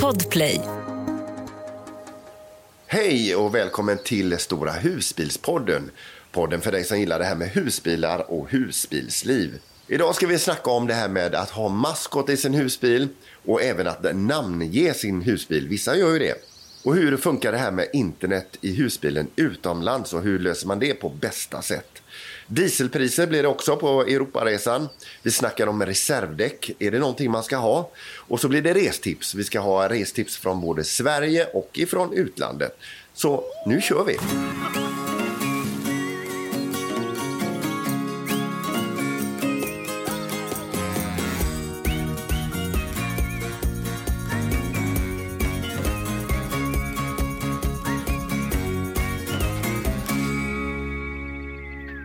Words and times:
Podplay. 0.00 0.60
Hej 2.86 3.36
och 3.36 3.54
välkommen 3.54 3.98
till 4.04 4.38
Stora 4.38 4.72
husbilspodden. 4.72 5.90
Podden 6.30 6.60
för 6.60 6.72
dig 6.72 6.84
som 6.84 7.00
gillar 7.00 7.18
det 7.18 7.24
här 7.24 7.34
med 7.34 7.48
husbilar 7.48 8.30
och 8.30 8.50
husbilsliv. 8.50 9.58
Idag 9.88 10.14
ska 10.14 10.26
vi 10.26 10.38
snacka 10.38 10.70
om 10.70 10.86
det 10.86 10.94
här 10.94 11.08
med 11.08 11.34
att 11.34 11.50
ha 11.50 11.68
maskot 11.68 12.30
i 12.30 12.36
sin 12.36 12.54
husbil 12.54 13.08
och 13.46 13.62
även 13.62 13.86
att 13.86 14.16
namnge 14.16 14.94
sin 14.94 15.22
husbil. 15.22 15.68
Vissa 15.68 15.96
gör 15.96 16.12
ju 16.12 16.18
det. 16.18 16.34
Och 16.84 16.94
hur 16.94 17.16
funkar 17.16 17.52
det 17.52 17.58
här 17.58 17.72
med 17.72 17.88
internet 17.92 18.58
i 18.60 18.74
husbilen 18.74 19.30
utomlands 19.36 20.12
och 20.12 20.22
hur 20.22 20.38
löser 20.38 20.66
man 20.66 20.78
det 20.78 20.94
på 20.94 21.08
bästa 21.08 21.62
sätt? 21.62 22.01
Dieselpriser 22.46 23.26
blir 23.26 23.42
det 23.42 23.48
också 23.48 23.76
på 23.76 24.02
Europaresan. 24.02 24.88
Vi 25.22 25.30
snackar 25.30 25.66
om 25.66 25.86
reservdäck. 25.86 26.70
Är 26.78 26.90
det 26.90 26.98
någonting 26.98 27.30
man 27.30 27.42
ska 27.42 27.56
ha? 27.56 27.90
Och 28.16 28.40
så 28.40 28.48
blir 28.48 28.62
det 28.62 28.74
restips. 28.74 29.34
Vi 29.34 29.44
ska 29.44 29.60
ha 29.60 29.88
restips 29.88 30.36
från 30.36 30.60
både 30.60 30.84
Sverige 30.84 31.46
och 31.46 31.70
ifrån 31.72 32.12
utlandet. 32.12 32.78
Så 33.14 33.44
nu 33.66 33.80
kör 33.80 34.04
vi! 34.04 34.18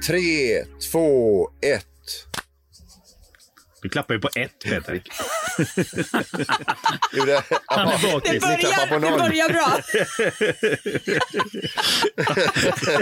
Tre, 0.07 0.63
två, 0.91 1.49
ett. 1.61 1.85
Du 3.81 3.89
klappar 3.89 4.13
ju 4.13 4.19
på 4.19 4.29
ett, 4.35 4.59
Peter. 4.63 5.03
Gjorde- 7.13 7.43
Han 7.65 7.87
är 7.87 8.11
bakis. 8.13 8.43
klappar 8.43 8.87
på 8.87 8.99
det 8.99 9.11
börjar 9.17 9.49
bra. 9.49 9.79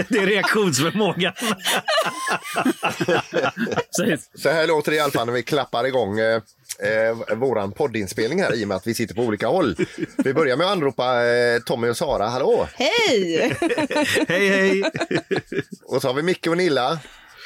Det 0.08 0.18
är 0.18 0.26
reaktionsförmågan. 0.26 1.32
Så 4.34 4.48
här 4.50 4.66
låter 4.66 4.90
det 4.90 4.96
i 4.96 5.00
alla 5.00 5.12
fall 5.12 5.26
när 5.26 5.32
vi 5.34 5.42
klappar 5.42 5.86
igång 5.86 6.18
eh, 6.78 7.36
våran 7.36 7.72
poddinspelning 7.72 8.42
här 8.42 8.54
i 8.54 8.64
och 8.64 8.68
med 8.68 8.76
att 8.76 8.86
vi 8.86 8.94
sitter 8.94 9.14
på 9.14 9.22
olika 9.22 9.48
håll. 9.48 9.76
Vi 10.16 10.34
börjar 10.34 10.56
med 10.56 10.66
att 10.66 10.72
anropa 10.72 11.26
eh, 11.26 11.60
Tommy 11.62 11.88
och 11.88 11.96
Sara. 11.96 12.26
Hallå! 12.26 12.68
Hej! 12.74 13.38
Hej, 14.28 14.48
hej. 14.48 14.82
Och 15.84 16.02
så 16.02 16.08
har 16.08 16.14
vi 16.14 16.22
Micke 16.22 16.46
och 16.46 16.56
Nilla. 16.56 16.98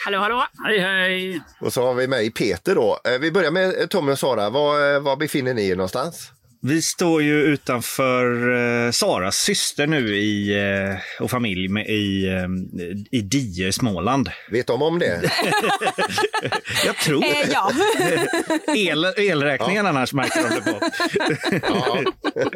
Hallå, 0.05 0.19
hallå! 0.19 0.45
Hej, 0.67 0.81
hej. 0.81 1.41
Och 1.61 1.73
så 1.73 1.87
har 1.87 1.95
vi 1.95 2.07
mig 2.09 2.31
Peter 2.31 2.75
då. 2.75 2.99
Eh, 3.05 3.19
vi 3.19 3.31
börjar 3.31 3.51
med 3.51 3.81
eh, 3.81 3.87
Tommy 3.87 4.13
och 4.13 4.19
Sara. 4.19 4.51
Var, 4.51 4.95
eh, 4.95 5.01
var 5.01 5.17
befinner 5.17 5.55
ni 5.55 5.69
er 5.69 5.77
någonstans? 5.77 6.33
Vi 6.63 6.83
står 6.83 7.23
ju 7.23 7.43
utanför 7.43 8.55
eh, 8.87 8.91
Saras 8.91 9.37
syster 9.37 9.87
nu 9.87 10.17
i, 10.17 10.59
eh, 10.59 11.23
och 11.23 11.31
familj 11.31 11.69
med, 11.69 11.87
i, 11.87 12.27
eh, 12.29 12.47
i 13.11 13.21
Die 13.21 13.67
i 13.69 13.73
Småland. 13.73 14.31
Vet 14.51 14.67
de 14.67 14.83
om 14.83 14.99
det? 14.99 15.21
Jag 16.87 16.97
tror 16.97 17.25
Eh, 17.25 17.31
ja. 17.53 17.73
El, 18.77 19.05
elräkningen 19.05 19.87
annars 19.87 20.13
märker 20.13 20.43
de 20.43 20.55
det 20.55 20.61
på. 20.73 20.81
Ja. 21.69 22.03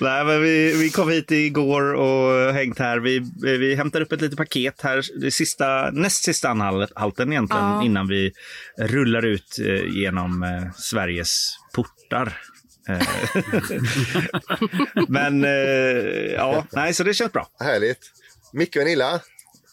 Nej, 0.00 0.24
men 0.24 0.42
vi, 0.42 0.72
vi 0.76 0.90
kom 0.90 1.10
hit 1.10 1.30
igår 1.30 1.94
och 1.94 2.54
hängt 2.54 2.78
här. 2.78 2.98
Vi, 2.98 3.22
vi 3.42 3.74
hämtar 3.74 4.00
upp 4.00 4.12
ett 4.12 4.20
litet 4.20 4.38
paket 4.38 4.80
här. 4.82 5.20
Det 5.20 5.30
sista, 5.30 5.90
näst 5.90 6.24
sista 6.24 6.48
anhalten 6.48 7.32
egentligen 7.32 7.64
Ja. 7.64 7.84
innan 7.84 8.08
vi 8.08 8.32
rullar 8.78 9.24
ut 9.24 9.58
eh, 9.66 9.96
genom 9.96 10.42
eh, 10.42 10.72
Sveriges 10.76 11.56
portar. 11.74 12.38
Eh, 12.88 13.00
men 15.08 15.44
eh, 15.44 15.50
ja, 16.32 16.66
nej, 16.72 16.94
så 16.94 17.04
det 17.04 17.14
känns 17.14 17.32
bra. 17.32 17.46
Härligt. 17.60 17.98
Micke 18.52 18.76
och 18.76 18.84
Nilla. 18.84 19.20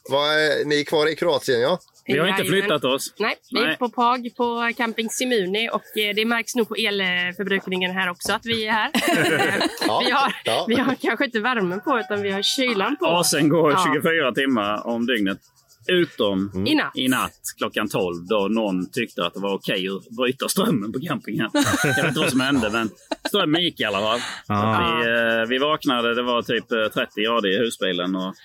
Var, 0.09 0.27
eh, 0.27 0.65
ni 0.65 0.79
är 0.79 0.83
kvar 0.83 1.07
i 1.07 1.15
Kroatien 1.15 1.61
ja? 1.61 1.79
Vi 2.05 2.17
har 2.17 2.27
inte 2.27 2.43
flyttat 2.43 2.83
oss. 2.83 3.13
Nej, 3.19 3.35
vi 3.51 3.59
är 3.59 3.67
Nej. 3.67 3.77
på 3.77 3.89
PAG 3.89 4.35
på 4.37 4.71
Camping 4.77 5.09
Simuni 5.09 5.69
och 5.69 5.97
eh, 5.97 6.15
det 6.15 6.25
märks 6.25 6.55
nog 6.55 6.67
på 6.67 6.75
elförbrukningen 6.75 7.91
här 7.91 8.09
också 8.09 8.33
att 8.33 8.45
vi 8.45 8.67
är 8.67 8.71
här. 8.71 8.91
Ja, 9.87 10.01
vi, 10.05 10.11
har, 10.11 10.35
ja. 10.43 10.65
vi 10.67 10.75
har 10.75 10.95
kanske 10.95 11.25
inte 11.25 11.39
värmen 11.39 11.81
på 11.81 11.99
utan 11.99 12.21
vi 12.21 12.31
har 12.31 12.41
kylan 12.41 12.97
på. 12.97 13.05
Asen 13.05 13.49
går 13.49 13.71
Ja. 13.71 13.91
24 13.93 14.31
timmar 14.31 14.87
om 14.87 15.05
dygnet. 15.05 15.37
Utom 15.87 16.65
I 16.67 16.75
natt. 16.75 16.91
i 16.95 17.07
natt 17.07 17.39
klockan 17.57 17.89
12 17.89 18.27
då 18.27 18.47
någon 18.47 18.91
tyckte 18.91 19.25
att 19.25 19.33
det 19.33 19.39
var 19.39 19.53
okej 19.53 19.87
att 19.89 20.09
bryta 20.17 20.49
strömmen 20.49 20.91
på 20.91 20.99
campingen. 20.99 21.49
Jag 21.83 21.95
vet 21.95 22.05
inte 22.05 22.19
vad 22.19 22.29
som 22.29 22.39
hände 22.39 22.69
men 22.69 22.89
strömmen 23.27 23.61
gick 23.61 23.79
i 23.79 23.83
alla 23.83 23.99
fall. 23.99 24.19
Ah. 24.47 24.99
vi, 24.99 25.09
eh, 25.09 25.47
vi 25.49 25.57
vaknade, 25.57 26.15
det 26.15 26.23
var 26.23 26.41
typ 26.41 26.71
eh, 26.71 26.87
30 26.93 27.21
grader 27.21 27.49
i 27.49 27.57
husbilen. 27.57 28.15
Och, 28.15 28.35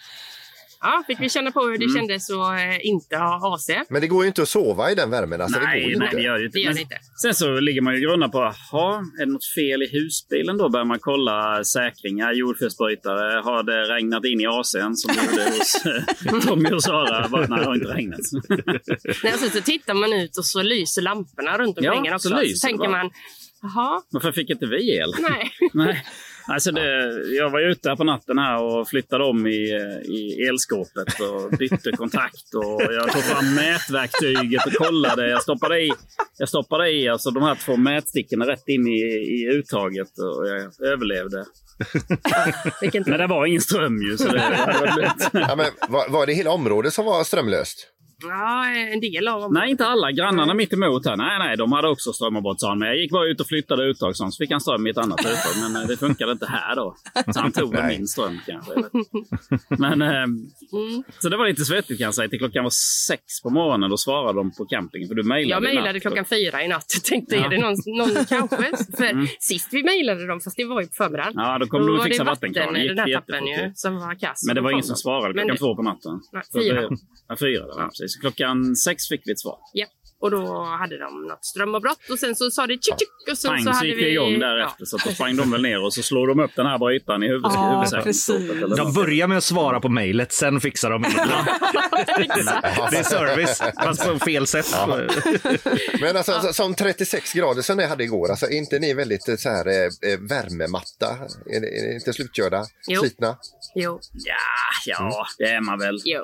Ja, 0.81 1.05
fick 1.07 1.21
vi 1.21 1.29
känna 1.29 1.51
på 1.51 1.61
hur 1.61 1.79
det 1.79 1.85
Mm. 1.85 1.97
kändes 1.97 2.31
att 2.31 2.37
eh, 2.61 2.87
inte 2.87 3.17
ha 3.17 3.55
AC. 3.55 3.71
Men 3.89 4.01
det 4.01 4.07
går 4.09 4.23
ju 4.25 4.29
inte 4.29 4.43
att 4.43 4.49
sova 4.49 4.91
i 4.91 4.95
den 4.95 5.11
värmen. 5.11 5.41
Alltså, 5.41 5.59
det 5.61 5.65
går 5.67 5.73
nej, 5.73 5.89
ju 5.91 5.97
nej, 5.99 6.07
inte. 6.07 6.17
det 6.17 6.23
gör 6.23 6.39
det 6.39 6.45
inte. 6.45 6.59
Det 6.59 6.63
gör 6.63 6.69
Men 6.69 6.75
det 6.77 6.83
inte. 6.83 6.99
Sen 7.23 7.35
så 7.35 7.61
ligger 7.61 7.81
man 7.81 7.95
ju 7.95 8.07
och 8.07 8.11
grunnar 8.11 8.29
på, 8.29 8.39
jaha, 8.39 8.97
är 9.21 9.27
det 9.27 9.33
något 9.33 9.45
fel 9.55 9.83
i 9.83 9.89
husbilen 9.93 10.57
då? 10.57 10.69
Börjar 10.69 10.85
man 10.85 10.99
kolla 11.01 11.65
säkringar, 11.65 12.33
jordfelsbrytare. 12.33 13.41
Har 13.45 13.63
det 13.63 13.95
regnat 13.95 14.25
in 14.25 14.41
i 14.41 14.47
AC'n 14.47 14.95
som 14.95 15.15
det 15.15 15.25
gjorde 15.31 15.43
hos 15.51 15.87
eh, 16.35 16.41
Tommy 16.49 16.71
och 16.71 16.83
Sara? 16.83 17.29
Bara, 17.29 17.47
nej, 17.47 17.59
det 17.61 17.65
har 17.67 17.75
inte 17.75 17.95
regnat. 17.95 18.21
Nej, 19.25 19.33
och 19.33 19.39
sen 19.41 19.51
så 19.51 19.61
tittar 19.61 19.95
man 19.95 20.13
ut 20.13 20.39
och 20.39 20.45
så 20.47 20.63
lyser 20.63 21.03
lamporna 21.03 21.59
runt 21.59 21.79
Ja, 21.81 21.91
omkring 21.93 22.07
en 22.07 22.15
också. 22.15 22.29
så 22.29 22.35
Så, 22.35 22.41
lyser 22.43 22.69
tänker 22.69 22.89
man, 22.89 23.11
jaha, 23.63 24.03
Varför 24.11 24.33
fick 24.33 24.51
inte 24.51 24.67
vi 24.67 24.97
el? 24.97 25.13
nej. 25.19 25.51
Nej. 25.75 26.05
Alltså 26.49 26.71
det, 26.71 27.13
jag 27.37 27.51
var 27.51 27.61
ute 27.61 27.89
här 27.89 27.97
på 27.97 28.05
natten 28.05 28.39
här 28.39 28.63
och 28.63 28.89
flyttade 28.89 29.25
om 29.25 29.47
i, 29.47 29.71
i 30.05 30.47
elskåpet 30.49 31.21
och 31.21 31.59
bytte 31.59 31.93
kontakt. 31.93 32.55
Och 32.55 32.83
jag 32.83 33.13
tog 33.13 33.23
fram 33.23 33.55
mätverktyget 33.55 34.67
och 34.67 34.73
kollade. 34.73 35.29
Jag 35.29 35.43
stoppade 35.43 35.81
i, 35.81 35.93
jag 36.39 36.49
stoppade 36.49 36.91
i 36.91 37.09
alltså 37.09 37.31
de 37.31 37.43
här 37.43 37.55
två 37.55 37.77
mätstickorna 37.77 38.47
rätt 38.47 38.69
in 38.69 38.87
i, 38.87 39.01
i 39.01 39.49
uttaget 39.53 40.19
och 40.19 40.49
jag 40.49 40.93
överlevde. 40.93 41.45
Men 43.07 43.19
det 43.19 43.27
var 43.27 43.47
ingen 43.47 43.61
ström 43.61 44.03
ju. 44.03 44.17
Så 44.17 44.25
det, 44.25 44.33
det 44.33 44.81
var. 44.81 45.41
Ja, 45.41 45.57
men, 45.57 45.67
var, 45.89 46.09
var 46.09 46.27
det 46.27 46.33
hela 46.33 46.51
området 46.51 46.93
som 46.93 47.05
var 47.05 47.25
strömlöst? 47.25 47.96
Ja, 48.23 48.67
en 48.93 49.01
del 49.01 49.29
av 49.29 49.41
dem. 49.41 49.53
Nej, 49.55 49.71
inte 49.71 49.87
alla. 49.87 50.13
Grannarna 50.13 50.55
mitt 50.55 50.73
emot 50.73 51.07
här. 51.07 51.17
Nej, 51.17 51.39
nej, 51.39 51.57
de 51.57 51.73
hade 51.73 51.89
också 51.89 52.13
strömavbrott 52.13 52.61
sa 52.61 52.69
han. 52.69 52.79
Men 52.79 52.89
jag 52.89 52.97
gick 52.99 53.11
bara 53.13 53.27
ut 53.29 53.41
och 53.41 53.47
flyttade 53.47 53.85
uttag 53.85 54.17
så 54.17 54.31
fick 54.39 54.51
han 54.51 54.61
ström 54.61 54.87
i 54.87 54.91
ett 54.91 54.99
annat 54.99 55.21
uttag. 55.21 55.55
Men 55.73 55.83
eh, 55.83 55.89
det 55.89 55.97
funkade 55.97 56.33
inte 56.33 56.47
här 56.47 56.77
då. 56.77 56.97
Så 57.35 57.41
han 57.41 57.53
tog 57.53 57.75
min 57.85 58.07
ström 58.07 58.39
kanske. 58.47 58.73
Men, 59.69 60.03
eh, 60.03 60.09
Mm. 60.73 61.03
så 61.19 61.29
det 61.29 61.37
var 61.37 61.47
lite 61.49 61.65
svettigt 61.65 61.99
kan 61.99 62.05
jag 62.05 62.15
säga. 62.15 62.29
Till 62.29 62.39
klockan 62.39 62.65
var 62.65 62.71
sex 63.09 63.23
på 63.43 63.51
morgonen. 63.51 63.91
Då 63.91 63.97
svarade 63.97 64.39
de 64.39 64.51
på 64.55 64.65
campingen. 64.67 65.09
För 65.09 65.15
du 65.15 65.23
mejlade 65.23 65.67
Jag 65.69 65.75
mejlade 65.75 66.01
klockan 66.01 66.25
fyra 66.25 66.63
i 66.65 66.69
natt. 66.69 66.87
Tänkte, 67.05 67.37
Ja. 67.37 67.45
är 67.45 67.49
det 67.51 67.59
någon, 67.59 67.77
någon 67.99 68.25
kanske? 68.29 68.57
För 68.97 69.27
sist 69.43 69.69
vi 69.73 69.83
mejlade 69.85 70.27
dem, 70.27 70.41
fast 70.41 70.57
det 70.57 70.65
var 70.65 70.81
ju 70.81 70.87
på 70.87 70.93
förmiddagen. 70.95 71.33
Ja, 71.37 71.59
då 71.59 71.67
kom 71.67 71.81
Då 71.81 71.87
de 71.87 71.99
och 71.99 72.05
fixade 72.05 72.31
vatten 72.31 72.49
vattenkran. 72.51 72.75
Det 72.75 72.81
i 72.81 72.83
gick 72.83 72.97
den 72.97 72.99
här 72.99 73.15
tappen 73.15 73.47
ju, 73.47 73.73
som 73.75 73.97
var 73.97 74.15
kass. 74.15 74.45
Men 74.47 74.55
det 74.55 74.61
var 74.63 74.71
då 74.71 74.73
ingen 74.73 74.85
som 74.85 74.93
de. 74.95 74.99
svarade 74.99 75.35
Men 75.35 75.35
klockan 75.35 75.55
det- 75.55 75.59
två 75.59 75.77
på 75.77 75.83
natten. 75.83 76.21
Nej, 76.33 76.43
Så 76.45 76.61
fyra. 76.61 76.81
Det, 76.81 76.97
ja, 77.29 77.37
fyra. 77.41 77.65
Ja. 77.69 77.75
Ja. 77.79 77.91
Precis. 78.07 78.15
Så 78.15 78.21
Klockan 78.21 78.77
sex 78.77 79.09
fick 79.09 79.23
vi 79.25 79.33
ett 79.33 79.41
svar. 79.41 79.59
Ja. 79.73 79.87
Och 80.21 80.31
då 80.31 80.63
hade 80.81 80.99
de 80.99 81.23
något 81.29 81.45
strömavbrott 81.45 82.11
och 82.11 82.19
sen 82.19 82.37
så 82.37 82.51
sa 82.51 82.67
det 82.67 82.73
tjick 82.75 82.85
tjick 82.85 83.09
och 83.33 83.39
sen 83.39 83.49
Pang 83.51 83.59
så 83.59 83.65
så 83.65 83.71
hade 83.71 83.87
gick 83.89 83.99
det 83.99 84.05
vi... 84.05 84.13
igång 84.13 84.39
därefter. 84.39 84.85
Så 84.85 84.97
att 84.97 85.05
då 85.05 85.11
sprang 85.11 85.37
de 85.37 85.51
väl 85.51 85.63
ner 85.63 85.85
och 85.85 85.95
så 85.95 86.03
slog 86.03 86.29
de 86.29 86.41
upp 86.41 86.51
den 86.57 86.67
här 86.67 86.79
brytaren 86.79 87.23
i 87.23 87.27
huvudet. 87.27 87.53
Ja, 87.55 87.85
eller 87.95 88.77
De 88.77 88.93
börjar 88.93 89.27
med 89.27 89.39
att 89.39 89.45
svara 89.45 89.81
på 89.81 89.89
mejlet, 89.89 90.33
sen 90.33 90.61
fixar 90.61 90.91
de 90.91 91.03
Det 92.91 92.99
är 92.99 93.03
service, 93.03 93.63
fast 93.85 94.05
på 94.09 94.19
fel 94.19 94.47
sätt. 94.47 94.67
Men 96.01 96.17
alltså, 96.17 96.41
så- 96.41 96.53
som 96.53 96.75
36 96.75 97.33
grader 97.33 97.63
som 97.63 97.77
ni 97.77 97.85
hade 97.87 98.05
igår, 98.05 98.31
alltså, 98.31 98.47
är 98.47 98.51
inte 98.57 98.79
ni 98.79 98.95
väldigt 98.95 99.29
eh, 99.29 99.37
så 99.37 99.49
här, 99.49 99.67
eh, 99.69 100.13
eh, 100.13 100.19
värmematta? 100.21 101.07
Är, 101.47 101.61
det- 101.61 101.79
är 101.79 101.89
ni 101.89 101.95
inte 101.95 102.13
slutkörda? 102.13 102.65
Jo. 102.89 103.01
Slitna? 103.01 103.37
Jo, 103.79 104.01
Ja, 104.13 104.35
ja, 104.87 105.27
det 105.39 105.45
är 105.45 105.61
man 105.61 105.79
väl. 105.79 105.99
jo. 106.05 106.23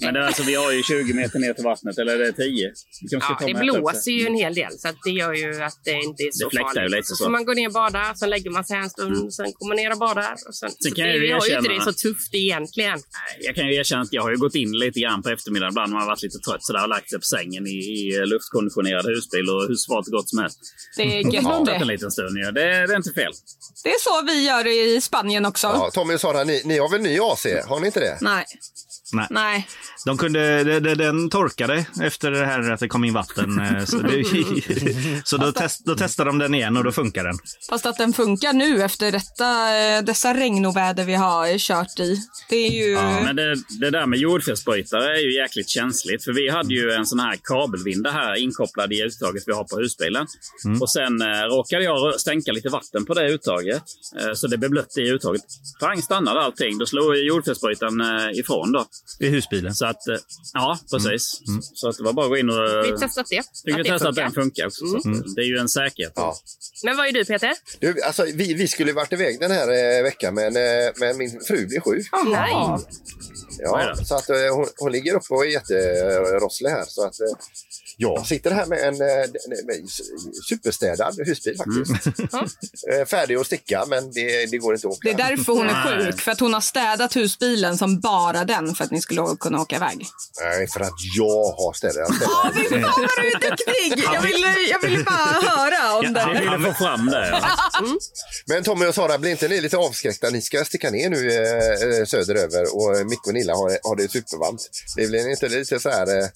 Men 0.00 0.14
det, 0.14 0.20
är 0.20 0.24
alltså, 0.24 0.42
vi 0.42 0.54
har 0.54 0.72
ju 0.72 0.82
20 0.82 1.12
meter 1.14 1.38
ner 1.38 1.52
till 1.54 1.64
vattnet, 1.64 1.98
eller 1.98 2.12
är 2.14 2.18
det 2.18 2.32
10? 2.32 2.44
Vi 2.46 2.72
Ja, 3.10 3.20
ta 3.40 3.46
det 3.46 3.54
blåser 3.54 4.10
ju 4.10 4.26
en 4.26 4.34
hel 4.34 4.54
del 4.54 4.72
så 4.78 4.88
att 4.88 4.96
det 5.04 5.10
gör 5.10 5.32
ju 5.34 5.62
att 5.62 5.78
det 5.84 5.92
inte 5.92 6.22
är 6.22 6.30
så 6.32 6.44
Det 6.44 6.50
fläktar 6.50 6.68
ju 6.68 6.74
farligt. 6.74 6.90
lite 6.96 7.06
så. 7.06 7.16
så. 7.24 7.30
man 7.30 7.44
gå 7.44 7.52
ner 7.52 7.66
och 7.66 7.72
bada, 7.72 8.14
sen 8.14 8.30
lägger 8.30 8.50
man 8.50 8.64
sig 8.64 8.76
en 8.76 8.90
stund, 8.90 9.34
sen 9.34 9.52
kommer 9.52 9.68
man 9.70 9.76
ner 9.82 9.92
och 9.92 9.98
badar. 9.98 10.32
Och 10.48 10.54
sen, 10.54 10.70
så 10.78 10.88
kan 10.90 11.04
det, 11.04 11.10
jag 11.10 11.14
ju 11.14 11.20
vi 11.26 11.32
har 11.32 11.46
ju 11.48 11.56
inte 11.58 11.72
det 11.72 11.80
så 11.80 11.92
tufft 11.92 12.34
egentligen. 12.34 12.98
Jag 13.40 13.54
kan 13.56 13.66
ju 13.68 13.74
erkänna 13.74 14.02
att 14.02 14.12
jag 14.12 14.22
har 14.22 14.30
ju 14.30 14.36
gått 14.36 14.54
in 14.54 14.72
lite 14.72 15.00
grann 15.00 15.22
på 15.22 15.28
eftermiddagen 15.30 15.72
ibland 15.72 15.88
när 15.90 15.94
man 15.98 16.02
har 16.02 16.10
varit 16.14 16.22
lite 16.22 16.38
trött 16.38 16.64
sådär 16.64 16.82
och 16.82 16.88
lagt 16.88 17.10
sig 17.10 17.18
på 17.18 17.24
sängen 17.36 17.66
i, 17.66 17.70
i 17.70 18.26
luftkonditionerad 18.26 19.06
husbil 19.06 19.46
och 19.50 19.62
hur 19.68 19.74
svalt 19.74 20.06
och 20.08 20.12
gott 20.12 20.28
som 20.28 20.38
helst. 20.38 20.58
Det 20.96 21.02
är 21.02 21.34
gött 21.34 21.68
en 21.68 21.78
det. 21.80 21.84
liten 21.84 22.10
stund 22.10 22.36
ju. 22.38 22.44
Det, 22.44 22.86
det 22.86 22.92
är 22.94 22.96
inte 22.96 23.12
fel. 23.20 23.32
Det 23.84 23.90
är 23.90 24.00
så 24.08 24.14
vi 24.32 24.46
gör 24.46 24.66
i 24.66 25.00
Spanien 25.00 25.44
också. 25.46 25.66
Ja, 25.66 25.90
Tommy 25.94 26.14
och 26.14 26.20
Sara, 26.20 26.44
ni, 26.44 26.62
ni 26.66 26.78
har 26.78 26.88
väl 26.88 27.02
ny 27.02 27.18
AC? 27.20 27.46
Har 27.66 27.80
ni 27.80 27.86
inte 27.86 28.00
det? 28.00 28.18
Nej. 28.20 28.44
Nej. 29.12 29.26
Nej. 29.30 29.68
De 30.06 30.18
kunde, 30.18 30.64
de, 30.64 30.80
de, 30.80 30.94
den 30.94 31.30
torkade 31.30 31.86
efter 32.02 32.30
det 32.30 32.46
här 32.46 32.70
att 32.70 32.80
det 32.80 32.88
kom 32.88 33.04
in 33.04 33.14
vatten. 33.14 33.58
eh, 33.60 33.84
Så, 33.84 33.98
det, 33.98 34.24
så 35.24 35.36
då, 35.36 35.52
test, 35.52 35.84
då 35.84 35.94
testade 35.94 36.30
de 36.30 36.38
den 36.38 36.54
igen 36.54 36.76
och 36.76 36.84
då 36.84 36.92
funkar 36.92 37.24
den. 37.24 37.38
Fast 37.70 37.86
att 37.86 37.96
den 37.96 38.12
funkar 38.12 38.52
nu 38.52 38.82
efter 38.82 39.12
detta, 39.12 39.76
eh, 39.78 40.02
dessa 40.02 40.34
regnoväder 40.34 41.04
vi 41.04 41.14
har 41.14 41.58
kört 41.58 42.00
i. 42.00 42.16
Det 42.48 42.56
är 42.56 42.70
ju... 42.70 42.94
Men 43.24 43.36
det, 43.36 43.54
det 43.80 43.90
där 43.90 44.06
med 44.06 44.18
jordfelsbrytare 44.18 45.16
är 45.18 45.20
ju 45.20 45.34
jäkligt 45.34 45.68
känsligt. 45.68 46.24
För 46.24 46.32
vi 46.32 46.48
hade 46.50 46.74
ju 46.74 46.90
en 46.92 47.06
sån 47.06 47.20
här 47.20 47.36
kabelvinda 47.42 48.10
här 48.10 48.34
inkopplad 48.36 48.92
i 48.92 49.02
uttaget 49.02 49.42
vi 49.46 49.52
har 49.52 49.64
på 49.64 49.76
husbilen. 49.76 50.26
Och 50.80 50.90
sen 50.90 51.22
eh, 51.22 51.42
råkade 51.56 51.84
jag 51.84 52.20
stänka 52.20 52.52
lite 52.52 52.68
vatten 52.68 53.04
på 53.06 53.14
det 53.14 53.28
uttaget. 53.32 53.82
Eh, 54.20 54.32
så 54.34 54.46
det 54.46 54.58
blev 54.58 54.70
blött 54.70 54.96
i 54.98 55.00
uttaget. 55.00 55.42
Pang 55.80 56.02
stannade 56.02 56.40
allting. 56.40 56.78
Då 56.78 56.86
slog 56.86 57.16
jordfelsbrytaren 57.16 58.00
eh, 58.00 58.38
ifrån 58.38 58.72
då. 58.72 58.86
I 59.18 59.28
husbilen. 59.28 59.74
Så 59.74 59.86
att, 59.86 60.08
eh, 60.08 60.16
ja 60.52 60.78
precis. 60.90 61.40
Så 61.74 61.88
att 61.88 61.96
det 61.96 62.02
var 62.02 62.12
bara 62.12 62.26
att 62.26 62.30
gå 62.30 62.36
in 62.36 62.50
och... 62.50 62.54
Vi 62.54 62.90
har 62.90 62.98
testat 62.98 63.26
det. 63.30 63.42
Vi 63.64 63.72
att 63.72 63.78
det 63.78 63.84
testa 63.84 64.08
att 64.08 64.14
den 64.14 64.32
funkar. 64.32 64.66
också. 64.66 64.86
Så 64.86 64.96
att, 64.96 65.34
det 65.36 65.42
är 65.42 65.46
ju 65.46 65.58
en 65.58 65.68
säkerhet. 65.68 66.12
Ja. 66.16 66.36
Men 66.84 66.96
vad 66.96 67.06
är 67.06 67.12
du 67.12 67.24
Peter? 67.24 67.52
Du, 67.80 68.02
alltså, 68.02 68.24
vi, 68.34 68.54
vi 68.54 68.68
skulle 68.68 68.92
varit 68.92 69.12
iväg 69.12 69.40
den 69.40 69.50
här 69.50 69.98
eh, 69.98 70.02
veckan 70.02 70.34
men, 70.34 70.56
eh, 70.56 70.92
men 70.96 71.18
min 71.18 71.40
fru 71.40 71.66
blev 71.66 71.80
sjuk. 71.80 72.06
Nej. 72.26 72.52
Vad 72.52 73.80
är 73.80 73.88
Ja, 73.88 73.96
så 74.04 74.14
att, 74.14 74.30
eh, 74.30 74.36
hon, 74.54 74.66
hon 74.76 74.92
ligger 74.92 75.14
uppe 75.14 75.34
och 75.34 75.46
är 75.46 75.50
jätterosslig 75.50 76.70
här. 76.70 76.84
Så 76.88 77.06
att, 77.06 77.20
eh, 77.20 77.26
jag 77.96 78.26
sitter 78.26 78.50
här 78.50 78.66
med 78.66 78.78
en 78.78 78.94
eh, 78.94 79.28
med 79.66 79.88
superstädad 80.48 81.14
husbil 81.26 81.56
faktiskt. 81.56 82.06
Eh, 82.92 83.06
Färdig 83.06 83.34
att 83.34 83.46
sticka 83.46 83.84
men 83.88 84.12
det, 84.12 84.50
det 84.50 84.58
går 84.58 84.74
inte 84.74 84.86
att 84.86 84.92
åka. 84.92 85.08
Det 85.08 85.22
är 85.22 85.28
därför 85.36 85.52
hon 85.52 85.68
är 85.68 85.96
Nej. 85.96 86.04
sjuk. 86.04 86.20
För 86.20 86.32
att 86.32 86.40
hon 86.40 86.54
har 86.54 86.60
städat 86.60 87.16
husbilen 87.16 87.78
som 87.78 88.00
bara 88.00 88.44
den 88.44 88.74
för 88.74 88.84
att 88.86 88.92
ni 88.92 89.00
skulle 89.00 89.22
kunna 89.40 89.60
åka 89.60 89.76
iväg. 89.76 90.06
Nej, 90.40 90.68
för 90.68 90.80
att 90.80 90.94
jag 91.16 91.52
har 91.52 91.72
städat. 91.72 92.08
Åh, 92.10 92.50
fy 92.54 92.68
fan 92.68 92.80
vad 92.82 93.10
du 93.16 93.28
är 93.46 93.50
duktig! 93.50 94.04
Jag 94.14 94.22
ville, 94.22 94.54
jag 94.70 94.80
ville 94.82 95.04
bara 95.04 95.40
höra 95.50 95.98
om 95.98 96.12
det. 96.12 96.40
ville 96.40 96.72
få 96.72 96.84
fram 96.84 97.06
det. 97.06 97.28
Ja. 97.28 97.82
Men 98.46 98.64
Tommy 98.64 98.86
och 98.86 98.94
Sara, 98.94 99.18
blir 99.18 99.30
inte 99.30 99.48
ni 99.48 99.60
lite 99.60 99.76
avskräckta? 99.76 100.30
Ni 100.30 100.42
ska 100.42 100.64
sticka 100.64 100.90
ner 100.90 101.10
nu 101.10 101.30
eh, 101.32 101.98
eh, 102.00 102.04
söderöver 102.06 102.76
och 102.76 103.06
Micke 103.06 103.26
och 103.26 103.34
Nilla 103.34 103.52
har, 103.54 103.78
har 103.88 103.96
det 103.96 104.08
supervarmt. 104.12 104.60
Det 104.96 105.06
blir 105.06 105.30
inte 105.30 105.48
lite 105.48 105.80
så 105.80 105.88
här... 105.90 106.18
Eh, 106.18 106.26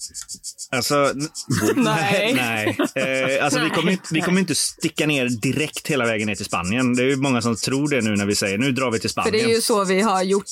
Alltså, 0.73 1.13
Nej. 1.75 2.33
nej. 2.33 2.77
Eh, 2.95 3.45
alltså, 3.45 3.59
vi, 3.59 3.69
kommer 3.69 3.91
inte, 3.91 4.03
vi 4.11 4.21
kommer 4.21 4.39
inte 4.39 4.55
sticka 4.55 5.05
ner 5.05 5.25
direkt 5.29 5.87
hela 5.87 6.05
vägen 6.05 6.27
ner 6.27 6.35
till 6.35 6.45
Spanien. 6.45 6.95
Det 6.95 7.01
är 7.03 7.05
ju 7.07 7.15
många 7.15 7.41
som 7.41 7.55
tror 7.55 7.89
det 7.89 8.01
nu 8.01 8.15
när 8.15 8.25
vi 8.25 8.35
säger 8.35 8.57
nu 8.57 8.71
drar 8.71 8.91
vi 8.91 8.99
till 8.99 9.09
För 9.09 9.21
Spanien. 9.21 9.31
det 9.33 9.51
är 9.51 9.55
ju 9.55 9.61
så 9.61 9.83
vi 9.83 10.01
har 10.01 10.23
gjort 10.23 10.45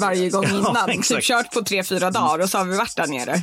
varje 0.00 0.28
gång 0.30 0.44
Ja, 0.50 0.58
innan. 0.58 0.90
exakt. 0.90 1.08
typ 1.08 1.24
kört 1.32 1.52
på 1.52 1.62
tre, 1.62 1.84
fyra 1.84 2.10
dagar 2.10 2.44
och 2.44 2.50
så 2.50 2.58
har 2.58 2.64
vi 2.64 2.76
varit 2.76 2.96
där 2.96 3.06
nere. 3.06 3.42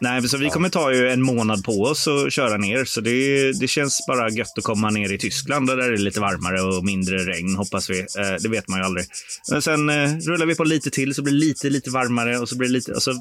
Nej, 0.00 0.28
så 0.28 0.36
vi 0.36 0.50
kommer 0.50 0.68
ta 0.68 0.92
ju 0.92 1.08
en 1.08 1.22
månad 1.22 1.64
på 1.64 1.82
oss 1.82 2.06
och 2.06 2.32
köra 2.32 2.56
ner. 2.56 2.84
Så 2.84 3.00
det, 3.00 3.52
det 3.52 3.68
känns 3.68 4.06
bara 4.06 4.30
gött 4.30 4.58
att 4.58 4.64
komma 4.64 4.90
ner 4.90 5.12
i 5.12 5.18
Tyskland 5.18 5.66
där 5.66 5.76
det 5.76 5.84
är 5.84 5.96
lite 5.96 6.20
varmare 6.20 6.62
och 6.62 6.84
mindre 6.84 7.16
regn, 7.18 7.56
hoppas 7.56 7.90
vi. 7.90 7.98
Eh, 8.00 8.34
det 8.40 8.48
vet 8.48 8.68
man 8.68 8.78
ju 8.78 8.84
aldrig. 8.84 9.06
Men 9.50 9.62
sen 9.62 9.90
eh, 9.90 10.16
rullar 10.16 10.46
vi 10.46 10.54
på 10.54 10.64
lite 10.64 10.90
till 10.90 11.14
så 11.14 11.22
blir 11.22 11.32
det 11.32 11.38
lite, 11.38 11.70
lite 11.70 11.90
varmare 11.90 12.38
och 12.38 12.48
så 12.48 12.56
blir 12.56 12.68
det 12.68 12.72
lite... 12.72 12.94
Alltså, 12.94 13.12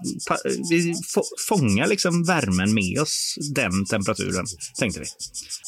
vi 0.69 0.95
fångar 1.47 1.87
liksom 1.87 2.23
värmen 2.23 2.73
med 2.73 3.01
oss, 3.01 3.35
den 3.55 3.85
temperaturen, 3.85 4.45
tänkte 4.79 4.99
vi. 4.99 5.05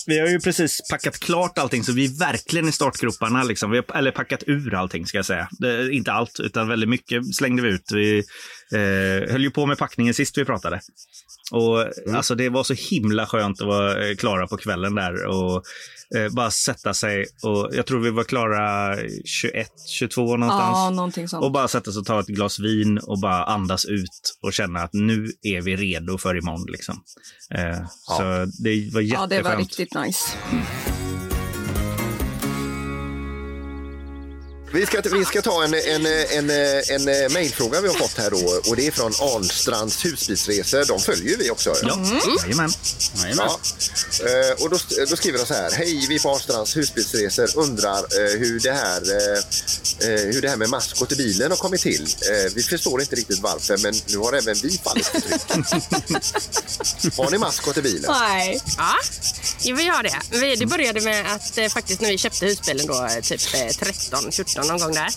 Vi 0.06 0.20
har 0.20 0.28
ju 0.28 0.40
precis 0.40 0.82
packat 0.90 1.20
klart 1.20 1.58
allting, 1.58 1.84
så 1.84 1.92
vi 1.92 2.06
är 2.06 2.20
verkligen 2.20 2.70
i 2.70 2.72
startgroparna. 2.72 3.44
Liksom. 3.44 3.72
Vi 3.72 3.78
har, 3.78 3.98
eller 3.98 4.12
packat 4.12 4.44
ur 4.48 4.74
allting, 4.74 5.06
ska 5.06 5.18
jag 5.18 5.26
säga. 5.26 5.50
Det, 5.52 5.92
inte 5.92 6.12
allt, 6.12 6.40
utan 6.40 6.68
väldigt 6.68 6.90
mycket 6.90 7.36
slängde 7.36 7.62
vi 7.62 7.70
ut. 7.70 7.92
Vi 7.92 8.24
eh, 8.74 9.32
höll 9.32 9.42
ju 9.44 9.52
på 9.52 9.66
med 9.66 9.78
packningen 9.78 10.14
sist 10.14 10.38
vi 10.38 10.46
pratade. 10.46 10.82
Och 11.52 11.86
alltså 12.16 12.36
det 12.36 12.50
var 12.50 12.64
så 12.64 12.74
himla 12.74 13.26
skönt 13.26 13.62
att 13.62 13.68
vara 13.68 14.08
eh, 14.10 14.16
klara 14.16 14.48
på 14.48 14.58
kvällen 14.58 14.96
där 14.96 15.26
och 15.26 15.64
eh, 16.16 16.30
bara 16.34 16.52
sätta 16.52 16.94
sig 16.94 17.26
och 17.44 17.70
jag 17.74 17.86
tror 17.86 18.00
vi 18.00 18.10
var 18.10 18.24
klara 18.24 18.96
21, 19.26 19.68
22 19.90 20.22
någonstans. 20.38 20.78
Ja, 20.78 20.90
någonting 20.90 21.28
sånt. 21.28 21.44
Och 21.44 21.52
bara 21.52 21.68
sätta 21.68 21.92
sig 21.92 22.00
och 22.00 22.06
ta 22.06 22.20
ett 22.20 22.28
glas 22.28 22.60
vin 22.60 22.98
och 22.98 23.20
bara 23.20 23.44
andas 23.44 23.86
ut 23.86 24.38
och 24.44 24.54
känna 24.54 24.80
att 24.80 24.94
nu 24.94 25.28
är 25.42 25.62
vi 25.62 25.76
redo 25.76 26.18
för 26.18 26.38
imorgon. 26.38 26.66
Liksom. 26.72 26.96
Eh, 27.56 27.78
Så 27.90 28.22
det 28.64 28.90
var 28.94 29.02
Ja, 29.02 29.02
jätteskönt. 29.02 29.30
det 29.30 29.42
var 29.42 29.58
riktigt 29.58 29.94
nice. 29.96 30.28
Vi, 34.72 34.86
ska, 34.86 35.02
vi 35.02 35.26
ska 35.26 35.42
ta 35.42 35.64
en, 35.64 35.74
en, 35.74 36.06
en, 36.06 36.50
en, 36.90 37.08
en 37.08 37.34
mejlfråga 37.34 37.82
vi 37.82 37.88
har 37.88 37.96
fått 37.96 38.18
här 38.18 38.32
då 38.32 38.70
och 38.70 38.76
det 38.76 38.88
är 38.88 38.92
från 38.92 39.12
Arnstrands 39.20 40.06
husbilsresor. 40.06 40.86
De 40.86 41.00
följer 41.00 41.30
ju 41.30 41.36
vi 41.38 41.50
också. 41.50 41.76
Ja, 41.82 42.00
jajamän. 42.44 42.72
Jajamän. 43.16 43.50
Ja. 43.50 43.60
Eh, 44.26 44.64
och 44.64 44.70
då, 44.70 44.78
då 45.10 45.16
skriver 45.16 45.40
de 45.40 45.46
så 45.46 45.54
här. 45.54 45.72
Hej, 45.72 46.06
vi 46.10 46.20
på 46.20 46.30
Arnstrands 46.30 46.78
husbilsresor 46.78 47.58
undrar 47.58 47.98
eh, 48.00 48.40
hur, 48.40 48.60
det 48.60 48.72
här, 48.72 49.02
eh, 49.02 49.38
eh, 50.10 50.20
hur 50.34 50.42
det 50.42 50.50
här 50.50 50.58
med 50.58 50.70
maskot 50.70 51.12
i 51.12 51.16
bilen 51.16 51.52
har 51.52 51.58
kommit 51.58 51.82
till. 51.82 52.04
Eh, 52.04 52.54
vi 52.56 52.64
förstår 52.64 53.02
inte 53.02 53.16
riktigt 53.16 53.40
varför, 53.40 53.78
men 53.78 53.94
nu 54.08 54.18
har 54.18 54.34
även 54.34 54.56
vi 54.64 54.80
fallit 54.84 55.06
för 55.06 55.20
tryck. 55.20 55.42
har 57.18 57.32
ni 57.32 57.38
maskot 57.38 57.78
i 57.78 57.82
bilen? 57.82 58.12
Nej. 58.12 58.62
Ja, 58.78 58.94
vi 59.64 59.88
har 59.88 60.04
det. 60.04 60.22
Vi, 60.32 60.56
det 60.56 60.66
började 60.66 61.02
med 61.02 61.36
att 61.36 61.58
eh, 61.58 61.68
faktiskt 61.68 62.02
när 62.02 62.10
vi 62.10 62.18
köpte 62.18 62.46
husbilen 62.46 62.88
då, 62.88 63.06
eh, 63.06 63.22
typ 63.22 63.42
eh, 63.54 63.68
13, 63.68 64.32
14 64.32 64.67
någon 64.68 64.80
gång 64.80 64.94
där. 64.94 65.10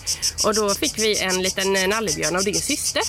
Och 0.43 0.55
då 0.55 0.75
fick 0.75 0.97
vi 0.99 1.19
en 1.19 1.41
liten 1.43 1.73
nallebjörn 1.73 2.35
av 2.35 2.43
din 2.43 2.61
syster. 2.61 3.01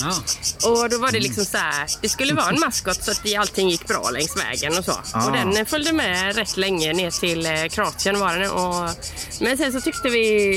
Ja. 0.00 0.22
Och 0.70 0.90
då 0.90 0.98
var 0.98 1.12
det 1.12 1.20
liksom 1.20 1.44
så 1.44 1.56
här, 1.56 1.90
det 2.02 2.08
skulle 2.08 2.34
vara 2.34 2.48
en 2.48 2.60
maskot 2.60 3.04
så 3.04 3.10
att 3.10 3.34
allting 3.38 3.68
gick 3.68 3.86
bra 3.86 4.10
längs 4.10 4.36
vägen 4.36 4.78
och 4.78 4.84
så. 4.84 4.92
Ah. 5.12 5.26
Och 5.26 5.32
den 5.32 5.66
följde 5.66 5.92
med 5.92 6.36
rätt 6.36 6.56
länge 6.56 6.92
ner 6.92 7.10
till 7.10 7.46
eh, 7.46 7.64
Kroatien 7.70 8.20
var 8.20 8.36
den. 8.36 8.50
Och, 8.50 8.90
men 9.40 9.56
sen 9.56 9.72
så 9.72 9.80
tyckte 9.80 10.08
vi 10.08 10.56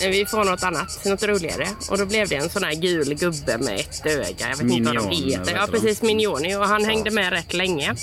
eh, 0.00 0.10
vi 0.10 0.26
får 0.26 0.44
något 0.44 0.62
annat, 0.62 1.04
något 1.04 1.22
roligare. 1.22 1.68
Och 1.88 1.98
då 1.98 2.06
blev 2.06 2.28
det 2.28 2.36
en 2.36 2.50
sån 2.50 2.64
här 2.64 2.74
gul 2.74 3.14
gubbe 3.14 3.58
med 3.58 3.80
ett 3.80 4.06
öga. 4.06 4.48
Jag 4.48 4.56
vet 4.56 4.72
inte 4.72 4.92
vad 4.92 5.10
de 5.10 5.30
heter. 5.30 5.54
Ja, 5.54 5.66
precis. 5.70 6.02
Minioni. 6.02 6.56
Och 6.56 6.68
han 6.68 6.84
hängde 6.84 7.10
med 7.10 7.32
rätt 7.32 7.52
länge. 7.52 7.94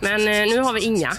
Men 0.00 0.28
eh, 0.28 0.46
nu 0.54 0.58
har 0.58 0.72
vi 0.72 0.80
Inga. 0.80 1.16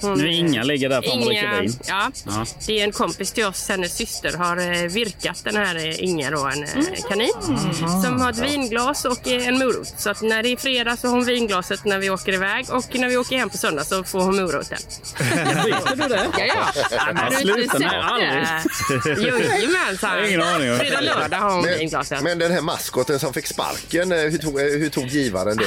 Hon, 0.00 0.18
Nu 0.18 0.24
är 0.24 0.32
Inga 0.32 0.62
ligger 0.62 0.88
där 0.88 1.02
framme 1.02 1.20
och 1.24 1.26
dricker 1.26 1.60
vin. 1.60 1.78
Ja, 1.86 2.10
Ja. 2.26 2.46
det 2.66 2.80
är 2.80 2.84
en 2.84 2.92
kompis 2.92 3.32
till 3.32 3.44
oss. 3.44 3.68
Hennes 3.68 3.87
syster 3.88 4.32
har 4.32 4.56
eh, 4.56 4.82
virkat 4.90 5.44
den 5.44 5.56
här 5.56 5.76
eh, 5.76 6.04
Inga, 6.04 6.30
då, 6.30 6.44
en 6.46 6.58
Mm. 6.64 6.78
eh, 6.78 7.02
kanin. 7.08 7.30
Som 8.04 8.20
har 8.20 8.30
ett 8.30 8.38
vinglas 8.38 9.04
och 9.04 9.26
en 9.28 9.58
morot. 9.58 9.94
Så 9.98 10.10
att 10.10 10.22
när 10.22 10.42
det 10.42 10.48
är 10.52 10.56
fredag 10.56 10.96
så 10.96 11.06
har 11.08 11.14
hon 11.14 11.24
vinglaset 11.24 11.84
när 11.84 11.98
vi 11.98 12.10
åker 12.10 12.32
iväg. 12.32 12.66
Och 12.70 12.84
när 12.94 13.08
vi 13.08 13.16
åker 13.16 13.38
hem 13.38 13.50
på 13.50 13.58
söndag 13.58 13.84
så 13.84 14.04
får 14.04 14.20
hon 14.20 14.36
moroten. 14.36 14.78
Visste 15.18 15.94
du 15.96 16.08
det? 16.08 16.26
Ja, 16.38 16.44
ja. 16.90 17.04
men 17.06 17.16
Har 17.16 17.30
du 17.30 17.36
sluta, 17.36 17.60
inte 17.60 17.70
sett 17.78 17.78
det? 20.00 20.28
Ingen 20.28 20.42
aning. 20.42 20.76
Fredag, 20.78 21.00
lördag 21.00 21.38
har 21.38 21.50
hon 21.52 21.64
Men, 21.64 21.78
vinglaset. 21.78 22.22
men 22.22 22.38
den 22.38 22.52
här 22.52 22.60
maskoten 22.60 23.18
som 23.18 23.34
fick 23.34 23.46
sparken, 23.46 24.10
hur 24.12 24.38
tog, 24.38 24.60
hur 24.60 24.88
tog 24.90 25.06
givaren 25.06 25.56
det? 25.56 25.64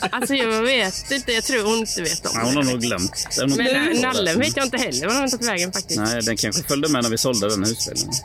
Alltså 0.10 0.34
jag 0.34 0.62
vet 0.62 1.10
inte, 1.10 1.32
jag 1.32 1.44
tror 1.44 1.62
hon 1.64 1.78
inte 1.78 2.02
vet 2.02 2.26
om 2.26 2.32
Nej, 2.34 2.44
hon 2.44 2.56
har 2.56 2.62
nog 2.72 2.80
glömt. 2.80 3.26
Men 3.38 3.50
det. 3.56 4.00
nallen 4.02 4.38
vet 4.40 4.56
jag 4.56 4.66
inte 4.66 4.76
heller 4.76 5.06
var 5.06 5.14
den 5.14 5.22
har 5.22 5.28
tagit 5.28 5.48
vägen 5.48 5.72
faktiskt. 5.72 6.00
Nej, 6.00 6.22
den 6.22 6.36
kanske 6.36 6.62
följde 6.62 6.88
med 6.88 7.02
när 7.02 7.10
vi 7.10 7.18
sålde 7.18 7.33
den. 7.40 7.50
Jag 7.50 7.58
vet 7.68 7.88
inte. 7.88 8.16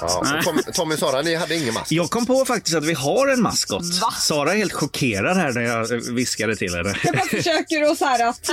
Ja, 0.00 0.42
Tommy 0.74 0.94
och 0.94 0.98
Sara, 0.98 1.22
ni 1.22 1.34
hade 1.34 1.56
ingen 1.56 1.74
maskot? 1.74 1.92
Jag 1.92 2.10
kom 2.10 2.26
på 2.26 2.44
faktiskt 2.44 2.76
att 2.76 2.84
vi 2.84 2.92
har 2.94 3.28
en 3.28 3.42
maskot. 3.42 3.82
Va? 4.00 4.10
Sara 4.20 4.52
är 4.52 4.56
helt 4.56 4.72
chockerad 4.72 5.36
här 5.36 5.52
när 5.52 5.62
jag 5.62 5.86
viskade 6.12 6.56
till 6.56 6.74
henne. 6.74 6.94
Jag 7.04 7.14
bara 7.14 7.26
försöker 7.26 7.82
att 7.82 7.98
så 7.98 8.04
här 8.04 8.28
att... 8.28 8.50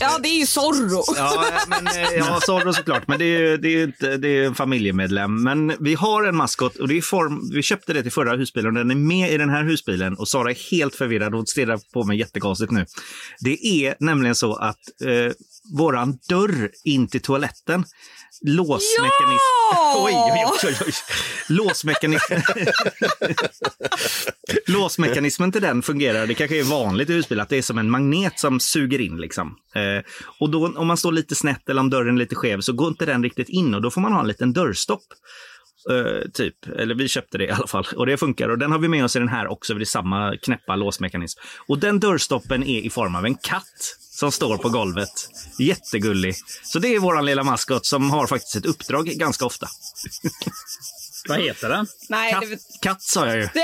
Ja, 0.00 0.18
det 0.22 0.28
är 0.28 0.38
ju 0.38 0.46
Zorro. 0.46 1.04
Ja, 1.16 1.44
men, 1.68 1.86
eh, 1.86 2.02
ja 2.18 2.40
Zorro 2.42 2.72
såklart. 2.72 3.08
Men 3.08 3.18
det 3.18 3.24
är, 3.24 3.38
ju- 3.40 3.56
det 3.56 3.68
är 3.68 3.84
inte, 3.84 4.16
det 4.16 4.28
är 4.28 4.44
en 4.46 4.54
familjemedlem. 4.54 5.42
Men 5.42 5.72
vi 5.80 5.94
har 5.94 6.24
en 6.24 6.36
maskot 6.36 6.76
och 6.76 6.88
det 6.88 6.96
är 6.96 7.02
form, 7.02 7.50
vi 7.54 7.62
köpte 7.62 7.92
det 7.92 8.02
till 8.02 8.12
förra 8.12 8.36
husbilen 8.36 8.68
och 8.68 8.74
den 8.86 8.90
är 8.90 8.94
med 8.94 9.32
i 9.32 9.36
den 9.38 9.50
här 9.50 9.64
husbilen. 9.64 10.14
Och 10.14 10.28
Sara 10.28 10.50
är 10.50 10.70
helt 10.70 10.94
förvirrad 10.94 11.34
och 11.34 11.48
stirrar 11.48 11.80
på 11.92 12.04
mig 12.04 12.18
jättekonstigt 12.18 12.72
nu. 12.72 12.86
Det 13.40 13.66
är 13.66 13.94
nämligen 14.00 14.34
så 14.34 14.54
att 14.56 14.78
eh, 15.04 15.32
våran 15.78 16.18
dörr 16.28 16.70
in 16.84 17.08
till 17.08 17.20
toaletten 17.20 17.84
Låsmekanism... 18.42 19.44
Ja! 19.72 20.04
Oj, 20.04 20.12
oj, 20.14 20.44
oj, 20.64 20.76
oj. 20.86 20.92
Låsmekanism... 21.48 22.34
Låsmekanismen 24.66 25.52
till 25.52 25.62
den 25.62 25.82
fungerar, 25.82 26.26
det 26.26 26.34
kanske 26.34 26.58
är 26.58 26.64
vanligt 26.64 27.10
i 27.10 27.12
husbil, 27.12 27.40
att 27.40 27.48
det 27.48 27.56
är 27.56 27.62
som 27.62 27.78
en 27.78 27.90
magnet 27.90 28.38
som 28.38 28.60
suger 28.60 29.00
in. 29.00 29.16
Liksom. 29.16 29.56
Eh, 29.74 30.04
och 30.40 30.50
då, 30.50 30.78
om 30.78 30.86
man 30.86 30.96
står 30.96 31.12
lite 31.12 31.34
snett 31.34 31.68
eller 31.68 31.80
om 31.80 31.90
dörren 31.90 32.14
är 32.14 32.18
lite 32.18 32.34
skev 32.34 32.60
så 32.60 32.72
går 32.72 32.88
inte 32.88 33.06
den 33.06 33.22
riktigt 33.22 33.48
in 33.48 33.74
och 33.74 33.82
då 33.82 33.90
får 33.90 34.00
man 34.00 34.12
ha 34.12 34.20
en 34.20 34.28
liten 34.28 34.52
dörrstopp. 34.52 35.04
Eh, 35.90 36.30
typ, 36.30 36.66
eller 36.78 36.94
vi 36.94 37.08
köpte 37.08 37.38
det 37.38 37.44
i 37.44 37.50
alla 37.50 37.66
fall. 37.66 37.86
Och 37.96 38.06
det 38.06 38.16
funkar. 38.16 38.48
Och 38.48 38.58
den 38.58 38.72
har 38.72 38.78
vi 38.78 38.88
med 38.88 39.04
oss 39.04 39.16
i 39.16 39.18
den 39.18 39.28
här 39.28 39.46
också, 39.46 39.74
det 39.74 39.82
är 39.82 39.84
samma 39.84 40.36
knäppa 40.36 40.76
låsmekanism. 40.76 41.40
Och 41.68 41.78
den 41.78 42.00
dörrstoppen 42.00 42.62
är 42.62 42.80
i 42.80 42.90
form 42.90 43.14
av 43.14 43.24
en 43.24 43.34
katt 43.34 43.96
som 44.24 44.32
står 44.32 44.56
på 44.58 44.68
golvet. 44.68 45.28
Jättegullig. 45.58 46.34
Så 46.64 46.78
det 46.78 46.94
är 46.94 46.98
våran 46.98 47.26
lilla 47.26 47.44
maskot 47.44 47.86
som 47.86 48.10
har 48.10 48.26
faktiskt 48.26 48.56
ett 48.56 48.66
uppdrag 48.66 49.06
ganska 49.06 49.44
ofta. 49.44 49.68
Vad 51.28 51.40
heter 51.40 51.68
den? 51.68 51.86
Nej, 52.08 52.32
Katt, 52.32 52.40
det, 52.50 52.58
katt 52.80 53.02
sa 53.02 53.26
jag 53.26 53.36
ju. 53.36 53.48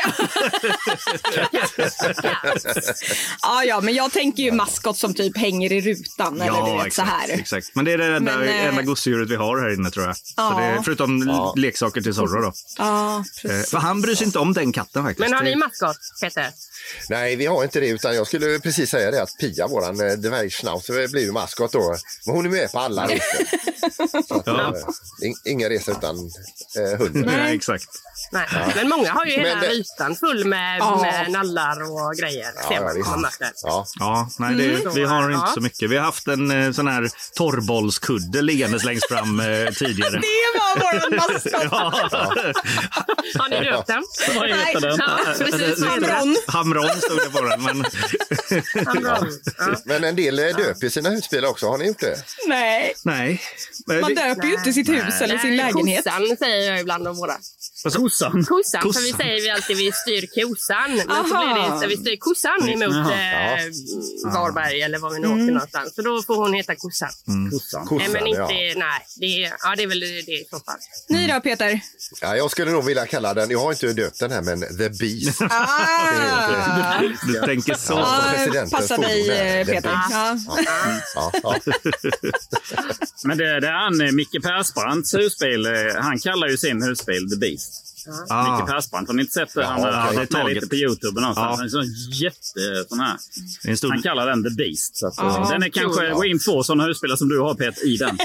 ja, 3.43 3.64
ja, 3.64 3.81
men 3.81 3.95
jag 3.95 4.12
tänker 4.12 4.43
ju 4.43 4.52
maskot 4.52 4.99
som 4.99 5.14
typ 5.14 5.37
hänger 5.38 5.73
i 5.73 5.81
rutan. 5.81 6.40
eller 6.40 6.67
du 6.67 6.76
vet, 6.76 6.87
exakt, 6.87 7.09
så 7.09 7.14
här. 7.17 7.29
exakt. 7.40 7.71
Men 7.75 7.85
det 7.85 7.93
är 7.93 7.99
det 7.99 8.17
enda, 8.17 8.37
Men, 8.38 8.49
eh, 8.49 8.67
enda 8.67 8.83
gosedjuret 8.83 9.31
vi 9.31 9.37
har 9.37 9.59
här 9.61 9.75
inne 9.75 9.90
tror 9.90 10.07
jag. 10.07 10.17
Så 10.17 10.23
Ja. 10.37 10.55
det 10.59 10.64
är, 10.64 10.83
förutom 10.83 11.29
Ja. 11.29 11.55
leksaker 11.57 12.00
till 12.00 12.14
Zorro 12.14 12.40
då. 12.43 12.52
Ja, 12.79 13.17
Eh, 13.19 13.23
precis. 13.43 13.71
för 13.71 13.79
han 13.79 14.00
bryr 14.00 14.14
sig 14.14 14.26
inte 14.26 14.38
om 14.38 14.52
den 14.52 14.73
katten 14.73 15.02
faktiskt. 15.05 15.21
Men 15.21 15.33
har 15.33 15.45
Det- 15.45 15.50
ni 15.50 15.57
maskot, 15.57 15.97
Peter? 16.23 16.50
Nej, 17.09 17.37
vi 17.37 17.47
har 17.47 17.64
inte 17.64 17.81
det. 17.81 17.88
Utan 17.88 18.14
jag 18.14 18.26
skulle 18.26 18.59
precis 18.59 18.90
säga 18.90 19.11
det 19.11 19.23
att 19.23 19.38
Pia, 19.40 19.67
våran 19.69 20.00
eh, 20.00 20.12
dvärgschnauzer, 20.12 21.09
blir 21.09 21.23
ju 21.23 21.33
maskot 21.33 21.73
då. 21.73 21.97
Men 22.26 22.35
hon 22.35 22.47
är 22.47 22.50
med 22.50 22.73
på 22.73 22.79
alla 22.79 23.05
resor. 23.05 23.45
Så 24.29 24.43
Ja. 24.47 24.75
eh, 24.76 25.26
in, 25.29 25.35
inga 25.45 25.69
resor 25.69 25.97
utan 25.99 26.17
eh, 26.76 26.99
hunden. 26.99 27.25
Exactly. 27.50 28.00
Nej. 28.33 28.47
Nej. 28.53 28.73
Men 28.77 28.89
många 28.89 29.12
har 29.12 29.25
ju 29.27 29.37
Men 29.37 29.47
hela 29.47 29.61
det- 29.61 29.69
rutan 29.69 30.17
full 30.17 30.45
med, 30.45 30.79
Ja. 30.79 31.00
med 31.03 31.31
nallar 31.31 31.83
och 31.83 32.15
grejer. 32.17 32.47
Ja, 32.71 32.93
ja, 32.95 33.17
marknaden. 33.17 33.55
Ja. 33.62 33.87
Ja, 33.99 34.29
nej, 34.39 34.55
det, 34.55 34.75
Mm. 34.75 34.95
vi 34.95 35.05
har 35.05 35.31
Ja. 35.31 35.41
inte 35.41 35.53
så 35.55 35.61
mycket. 35.61 35.91
Vi 35.91 35.97
har 35.97 36.05
haft 36.05 36.27
en 36.29 36.50
eh, 36.50 36.73
sån 36.73 36.89
här 36.89 37.11
torrbollskudde 37.37 38.43
liggandes 38.43 38.85
längst 38.85 39.09
fram 39.09 39.41
eh, 39.41 39.47
tidigare. 39.75 40.11
Det 40.21 40.59
var 40.59 40.77
vår 40.81 41.17
maskot. 41.17 41.73
Har 43.39 43.49
ni 43.49 43.71
döpt 43.71 43.87
den? 43.87 44.03
Vad 44.37 44.49
heter 44.49 44.81
den? 44.81 44.99
Ja, 44.99 45.19
precis. 45.39 45.85
Hamron. 45.85 46.37
Hamron 46.47 46.89
stod 47.00 47.19
det 47.19 47.31
på 47.31 47.41
den. 47.41 47.62
Men, 47.62 47.85
Hamron. 48.87 49.39
Ja. 49.59 49.77
Men 49.85 50.05
en 50.05 50.17
del 50.17 50.39
eh, 50.39 50.57
döper 50.57 50.89
sina 50.89 51.11
husbilar 51.11 51.49
också. 51.49 51.67
Har 51.69 51.79
ni 51.79 51.87
gjort 51.87 52.00
det? 52.00 52.17
Nej, 52.49 52.95
nej. 53.05 53.43
Man 53.87 53.97
det- 54.03 54.15
döper 54.15 54.47
ju 54.47 54.55
inte 54.55 54.73
sitt 54.73 54.89
hus 54.89 55.21
eller 55.21 55.39
sin 55.39 55.57
Nej, 55.57 55.67
lägenhet. 55.73 56.05
Kossan 56.05 56.37
säger 56.39 56.71
jag 56.71 56.81
ibland 56.81 57.09
om 57.09 57.17
våra. 57.17 57.37
Kossan. 57.83 58.45
Kossan, 58.45 58.83
Kossan. 58.83 58.93
för 58.93 59.01
vi 59.01 59.13
säger 59.13 59.41
vi 59.43 59.51
alltid 59.51 59.77
vi 59.77 59.93
styr 59.93 60.27
kosan. 60.35 60.91
Men 60.97 61.25
så 61.29 61.37
blir 61.55 61.73
det 61.73 61.81
så 61.81 61.87
vi 61.87 61.97
styr 61.97 62.17
kossan 62.17 62.69
emot 62.69 62.97
eh, 62.97 64.33
Varberg 64.35 64.83
eller 64.83 64.99
var 64.99 65.11
vi 65.11 65.19
nu 65.19 65.27
åker 65.27 65.53
någonstans. 65.53 65.95
Så 65.95 66.03
då 66.03 66.23
får 66.23 66.37
hon 66.37 66.53
heta 66.55 66.75
kossan. 66.77 67.09
Kossan. 67.51 67.81
Nej, 67.91 67.99
Kossan, 67.99 68.13
men 68.13 68.27
inte, 68.27 68.41
ja. 68.55 68.75
nej. 68.77 69.07
Det 69.21 69.27
är, 69.45 69.53
ja, 69.63 69.75
det 69.77 69.83
är 69.83 69.87
väl 69.87 70.01
det 70.01 70.07
i 70.33 70.47
så 70.51 70.59
fall. 70.61 70.79
Ni 71.09 71.27
då, 71.27 71.41
Peter? 71.41 71.81
ja. 72.21 72.37
Jag 72.37 72.51
skulle 72.51 72.71
nog 72.71 72.85
vilja 72.85 73.07
kalla 73.07 73.35
den, 73.35 73.51
jag 73.51 73.59
har 73.61 73.73
inte 73.73 73.93
döpt 73.93 74.19
den 74.21 74.31
här, 74.31 74.43
men 74.43 74.61
The 74.61 74.89
Beast. 74.89 75.41
Ah. 75.51 77.01
Du 77.27 77.33
tänker 77.47 77.75
så. 77.75 77.93
Ja. 77.93 78.67
Passar 78.71 78.99
dig, 78.99 79.31
eh, 79.61 79.67
Peter. 79.67 79.91
Ja. 80.11 80.39
Ja, 81.15 81.33
ja. 81.43 81.57
Men 83.25 83.39
det, 83.39 83.61
det 83.61 83.67
är 83.69 83.73
han, 83.73 84.17
Micke 84.17 84.43
Persbrandts 84.43 85.15
husbil. 85.15 85.67
eh, 85.67 85.73
Han 86.03 86.19
kallar 86.19 86.49
ju 86.49 86.57
sin 86.57 86.83
husbil 86.83 87.31
The 87.31 87.37
Beast. 87.37 87.70
Ah. 88.28 88.59
Micke 88.59 88.69
Persbrandt. 88.71 89.09
Har 89.09 89.14
ni 89.14 89.23
inte 89.23 89.33
sett 89.33 89.54
det? 89.54 89.64
Han 89.66 89.83
Ja, 89.83 89.90
har 89.92 90.14
varit 90.14 90.33
med 90.33 90.47
lite 90.47 90.66
på 90.66 90.75
Youtube. 90.75 91.21
Ja. 91.21 91.33
Han 91.37 91.61
är 91.64 91.69
sån 91.69 91.85
jätte... 92.12 92.88
Sån 92.88 93.00
här. 93.00 93.16
Det 93.62 93.69
är 93.69 93.71
en 93.71 93.76
stor... 93.76 93.90
Han 93.90 94.02
kallar 94.02 94.26
den 94.26 94.45
The 94.45 94.50
Beast. 94.50 94.97
Så 94.97 95.07
att, 95.07 95.14
Ja, 95.16 95.49
den 95.52 95.62
är 95.62 95.69
kanske 95.69 96.00
kul. 96.07 96.14
gå 96.14 96.25
in 96.25 96.38
två 96.38 96.62
sådana 96.62 96.85
husbilar 96.85 97.16
som 97.16 97.28
du 97.28 97.40
har 97.40 97.54
Peter 97.54 97.87
i 97.87 97.97
den. 97.97 98.19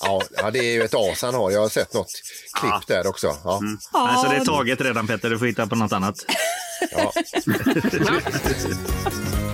Ja, 0.00 0.22
ja, 0.36 0.50
det 0.50 0.58
är 0.58 0.72
ju 0.72 0.82
ett 0.82 0.94
as 0.94 1.22
han 1.22 1.34
har. 1.34 1.50
Jag 1.50 1.60
har 1.60 1.68
sett 1.68 1.94
något 1.94 2.10
klipp 2.60 2.86
där 2.86 3.06
också. 3.06 3.36
Ja. 3.44 3.60
Alltså, 3.92 4.30
det 4.30 4.36
är 4.36 4.44
taget 4.44 4.80
redan 4.80 5.06
Peter, 5.06 5.30
du 5.30 5.38
får 5.38 5.46
hitta 5.46 5.66
på 5.66 5.76
något 5.76 5.92
annat. 5.92 6.14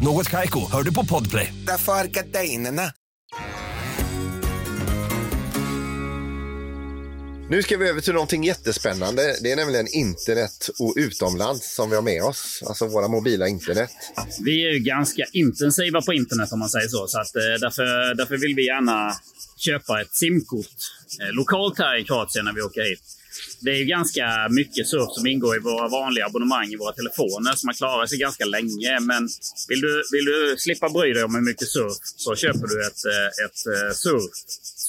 Något 0.00 0.28
Kaiko, 0.28 0.70
hör 0.72 0.82
du 0.82 0.94
på 0.94 1.04
Podplay. 1.04 1.54
Därför 1.66 1.92
är 1.92 2.04
gardinerna. 2.04 2.82
Nu 7.50 7.62
ska 7.62 7.76
vi 7.76 7.88
över 7.88 8.00
till 8.00 8.12
någonting 8.12 8.44
jättespännande. 8.44 9.36
Det 9.42 9.52
är 9.52 9.56
nämligen 9.56 9.86
internet 9.94 10.70
och 10.78 10.94
utomlands 10.96 11.74
som 11.74 11.90
vi 11.90 11.96
har 11.96 12.02
med 12.02 12.22
oss. 12.22 12.62
Alltså 12.66 12.86
våra 12.86 13.08
mobila 13.08 13.48
internet. 13.48 13.90
Vi 14.44 14.66
är 14.66 14.72
ju 14.72 14.78
ganska 14.78 15.24
intensiva 15.32 16.02
på 16.02 16.12
internet 16.12 16.52
om 16.52 16.58
man 16.58 16.68
säger 16.68 16.88
så. 16.88 17.06
så 17.06 17.20
att, 17.20 17.36
eh, 17.36 17.42
därför, 17.60 18.14
därför 18.14 18.36
vill 18.36 18.54
vi 18.54 18.66
gärna 18.66 19.12
köpa 19.56 20.00
ett 20.00 20.14
simkort 20.14 20.78
eh, 21.20 21.32
lokalt 21.32 21.78
här 21.78 22.00
i 22.00 22.04
Kroatien 22.04 22.44
när 22.44 22.52
vi 22.52 22.62
åker 22.62 22.80
hit. 22.80 23.17
Det 23.60 23.70
är 23.70 23.76
ju 23.76 23.84
ganska 23.84 24.48
mycket 24.50 24.88
surf 24.88 25.10
som 25.10 25.26
ingår 25.26 25.56
i 25.56 25.58
våra 25.58 25.88
vanliga 25.88 26.26
abonnemang 26.26 26.68
i 26.72 26.76
våra 26.76 26.92
telefoner, 26.92 27.52
så 27.52 27.66
man 27.66 27.74
klarar 27.74 28.06
sig 28.06 28.18
ganska 28.18 28.44
länge. 28.44 29.00
Men 29.00 29.28
vill 29.68 29.80
du, 29.80 30.02
vill 30.12 30.24
du 30.24 30.56
slippa 30.58 30.88
bry 30.88 31.12
dig 31.12 31.24
om 31.24 31.34
hur 31.34 31.42
mycket 31.42 31.68
surf 31.68 31.96
så 32.16 32.36
köper 32.36 32.66
du 32.66 32.86
ett, 32.86 33.04
eh, 33.04 33.44
ett 33.44 33.60
eh, 33.66 33.94
surf, 33.94 34.30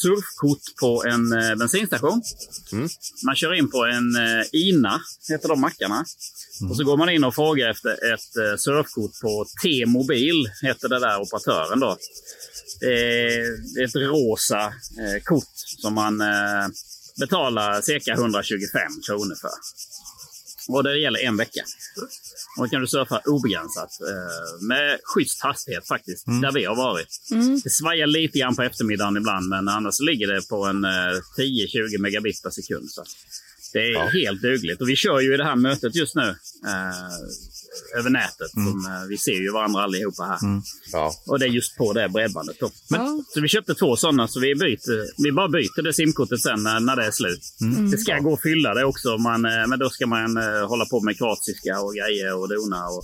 surfkort 0.01 0.63
på 0.79 1.03
en 1.03 1.34
eh, 1.34 1.56
bensinstation. 1.56 2.22
Man 3.25 3.36
kör 3.36 3.53
in 3.53 3.72
på 3.72 3.86
en 3.86 4.18
INA, 4.51 5.01
heter 5.29 5.48
de 5.48 5.62
mackarna. 5.62 6.06
Och 6.70 6.77
så 6.77 6.84
går 6.84 6.98
man 6.98 7.10
in 7.10 7.24
och 7.24 7.36
frågar 7.36 7.70
efter 7.70 8.13
ett 8.13 8.60
surfkort 8.60 9.20
på 9.22 9.46
T-mobil, 9.63 10.50
heter 10.62 10.89
det 10.89 11.00
där 11.00 11.22
operatören 11.22 11.79
då. 11.79 11.98
Det 12.79 12.94
är 13.79 13.84
ett 13.86 13.96
rosa 13.96 14.74
kort 15.24 15.53
som 15.82 15.94
man 15.94 16.22
eh, 17.20 17.26
betalar 17.26 17.82
cirka 17.82 18.14
125 18.14 18.82
kronor 19.08 19.36
för. 19.36 19.52
Och 20.70 20.84
det 20.84 20.98
gäller 21.00 21.20
en 21.20 21.38
vecka. 21.38 21.64
Och 22.58 22.64
då 22.66 22.70
kan 22.70 22.82
du 22.82 22.88
surfa 22.88 23.22
obegränsat 23.26 23.92
eh, 24.02 24.68
med 24.68 25.00
schysst 25.04 25.42
hastighet 25.42 25.88
faktiskt, 25.88 26.26
där 26.26 26.52
vi 26.52 26.66
har 26.66 26.76
varit. 26.76 27.08
Det 27.64 27.70
svajar 27.70 28.08
lite 28.08 28.40
grann 28.40 28.56
på 28.56 28.64
eftermiddagen 28.64 29.18
ibland, 29.18 29.50
men 29.50 29.68
annars 29.68 30.00
ligger 30.00 30.28
det 30.28 30.50
på 30.50 30.66
en 30.66 30.84
eh, 30.84 30.90
10-20 31.38 31.98
megabit 32.00 32.44
per 32.44 32.50
sekund. 32.50 32.92
Så 32.92 33.04
det 33.74 33.80
är 33.80 34.24
helt 34.24 34.42
dugligt. 34.42 34.82
Och 34.82 34.90
vi 34.90 34.96
kör 34.96 35.20
ju 35.20 35.34
i 35.34 35.38
det 35.38 35.44
här 35.44 35.56
mötet 35.56 35.96
just 35.96 36.16
nu 36.16 36.36
eh, 36.68 38.00
över 38.00 38.10
nätet. 38.10 38.52
Som, 38.52 38.86
eh, 38.86 39.08
vi 39.10 39.18
ser 39.18 39.42
ju 39.42 39.52
varandra 39.52 39.84
allihopa 39.84 40.24
här. 40.24 40.40
Ja. 40.92 41.14
Och 41.28 41.40
det 41.40 41.46
är 41.46 41.50
just 41.50 41.78
på 41.78 41.94
det 41.94 42.10
bredbandet. 42.10 42.60
Då. 42.60 42.72
Men, 42.90 43.24
Så 43.34 43.42
vi 43.42 43.48
köpte 43.48 43.76
två 43.76 43.96
sådana, 43.96 44.28
så 44.28 44.40
vi, 44.40 44.56
byter, 44.56 45.24
vi 45.24 45.32
bara 45.32 45.48
byter 45.50 45.82
det 45.82 45.94
simkortet 45.94 46.42
sen 46.42 46.64
när, 46.64 46.80
när 46.80 46.96
det 46.96 47.06
är 47.06 47.12
slut. 47.12 47.42
Det 47.92 47.98
ska 47.98 48.20
gå 48.20 48.34
att 48.34 48.42
fylla 48.42 48.74
det 48.74 48.86
också, 48.86 49.18
man, 49.18 49.46
eh, 49.46 49.68
men 49.68 49.80
då 49.80 49.90
ska 49.90 50.08
man 50.08 50.38
eh, 50.38 50.68
hålla 50.68 50.86
på 50.86 51.02
med 51.02 51.18
kroatiska 51.18 51.80
och 51.80 51.94
grejer 51.94 52.34
och 52.40 52.50
dona. 52.50 52.88
Och 52.88 53.04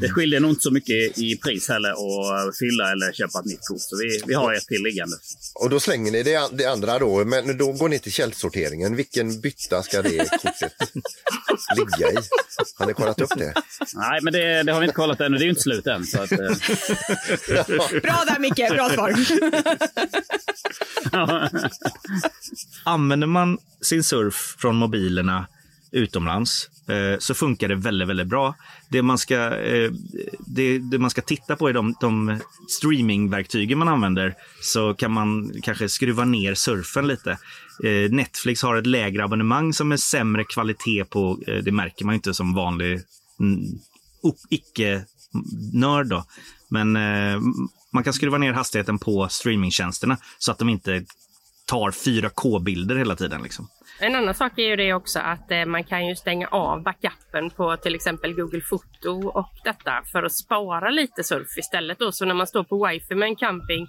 det 0.00 0.10
skiljer 0.10 0.40
nog 0.40 0.50
inte 0.50 0.62
så 0.62 0.70
mycket 0.70 1.18
i 1.18 1.36
pris 1.36 1.68
heller 1.68 1.90
att 1.90 2.58
fylla 2.58 2.92
eller 2.92 3.12
köpa 3.12 3.38
ett 3.38 3.44
nytt 3.44 3.66
kort. 3.68 3.80
Så 3.80 3.96
vi, 3.96 4.22
vi 4.26 4.34
har 4.34 4.54
ett 4.54 4.66
till 4.66 4.82
liggande. 4.82 5.16
Och 5.54 5.70
då 5.70 5.80
slänger 5.80 6.12
ni 6.12 6.22
det, 6.22 6.48
det 6.52 6.66
andra 6.66 6.98
då, 6.98 7.24
men 7.24 7.58
då 7.58 7.72
går 7.72 7.88
ni 7.88 7.98
till 7.98 8.12
källsorteringen. 8.12 8.96
Vilken 8.96 9.40
bytta 9.40 9.82
ska 9.82 10.02
det 10.02 10.28
kortet 10.30 10.72
ligga 11.76 12.12
i? 12.12 12.16
Har 12.78 12.86
ni 12.86 12.94
kollat 12.94 13.20
upp 13.20 13.38
det? 13.38 13.54
Nej, 13.94 14.20
men 14.22 14.32
det, 14.32 14.62
det 14.62 14.72
har 14.72 14.80
vi 14.80 14.84
inte 14.84 14.96
kollat 14.96 15.20
ännu. 15.20 15.36
Det 15.38 15.42
är 15.42 15.44
ju 15.44 15.50
inte 15.50 15.62
slut 15.62 15.86
än. 15.86 16.06
Så 16.06 16.22
att, 16.22 16.32
eh, 16.32 16.38
Bra 18.02 18.24
där, 18.26 18.38
Micke. 18.38 18.70
Bra 18.70 18.90
svar. 18.90 19.14
Använder 22.84 23.26
man 23.26 23.58
sin 23.82 24.04
surf 24.04 24.56
från 24.58 24.76
mobilerna 24.76 25.46
utomlands 25.92 26.70
Eh, 26.88 27.18
så 27.18 27.34
funkar 27.34 27.68
det 27.68 27.74
väldigt, 27.74 28.08
väldigt 28.08 28.26
bra. 28.26 28.54
Det 28.88 29.02
man 29.02 29.18
ska, 29.18 29.56
eh, 29.56 29.90
det, 30.46 30.78
det 30.78 30.98
man 30.98 31.10
ska 31.10 31.22
titta 31.22 31.56
på 31.56 31.68
är 31.68 31.72
de, 31.72 31.94
de 32.00 32.38
streamingverktygen 32.68 33.78
man 33.78 33.88
använder. 33.88 34.34
Så 34.60 34.94
kan 34.94 35.12
man 35.12 35.52
kanske 35.62 35.88
skruva 35.88 36.24
ner 36.24 36.54
surfen 36.54 37.06
lite. 37.06 37.30
Eh, 37.84 38.10
Netflix 38.10 38.62
har 38.62 38.76
ett 38.76 38.86
lägre 38.86 39.24
abonnemang 39.24 39.72
som 39.72 39.92
är 39.92 39.96
sämre 39.96 40.44
kvalitet 40.44 41.04
på, 41.04 41.38
eh, 41.46 41.56
det 41.56 41.72
märker 41.72 42.04
man 42.04 42.14
inte 42.14 42.34
som 42.34 42.54
vanlig 42.54 43.00
mm, 43.40 43.60
icke-nörd. 44.50 46.06
då. 46.06 46.24
Men 46.68 46.96
eh, 46.96 47.40
man 47.92 48.04
kan 48.04 48.12
skruva 48.12 48.38
ner 48.38 48.52
hastigheten 48.52 48.98
på 48.98 49.28
streamingtjänsterna 49.28 50.16
så 50.38 50.52
att 50.52 50.58
de 50.58 50.68
inte 50.68 51.04
tar 51.66 51.90
4K-bilder 51.90 52.96
hela 52.96 53.16
tiden. 53.16 53.42
Liksom. 53.42 53.68
En 54.00 54.14
annan 54.14 54.34
sak 54.34 54.58
är 54.58 54.62
ju 54.62 54.76
det 54.76 54.94
också 54.94 55.18
att 55.18 55.50
eh, 55.50 55.64
man 55.64 55.84
kan 55.84 56.06
ju 56.06 56.16
stänga 56.16 56.46
av 56.48 56.82
backupen 56.82 57.50
på 57.50 57.76
till 57.76 57.94
exempel 57.94 58.34
Google 58.34 58.60
Foto 58.60 59.28
och 59.28 59.52
detta 59.64 60.02
för 60.12 60.22
att 60.22 60.36
spara 60.36 60.90
lite 60.90 61.24
surf 61.24 61.58
istället. 61.58 61.98
Då. 61.98 62.12
Så 62.12 62.24
när 62.24 62.34
man 62.34 62.46
står 62.46 62.64
på 62.64 62.86
wifi 62.86 63.14
med 63.14 63.28
en 63.28 63.36
camping 63.36 63.86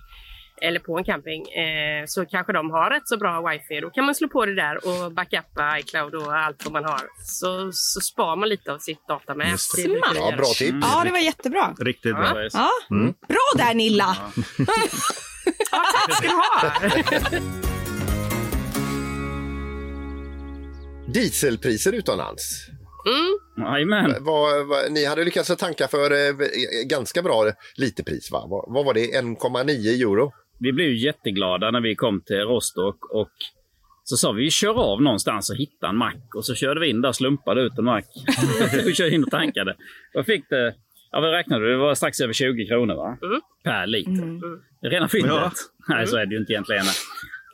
eller 0.62 0.80
på 0.80 0.98
en 0.98 1.04
camping, 1.04 1.42
eh, 1.42 2.04
så 2.08 2.26
kanske 2.26 2.54
de 2.54 2.72
har 2.72 2.90
rätt 2.90 3.08
så 3.08 3.18
bra 3.18 3.50
wifi. 3.50 3.82
Då 3.82 3.90
kan 3.90 4.06
man 4.06 4.16
slå 4.16 4.28
på 4.30 4.46
det 4.46 4.56
där 4.56 4.76
och 4.88 5.12
backuppa 5.12 5.80
iCloud 5.80 6.16
och 6.16 6.36
allt 6.38 6.66
vad 6.66 6.74
man 6.74 6.84
har. 6.86 7.02
Så, 7.24 7.72
så 7.74 8.02
spar 8.02 8.36
man 8.36 8.50
lite 8.50 8.74
av 8.74 8.78
sitt 8.80 9.08
data 9.08 9.36
med. 9.36 9.58
Ja, 10.16 10.34
bra 10.38 10.46
tips. 10.46 10.78
Ja, 10.82 11.04
det 11.06 11.12
var 11.12 11.20
jättebra. 11.20 11.76
Riktigt 11.80 12.16
bra. 12.16 12.44
Ja. 12.44 12.50
Ja. 12.54 12.70
Bra 13.28 13.66
där 13.66 13.74
Nilla! 13.74 14.18
Tack 15.72 16.14
ska 16.14 16.28
du 16.28 16.34
ha! 16.34 17.42
Dieselpriser 21.14 21.94
utomlands. 21.94 22.68
Mm. 23.06 23.68
Jajamän. 23.68 24.16
Vad, 24.20 24.68
vad, 24.68 24.92
ni 24.92 25.06
hade 25.06 25.24
lyckats 25.24 25.56
tanka 25.58 25.88
för 25.88 26.12
eh, 26.12 26.36
ganska 26.86 27.22
bra 27.22 27.52
lite 27.76 28.04
pris 28.04 28.32
va? 28.32 28.46
Vad, 28.50 28.66
vad 28.68 28.86
var 28.86 28.94
det? 28.94 29.22
1,9 29.22 30.02
euro? 30.02 30.32
Vi 30.60 30.74
blev 30.74 30.94
jätteglada 30.94 31.72
när 31.72 31.82
vi 31.82 31.96
kom 31.96 32.22
till 32.22 32.40
Rostock 32.40 33.06
och 33.06 33.30
så 34.04 34.18
sa 34.18 34.32
vi 34.32 34.44
vi 34.44 34.52
kör 34.52 34.94
av 34.94 35.02
någonstans 35.02 35.50
och 35.50 35.56
hittar 35.56 35.90
en 35.90 35.98
mack. 35.98 36.36
Och 36.36 36.46
så 36.46 36.56
körde 36.56 36.80
vi 36.80 36.90
in 36.90 37.02
där 37.02 37.12
slumpade 37.12 37.62
ut 37.62 37.78
en 37.78 37.86
mack. 37.86 38.06
vi 38.86 38.94
körde 38.94 39.16
in 39.16 39.24
och 39.24 39.32
tankade. 39.32 39.76
Och 40.18 40.26
fick 40.26 40.50
det, 40.50 40.76
ja 41.16 41.22
vad 41.22 41.32
räknade 41.32 41.66
du? 41.66 41.72
Det 41.72 41.78
var 41.78 41.96
strax 41.96 42.20
över 42.20 42.34
20 42.34 42.68
kronor 42.68 42.96
va? 42.96 43.18
Mm. 43.24 43.42
Per 43.64 43.88
liter. 43.88 44.40
Det 44.82 44.88
är 44.88 44.92
rena 44.92 45.08
fyndet. 45.08 45.32
Ja. 45.32 45.52
Nej, 45.88 46.08
så 46.08 46.18
är 46.18 46.26
det 46.26 46.36
ju 46.36 46.40
inte 46.40 46.54
egentligen. 46.54 46.86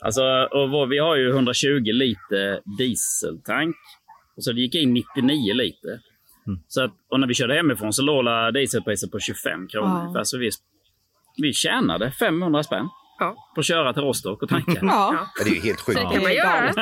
Alltså, 0.00 0.22
och 0.50 0.70
vår, 0.70 0.86
vi 0.86 0.98
har 0.98 1.16
ju 1.16 1.30
120 1.30 1.92
liter 1.92 2.60
dieseltank. 2.78 3.76
Och 4.36 4.44
så 4.44 4.52
det 4.52 4.60
gick 4.60 4.74
in 4.74 4.94
99 4.94 5.54
liter. 5.54 6.00
Så 6.68 6.84
att, 6.84 6.92
och 7.10 7.20
när 7.20 7.26
vi 7.26 7.34
körde 7.34 7.54
hemifrån 7.54 7.92
så 7.92 8.02
låg 8.02 8.54
dieselpriset 8.54 9.10
på 9.10 9.18
25 9.18 9.68
kronor. 9.68 9.88
Ja. 9.88 10.00
ungefär. 10.00 10.24
Så 10.24 10.38
vi, 10.38 10.50
vi 11.36 11.52
tjänade 11.52 12.10
500 12.10 12.62
spänn 12.62 12.88
Ja. 13.22 13.36
på 13.54 13.60
att 13.60 13.66
köra 13.66 13.92
till 13.92 14.02
Rostock 14.02 14.42
och 14.42 14.48
tanka. 14.48 14.72
Ja. 14.82 15.28
Ja, 15.38 15.44
det 15.44 15.50
är 15.50 15.54
ju 15.54 15.60
helt 15.60 15.80
sjukt. 15.80 15.98
Det 16.00 16.14
kan 16.14 16.22
man 16.22 16.34
göra. 16.34 16.72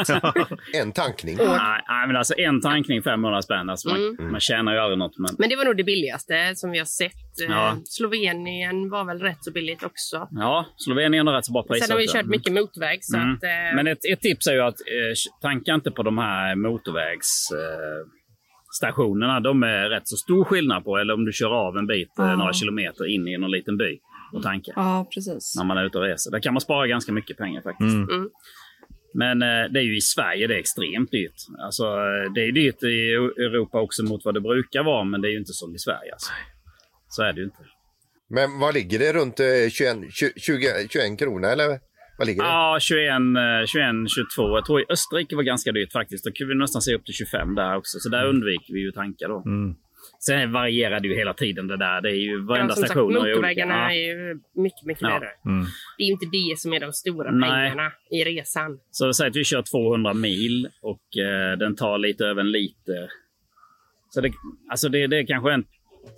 En 0.82 0.92
tankning. 0.92 1.36
Nej, 1.36 1.82
nej, 1.88 2.06
men 2.06 2.16
alltså 2.16 2.34
en 2.38 2.60
tankning 2.60 3.02
500 3.02 3.42
spänn. 3.42 3.70
Alltså 3.70 3.88
man, 3.88 3.96
Mm. 4.18 4.30
man 4.32 4.40
tjänar 4.40 4.72
ju 4.72 4.78
aldrig 4.78 4.98
något. 4.98 5.18
Men, 5.18 5.30
Men 5.38 5.48
det 5.48 5.56
var 5.56 5.64
nog 5.64 5.76
det 5.76 5.84
billigaste 5.84 6.52
som 6.54 6.70
vi 6.70 6.78
har 6.78 6.84
sett. 6.86 7.12
Eh, 7.48 7.50
Ja. 7.50 7.76
Slovenien 7.84 8.90
var 8.90 9.04
väl 9.04 9.18
rätt 9.20 9.44
så 9.44 9.52
billigt 9.52 9.82
också. 9.82 10.28
ja, 10.30 10.66
Slovenien 10.76 11.26
har 11.26 11.34
rätt 11.34 11.44
så 11.44 11.52
bra 11.52 11.62
priser. 11.62 11.86
Sen 11.86 11.92
har 11.94 11.98
vi 11.98 12.06
också. 12.06 12.16
kört 12.16 12.26
mycket 12.26 12.52
motväg. 12.52 12.98
Så 13.04 13.16
Mm. 13.16 13.32
att, 13.34 13.42
eh, 13.42 13.74
Men 13.76 13.86
ett, 13.86 14.04
ett 14.12 14.20
tips 14.20 14.46
är 14.46 14.52
ju 14.52 14.60
att 14.60 14.74
eh, 14.80 15.14
tanka 15.42 15.74
inte 15.74 15.90
på 15.90 16.02
de 16.02 16.18
här 16.18 16.54
motorvägsstationerna. 16.54 18.00
Eh, 18.00 18.06
stationerna. 18.72 19.40
de 19.40 19.62
är 19.62 19.88
rätt 19.88 20.08
så 20.08 20.16
stor 20.16 20.44
skillnad 20.44 20.84
på. 20.84 20.96
Eller 20.98 21.14
om 21.14 21.24
du 21.24 21.32
kör 21.32 21.50
av 21.66 21.76
en 21.76 21.86
bit 21.86 22.08
Ja. 22.16 22.36
några 22.36 22.52
kilometer 22.52 23.06
in 23.14 23.28
i 23.28 23.38
någon 23.38 23.50
liten 23.50 23.76
by 23.76 23.98
och 24.32 24.42
tankar. 24.42 24.72
ja, 24.76 25.08
precis. 25.14 25.54
När 25.56 25.64
man 25.64 25.78
är 25.78 25.84
ute 25.84 25.98
och 25.98 26.04
reser. 26.04 26.30
Där 26.30 26.40
kan 26.40 26.54
man 26.54 26.60
spara 26.60 26.86
ganska 26.86 27.12
mycket 27.12 27.36
pengar 27.36 27.62
faktiskt. 27.62 27.94
Mm. 27.94 28.08
Mm. 28.10 28.28
Men 29.14 29.42
eh, 29.42 29.72
det 29.72 29.80
är 29.80 29.84
ju 29.84 29.96
i 29.96 30.00
Sverige 30.00 30.46
det 30.46 30.54
är 30.54 30.58
extremt 30.58 31.10
dyrt. 31.10 31.34
Alltså, 31.58 31.84
eh, 31.84 32.32
det 32.34 32.40
är 32.40 32.52
dyrt 32.52 32.82
i 32.82 33.12
Europa 33.44 33.80
också 33.80 34.02
mot 34.02 34.24
vad 34.24 34.34
det 34.34 34.40
brukar 34.40 34.82
vara, 34.82 35.04
men 35.04 35.20
det 35.20 35.28
är 35.28 35.32
ju 35.32 35.38
inte 35.38 35.52
som 35.52 35.74
i 35.74 35.78
Sverige. 35.78 36.12
Alltså. 36.12 36.32
Så 37.08 37.22
är 37.22 37.32
det 37.32 37.38
ju 37.38 37.44
inte. 37.44 37.64
Men 38.30 38.58
vad 38.58 38.74
ligger 38.74 38.98
det? 38.98 39.12
Runt 39.12 39.40
eh, 39.40 39.46
21, 39.70 39.96
20, 40.36 40.88
21 40.90 41.18
kronor 41.18 41.48
eller? 41.48 41.80
Vad 42.18 42.26
ligger 42.26 42.42
det? 42.42 42.48
Ja, 42.48 42.78
21, 42.80 43.10
eh, 43.10 43.66
21, 43.66 44.10
22. 44.36 44.56
Jag 44.56 44.64
tror 44.66 44.80
i 44.80 44.84
Österrike 44.88 45.36
var 45.36 45.42
ganska 45.42 45.72
dyrt 45.72 45.92
faktiskt. 45.92 46.24
Då 46.24 46.32
kunde 46.32 46.54
vi 46.54 46.58
nästan 46.58 46.82
se 46.82 46.94
upp 46.94 47.04
till 47.04 47.14
25 47.14 47.54
där 47.54 47.76
också. 47.76 47.98
Så 47.98 48.08
där 48.08 48.26
undviker 48.26 48.74
vi 48.74 48.80
ju 48.80 48.92
tankar 48.92 49.28
då. 49.28 49.42
Mm. 49.46 49.74
Sen 50.26 50.52
varierar 50.52 51.00
det 51.00 51.08
ju 51.08 51.14
hela 51.14 51.34
tiden 51.34 51.66
det 51.68 51.76
där. 51.76 52.00
Det 52.00 52.08
är 52.10 52.14
ju 52.14 52.32
ja, 52.38 52.44
varenda 52.48 52.74
som 52.74 52.80
sagt, 52.80 52.90
station 52.92 53.14
motorvägarna 53.14 53.74
Ja. 53.74 53.90
är 53.90 53.94
ju 53.94 54.34
mycket, 54.56 54.86
mycket 54.86 55.02
Ja. 55.02 55.08
dyrare. 55.08 55.30
Mm. 55.46 55.66
Det 55.98 56.02
är 56.02 56.06
ju 56.06 56.12
inte 56.12 56.26
det 56.26 56.58
som 56.58 56.72
är 56.72 56.80
de 56.80 56.92
stora 56.92 57.30
Nej. 57.30 57.50
pengarna 57.50 57.92
i 58.10 58.24
resan. 58.24 58.78
Så 58.90 59.12
säg 59.12 59.28
att 59.28 59.36
vi 59.36 59.44
kör 59.44 59.62
200 59.62 60.14
mil 60.14 60.68
och 60.82 61.16
eh, 61.18 61.58
den 61.58 61.76
tar 61.76 61.98
lite 61.98 62.24
över 62.24 62.40
en 62.40 62.50
liter. 62.52 63.08
Så 64.10 64.20
det, 64.20 64.32
alltså 64.70 64.88
det, 64.88 65.06
det 65.06 65.18
är 65.18 65.26
kanske 65.26 65.52
en 65.52 65.64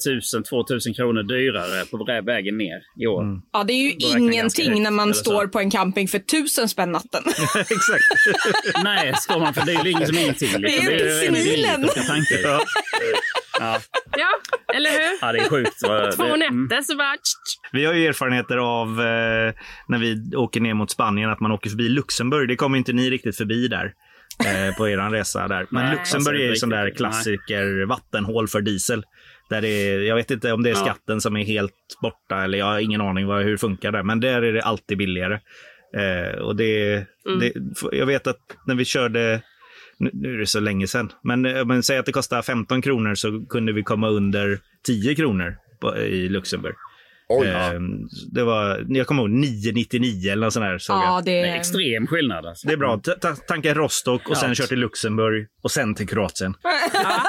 1000-2000 0.07 0.95
kronor 0.95 1.23
dyrare 1.23 1.85
på 1.91 1.97
vä- 1.99 2.27
vägen 2.27 2.59
ner 2.59 2.83
i 3.01 3.07
år. 3.07 3.23
Mm. 3.23 3.43
Ja, 3.53 3.65
det 3.65 3.73
är 3.73 3.83
ju 3.83 3.91
Då 3.99 4.19
ingenting 4.19 4.83
när 4.83 4.91
man 4.91 5.15
står 5.15 5.47
på 5.47 5.61
en 5.61 5.71
camping 5.71 6.09
för 6.09 6.19
tusen 6.19 6.69
spänn 6.69 6.93
natten. 6.93 7.23
Exakt. 7.59 8.05
Nej, 8.85 9.13
står 9.15 9.41
man 9.41 9.55
för 9.55 9.67
det 9.67 9.73
är 9.73 9.85
ju 9.85 9.91
ingen 9.91 10.07
som 10.07 10.19
ingenting. 10.19 10.49
Det 10.53 10.57
är 10.69 10.91
liksom. 10.91 11.35
ju 11.37 11.43
ju 11.43 11.57
Ja. 13.59 13.81
Ja. 14.17 14.29
Eller 14.75 14.91
hur? 14.91 15.19
ja, 15.21 15.33
det 15.33 15.39
är 15.39 15.49
sjukt. 15.49 15.81
Så 15.81 15.87
Två 16.17 16.23
det, 16.25 16.47
mm. 16.47 16.65
nätter 16.65 16.83
så 16.83 16.97
bara... 16.97 17.15
Vi 17.73 17.85
har 17.85 17.95
ju 17.95 18.07
erfarenheter 18.07 18.57
av 18.57 18.89
eh, 18.89 19.55
när 19.89 19.99
vi 19.99 20.37
åker 20.37 20.61
ner 20.61 20.75
mot 20.75 20.91
Spanien 20.91 21.31
att 21.31 21.41
man 21.41 21.53
åker 21.53 21.71
förbi 21.71 21.89
Luxemburg. 21.89 22.49
Det 22.49 22.57
kommer 22.57 22.79
inte 22.79 22.93
ni 22.93 23.11
riktigt 23.11 23.37
förbi 23.37 23.69
där 23.69 23.93
eh, 24.47 24.77
på 24.77 24.89
er 24.89 25.11
resa 25.11 25.49
där. 25.49 25.67
Men 25.71 25.85
Nej, 25.85 25.95
Luxemburg 25.95 26.41
är 26.41 26.47
ju 26.47 26.57
sån 26.57 26.69
där 26.69 26.91
klassiker 26.91 27.87
vattenhål 27.87 28.49
för 28.49 28.61
diesel. 28.61 29.05
Där 29.51 29.61
det 29.61 29.69
är, 29.69 30.01
jag 30.01 30.17
vet 30.17 30.31
inte 30.31 30.53
om 30.53 30.63
det 30.63 30.71
är 30.71 30.75
Ja. 30.75 30.85
skatten 30.85 31.21
som 31.21 31.37
är 31.37 31.45
helt 31.45 31.73
borta 32.03 32.45
eller 32.45 32.59
jag 32.59 32.67
har 32.67 32.79
ingen 32.79 33.01
aning 33.01 33.27
vad, 33.27 33.43
hur 33.43 33.53
det 33.53 33.59
funkar 33.59 33.93
där. 33.93 34.03
Men 34.03 34.21
där 34.21 34.43
är 34.43 34.53
det 34.53 34.63
alltid 34.63 34.99
billigare. 34.99 35.39
Eh, 35.97 36.39
och 36.39 36.57
det, 36.57 36.95
det, 37.41 37.53
jag 37.93 38.07
vet 38.07 38.27
att 38.27 38.41
när 38.67 38.75
vi 38.75 38.85
körde 38.85 39.43
nu, 39.99 40.35
är 40.35 40.39
det 40.39 40.47
så 40.47 40.61
länge 40.61 40.87
sedan. 40.87 41.13
Men, 41.23 41.47
eh, 41.47 41.65
men 41.65 41.83
säg 41.83 41.99
att 41.99 42.07
det 42.07 42.13
kostar 42.13 42.43
15 42.43 42.83
kronor 42.83 43.15
så 43.15 43.45
kunde 43.49 43.73
vi 43.73 43.83
komma 43.83 44.09
under 44.09 44.61
10 44.83 45.15
kronor 45.15 45.57
i 45.99 46.29
Luxemburg. 46.29 46.75
Oj. 47.41 47.49
Eh, 47.49 47.73
det 48.33 48.45
var, 48.45 48.87
jag 48.89 49.07
kommer 49.07 49.23
ihåg 49.23 49.31
999 49.31 50.33
eller 50.33 50.47
något 50.47 50.53
sånt 50.53 50.65
där. 50.65 50.79
Såg 50.79 50.97
Ja, 50.97 51.05
jag. 51.15 51.25
det 51.25 51.43
det 51.43 51.49
är 51.49 51.57
extrem 51.57 52.07
skillnad. 52.07 52.47
Alltså. 52.47 52.67
Det 52.67 52.73
är 52.73 52.77
bra. 52.77 53.01
Ta- 53.05 53.15
ta- 53.15 53.37
Tanka 53.37 53.75
Rostock 53.75 54.29
och 54.29 54.37
sen 54.37 54.55
kör 54.55 54.67
till 54.67 54.79
Luxemburg 54.79 55.47
och 55.63 55.71
sen 55.71 55.95
till 55.95 56.09
Kroatien. 56.09 56.55
Ja, 56.93 57.23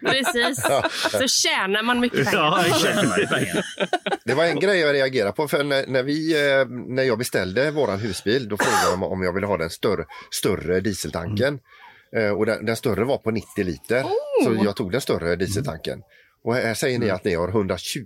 precis. 0.00 0.64
Ja, 0.68 0.82
precis. 0.82 1.10
Så 1.12 1.48
tjänar 1.48 1.82
man 1.82 2.00
mycket 2.00 2.24
pengar. 2.30 2.42
Ja, 2.44 2.64
Det 2.68 2.74
tjänar 2.78 3.18
ju 3.18 3.26
pengar. 3.26 3.64
Det 4.24 4.34
var 4.34 4.44
en 4.44 4.60
grej 4.60 4.78
jag 4.80 4.94
reagerade 4.94 5.32
på. 5.32 5.48
För 5.48 5.64
när, 5.64 5.86
när, 5.86 6.02
vi, 6.02 6.32
eh, 6.50 6.66
när 6.94 7.02
jag 7.02 7.18
beställde 7.18 7.70
våran 7.70 7.98
husbil 7.98 8.48
då 8.48 8.56
frågade 8.56 8.90
de 8.90 9.02
om 9.02 9.22
jag 9.22 9.32
ville 9.32 9.46
ha 9.46 9.56
den 9.56 9.70
större, 9.70 10.04
större 10.30 10.80
dieseltanken. 10.80 11.58
Eh, 12.16 12.30
och 12.30 12.46
den, 12.46 12.64
den 12.66 12.76
större 12.76 13.04
var 13.04 13.18
på 13.18 13.30
90 13.30 13.64
liter. 13.64 14.02
Så 14.44 14.58
jag 14.64 14.76
tog 14.76 14.92
den 14.92 15.00
större 15.00 15.36
dieseltanken. 15.36 15.98
Och 16.44 16.54
här 16.54 16.74
säger 16.74 16.98
ni 16.98 17.10
att 17.10 17.24
ni 17.24 17.34
har 17.34 17.48
120 17.48 18.00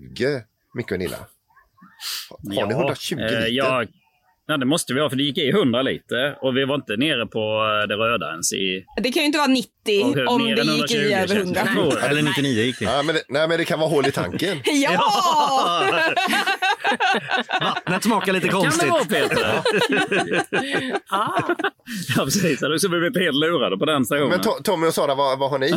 mycket 0.75 0.99
Nilla. 0.99 1.17
Har 2.31 2.67
ni 2.67 2.73
120 2.75 3.15
eh, 3.19 3.25
liter? 3.25 3.47
Ja, 3.51 3.85
ja, 4.47 4.57
det 4.57 4.67
måste 4.67 4.95
vi 4.95 5.01
ha 5.01 5.11
för 5.11 5.17
det 5.17 5.23
gick 5.23 5.39
i 5.39 5.51
100 5.51 5.83
liter 5.83 6.39
och 6.45 6.57
vi 6.57 6.65
var 6.65 6.75
inte 6.75 6.97
nere 6.97 7.27
på 7.27 7.39
eh, 7.39 7.89
det 7.89 7.95
röda 7.95 8.31
ens 8.31 8.53
i... 8.53 8.85
Det 9.03 9.13
kan 9.13 9.23
ju 9.23 9.27
inte 9.27 9.39
vara 9.39 9.49
90 9.49 9.69
och 10.05 10.15
hur- 10.15 10.27
om 10.29 10.45
det 10.45 10.63
gick 10.63 10.91
i 10.91 10.97
120 10.97 10.97
över 10.97 11.27
känns 11.27 11.33
det. 11.33 11.39
100. 11.61 11.61
Jag 11.65 11.73
tror- 11.93 12.05
Eller 12.11 12.23
99 12.23 12.63
gick 12.63 12.79
det. 12.79 12.85
Ja, 12.85 13.03
men, 13.03 13.15
det- 13.15 13.23
nej, 13.29 13.49
men 13.49 13.59
det 13.59 13.65
kan 13.65 13.79
vara 13.79 13.91
hål 13.91 14.07
i 14.07 14.13
tanken. 14.13 14.61
Ja! 14.67 15.85
Vattnet 17.61 18.03
smakar 18.05 18.33
lite 18.33 18.49
Kan 18.49 18.61
det 18.61 18.65
konstigt. 18.65 18.91
vara 18.91 19.05
Peter? 19.05 19.63
Ja. 21.11 21.47
ja, 22.17 22.25
precis. 22.25 22.61
Så 22.61 22.89
vi 22.89 23.11
blev 23.11 23.23
helt 23.23 23.37
lurade 23.37 23.77
på 23.79 23.85
den 23.85 24.05
stationen. 24.05 24.29
Men 24.29 24.41
To- 24.41 24.63
Tommy 24.63 24.87
och 24.87 24.95
Sara, 24.95 25.15
vad, 25.15 25.39
vad 25.39 25.51
har 25.51 25.59
ni? 25.59 25.75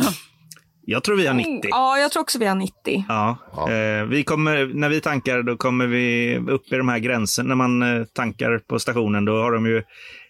Jag 0.88 1.04
tror 1.04 1.16
vi 1.16 1.26
har 1.26 1.34
90. 1.34 1.60
Ja, 1.70 1.98
jag 1.98 2.12
tror 2.12 2.22
också 2.22 2.38
vi 2.38 2.46
har 2.46 2.54
90. 2.54 3.04
Ja, 3.08 3.36
Ja. 3.56 3.72
Eh, 3.72 4.04
vi 4.04 4.22
kommer, 4.24 4.66
när 4.74 4.88
vi 4.88 5.00
tankar 5.00 5.42
då 5.42 5.56
kommer 5.56 5.86
vi 5.86 6.36
upp 6.48 6.72
i 6.72 6.76
de 6.76 6.88
här 6.88 6.98
gränserna. 6.98 7.48
När 7.48 7.54
man 7.54 7.82
eh, 7.82 8.04
tankar 8.04 8.58
på 8.58 8.78
stationen 8.78 9.24
då 9.24 9.32
har 9.42 9.52
de 9.52 9.66
ju, 9.66 9.82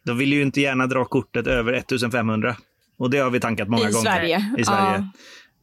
de 0.04 0.18
vill 0.18 0.32
ju 0.32 0.42
inte 0.42 0.60
gärna 0.60 0.86
dra 0.86 1.04
kortet 1.04 1.46
över 1.46 1.72
1500. 1.72 2.56
Och 2.98 3.10
det 3.10 3.18
har 3.18 3.30
vi 3.30 3.40
tankat 3.40 3.68
många 3.68 3.88
I 3.88 3.92
gånger. 3.92 4.04
Sverige. 4.10 4.54
I 4.58 4.64
Sverige. 4.64 5.08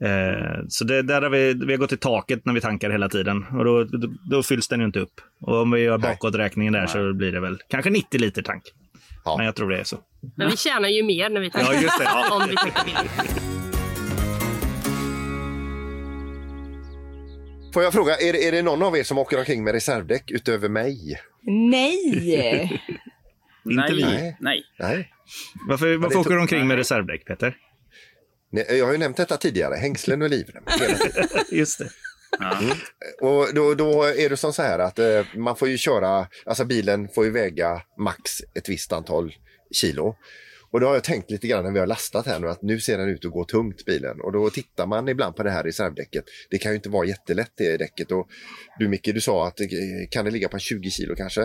Eh, 0.04 0.60
så 0.70 0.84
det, 0.86 1.02
där 1.02 1.22
har 1.22 1.30
vi, 1.30 1.54
vi 1.54 1.74
har 1.74 1.78
gått 1.78 1.92
i 1.94 1.98
taket 1.98 2.46
när 2.46 2.54
vi 2.54 2.62
tankar 2.62 2.90
hela 2.90 3.10
tiden. 3.10 3.46
Och 3.52 3.66
då, 3.66 3.84
då, 3.84 4.08
då 4.30 4.44
fylls 4.44 4.68
den 4.68 4.80
ju 4.80 4.86
inte 4.86 5.00
upp. 5.00 5.22
Och 5.42 5.62
om 5.62 5.72
vi 5.72 5.80
gör 5.82 5.98
Nej. 5.98 6.10
bakåträkningen 6.10 6.74
där 6.74 6.88
så 6.88 7.14
blir 7.14 7.32
det 7.32 7.40
väl 7.40 7.58
kanske 7.70 7.90
90 7.90 8.20
liter 8.20 8.42
tank. 8.42 8.64
Ja. 9.26 9.38
Men 9.38 9.46
jag 9.46 9.56
tror 9.56 9.70
det 9.70 9.80
är 9.80 9.84
så. 9.84 9.98
Men 10.38 10.50
vi 10.50 10.58
tjänar 10.58 10.90
ju 10.90 11.04
mer 11.04 11.30
när 11.30 11.42
vi 11.42 11.48
Ja, 11.54 11.60
tankar. 11.60 11.82
just 11.82 11.98
det. 12.00 12.04
Ja. 12.04 12.36
Om 12.42 12.50
vi 12.50 12.56
tankar 12.56 12.84
billigt. 12.86 13.53
Får 17.74 17.84
jag 17.84 17.94
fråga, 17.94 18.16
är, 18.18 18.34
det- 18.34 18.48
är 18.48 18.52
det 18.52 18.62
någon 18.62 18.84
av 18.84 18.98
er 18.98 19.04
som 19.04 19.18
åker 19.18 19.40
omkring 19.40 19.64
med 19.64 19.74
reservdäck 19.74 20.32
utöver 20.32 20.70
mig? 20.70 21.20
Nej! 21.42 22.82
Inte 23.70 23.94
vi. 23.94 24.02
Nej. 24.04 24.38
Nej. 24.40 24.64
Nej. 24.80 25.10
Varför, 25.68 25.98
varför 25.98 26.20
åker 26.20 26.30
du 26.30 26.40
omkring 26.42 26.68
med 26.68 26.78
reservdäck, 26.78 27.26
Peter? 27.26 27.56
Nej, 28.52 28.66
Jag 28.70 28.86
har 28.86 28.92
ju 28.92 28.98
nämnt 28.98 29.18
detta 29.18 29.38
tidigare, 29.38 29.76
hängslen 29.76 30.22
och 30.22 30.30
livrem. 30.30 30.64
Just 31.52 31.80
det. 31.80 31.90
Och 33.22 33.54
då, 33.54 33.74
då 33.74 34.04
är 34.04 34.30
det 34.30 34.38
som 34.38 34.54
så 34.54 34.62
här 34.62 34.80
att 34.80 35.00
eh, 35.00 35.22
man 35.36 35.56
får 35.56 35.68
ju 35.70 35.78
köra, 35.78 36.28
alltså 36.46 36.66
bilen 36.66 37.08
får 37.16 37.26
ju 37.26 37.32
väga 37.32 37.82
max 38.00 38.42
ett 38.56 38.70
visst 38.70 38.92
antal 38.94 39.34
kilo. 39.72 40.16
Och 40.74 40.80
då 40.80 40.88
har 40.88 40.94
jag 40.94 41.04
tänkt 41.04 41.32
lite 41.32 41.48
grann 41.48 41.64
när 41.64 41.72
vi 41.72 41.80
har 41.80 41.88
lastat 41.88 42.26
här 42.26 42.40
nu 42.40 42.48
att 42.48 42.62
nu 42.62 42.80
ser 42.80 42.98
den 42.98 43.10
ut 43.10 43.26
att 43.26 43.32
gå 43.32 43.46
tungt 43.46 43.86
bilen. 43.86 44.22
Och 44.22 44.32
då 44.32 44.50
tittar 44.50 44.88
man 44.88 45.10
ibland 45.10 45.36
på 45.36 45.44
det 45.44 45.52
här 45.52 45.64
reservdäcket. 45.64 46.24
Det 46.50 46.58
kan 46.58 46.72
ju 46.72 46.76
inte 46.76 46.90
vara 46.90 47.06
jättelätt 47.06 47.52
det 47.58 47.78
däcket. 47.78 48.12
Och 48.12 48.28
du 48.80 48.88
Micke, 48.88 49.10
du 49.14 49.22
sa 49.22 49.48
att 49.48 49.58
kan 50.12 50.26
det 50.26 50.32
ligga 50.32 50.48
på 50.50 50.60
20 50.60 50.90
kilo 50.90 51.16
kanske? 51.16 51.42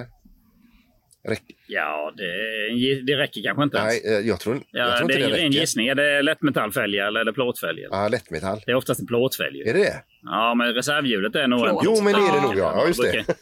Räck... 1.29 1.43
Ja, 1.67 2.13
det, 2.17 3.03
det 3.07 3.17
räcker 3.17 3.43
kanske 3.43 3.63
inte. 3.63 3.85
Nej, 3.85 4.03
eh, 4.05 4.13
jag 4.13 4.41
tror, 4.41 4.63
Ja, 4.71 4.89
jag 4.89 4.99
tror 4.99 5.09
det 5.09 5.15
inte 5.15 5.25
är 5.25 5.29
det 5.29 5.35
en 5.35 5.41
ren 5.43 5.49
räcker. 5.53 5.61
gissning. 5.61 5.89
Är 5.89 5.95
det 5.95 6.23
lättmetallfälgar 6.23 7.07
eller 7.07 7.21
är 7.21 7.25
det 7.25 7.33
plåtfälgar? 7.33 7.89
Ja, 7.91 8.09
lättmetall. 8.09 8.63
Det 8.67 8.73
är 8.73 8.77
oftast 8.77 9.01
en 9.01 9.07
plåtfälg. 9.07 9.69
Är 9.69 9.75
det 9.75 9.79
det? 9.79 10.03
Ja, 10.23 10.55
men 10.55 10.75
reservhjulet 10.75 11.35
är 11.35 11.49
nog 11.49 11.67
en... 11.67 11.77
Jo, 11.85 12.03
men 12.03 12.13
det 12.13 12.19
är 12.29 12.35
det 12.35 12.43
nog 12.43 12.59
ja. 12.59 12.73
ja 12.77 12.87
just 12.87 13.03
det. 13.03 13.11
De 13.11 13.13
brukar, 13.13 13.35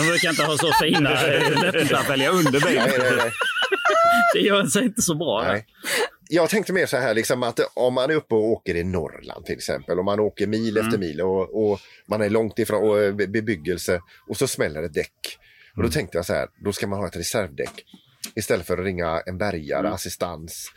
de 0.00 0.08
brukar 0.10 0.30
inte 0.30 0.42
ha 0.42 0.56
så 0.56 0.72
fina 0.84 1.10
eh, 1.26 1.62
lättmetallfälgar 1.62 2.30
under 2.30 2.66
bilen. 2.66 2.84
Nej, 2.88 2.98
nej, 2.98 3.12
nej. 3.16 3.30
Det 4.34 4.40
gör 4.40 4.64
sig 4.66 4.84
inte 4.84 5.02
så 5.02 5.14
bra. 5.14 5.42
Nej. 5.42 5.66
Jag 6.30 6.50
tänkte 6.50 6.72
mer 6.72 6.86
så 6.86 6.96
här, 6.96 7.14
liksom 7.14 7.42
att 7.42 7.60
om 7.74 7.94
man 7.94 8.10
är 8.10 8.14
uppe 8.14 8.34
och 8.34 8.44
åker 8.50 8.74
i 8.74 8.84
Norrland 8.84 9.44
till 9.46 9.54
exempel, 9.56 9.98
och 9.98 10.04
man 10.04 10.20
åker 10.20 10.46
mil 10.46 10.76
Mm. 10.76 10.86
efter 10.88 10.98
mil 10.98 11.20
och, 11.20 11.70
och 11.70 11.80
man 12.06 12.22
är 12.22 12.30
långt 12.30 12.58
ifrån 12.58 12.88
och, 12.90 13.00
eh, 13.02 13.14
be- 13.14 13.26
bebyggelse 13.26 14.00
och 14.28 14.36
så 14.36 14.46
smäller 14.46 14.82
ett 14.82 14.94
däck. 14.94 15.38
Och 15.72 15.78
Mm. 15.78 15.90
då 15.90 15.92
tänkte 15.94 16.18
jag 16.18 16.26
så 16.26 16.32
här, 16.34 16.48
då 16.64 16.72
ska 16.72 16.86
man 16.86 16.98
ha 16.98 17.06
ett 17.06 17.16
reservdäck 17.16 17.84
istället 18.34 18.66
för 18.66 18.78
att 18.78 18.84
ringa 18.84 19.22
en 19.26 19.38
bärgare, 19.38 19.80
Mm. 19.80 19.92
assistans 19.92 20.72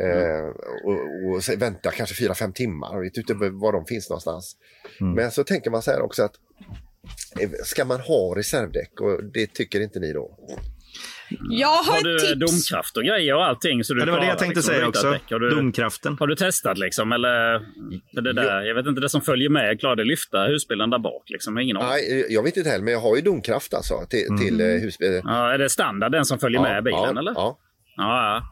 eh, 0.00 0.46
och, 0.84 1.34
och 1.36 1.62
vänta 1.62 1.90
kanske 1.90 2.14
fyra 2.14 2.34
fem 2.34 2.52
timmar. 2.52 2.94
Jag 2.94 3.00
vet 3.02 3.16
inte 3.16 3.34
var 3.34 3.72
de 3.72 3.84
finns 3.86 4.10
någonstans. 4.10 4.56
Mm. 5.00 5.12
Men 5.14 5.30
så 5.30 5.44
tänker 5.44 5.70
man 5.70 5.82
så 5.82 5.90
här 5.90 6.00
också 6.00 6.22
att 6.22 6.34
eh, 7.40 7.50
ska 7.64 7.84
man 7.84 8.00
ha 8.00 8.34
reservdäck? 8.36 9.00
Och 9.00 9.24
det 9.24 9.52
tycker 9.54 9.80
inte 9.80 10.00
ni 10.00 10.12
då? 10.12 10.38
Jag 11.50 11.68
har, 11.68 11.92
Har 11.92 12.02
du 12.02 12.18
tips. 12.18 12.32
domkraft 12.40 12.96
och 12.96 13.04
grejer 13.04 13.34
och 13.34 13.44
allting? 13.44 13.84
Så 13.84 13.94
du 13.94 14.00
Ja, 14.00 14.06
det 14.06 14.12
var 14.12 14.20
det 14.20 14.26
jag 14.26 14.38
tänkte 14.38 14.58
liksom 14.58 14.74
säga 14.74 14.88
också. 14.88 15.06
Har 15.30 15.38
du, 15.38 15.50
Domkraften. 15.50 16.16
har 16.20 16.26
du 16.26 16.34
testat 16.34 16.78
liksom? 16.78 17.12
Eller 17.12 17.52
det 18.12 18.32
där, 18.32 18.62
jag 18.62 18.74
vet 18.74 18.86
inte, 18.86 19.00
det 19.00 19.08
som 19.08 19.20
följer 19.20 19.48
med, 19.48 19.80
klarar 19.80 19.96
det 19.96 20.04
lyfta 20.04 20.44
husbilen 20.44 20.90
där 20.90 20.98
bak? 20.98 21.22
Liksom? 21.26 21.58
Ingen. 21.58 21.76
Nej, 21.76 22.26
jag 22.28 22.42
vet 22.42 22.56
inte 22.56 22.70
heller, 22.70 22.84
men 22.84 22.92
jag 22.92 23.00
har 23.00 23.16
ju 23.16 23.22
domkraft 23.22 23.74
alltså 23.74 23.94
till, 24.10 24.38
till 24.38 24.60
eh, 24.60 24.66
husbil. 24.66 25.20
Ja, 25.24 25.52
är 25.52 25.58
det 25.58 25.68
standard 25.68 26.12
den 26.12 26.24
som 26.24 26.38
följer 26.38 26.60
med 26.60 26.84
bilen? 26.84 27.00
ja, 27.14 27.18
eller? 27.18 27.32
Ja. 27.32 27.58
Ja, 27.96 28.42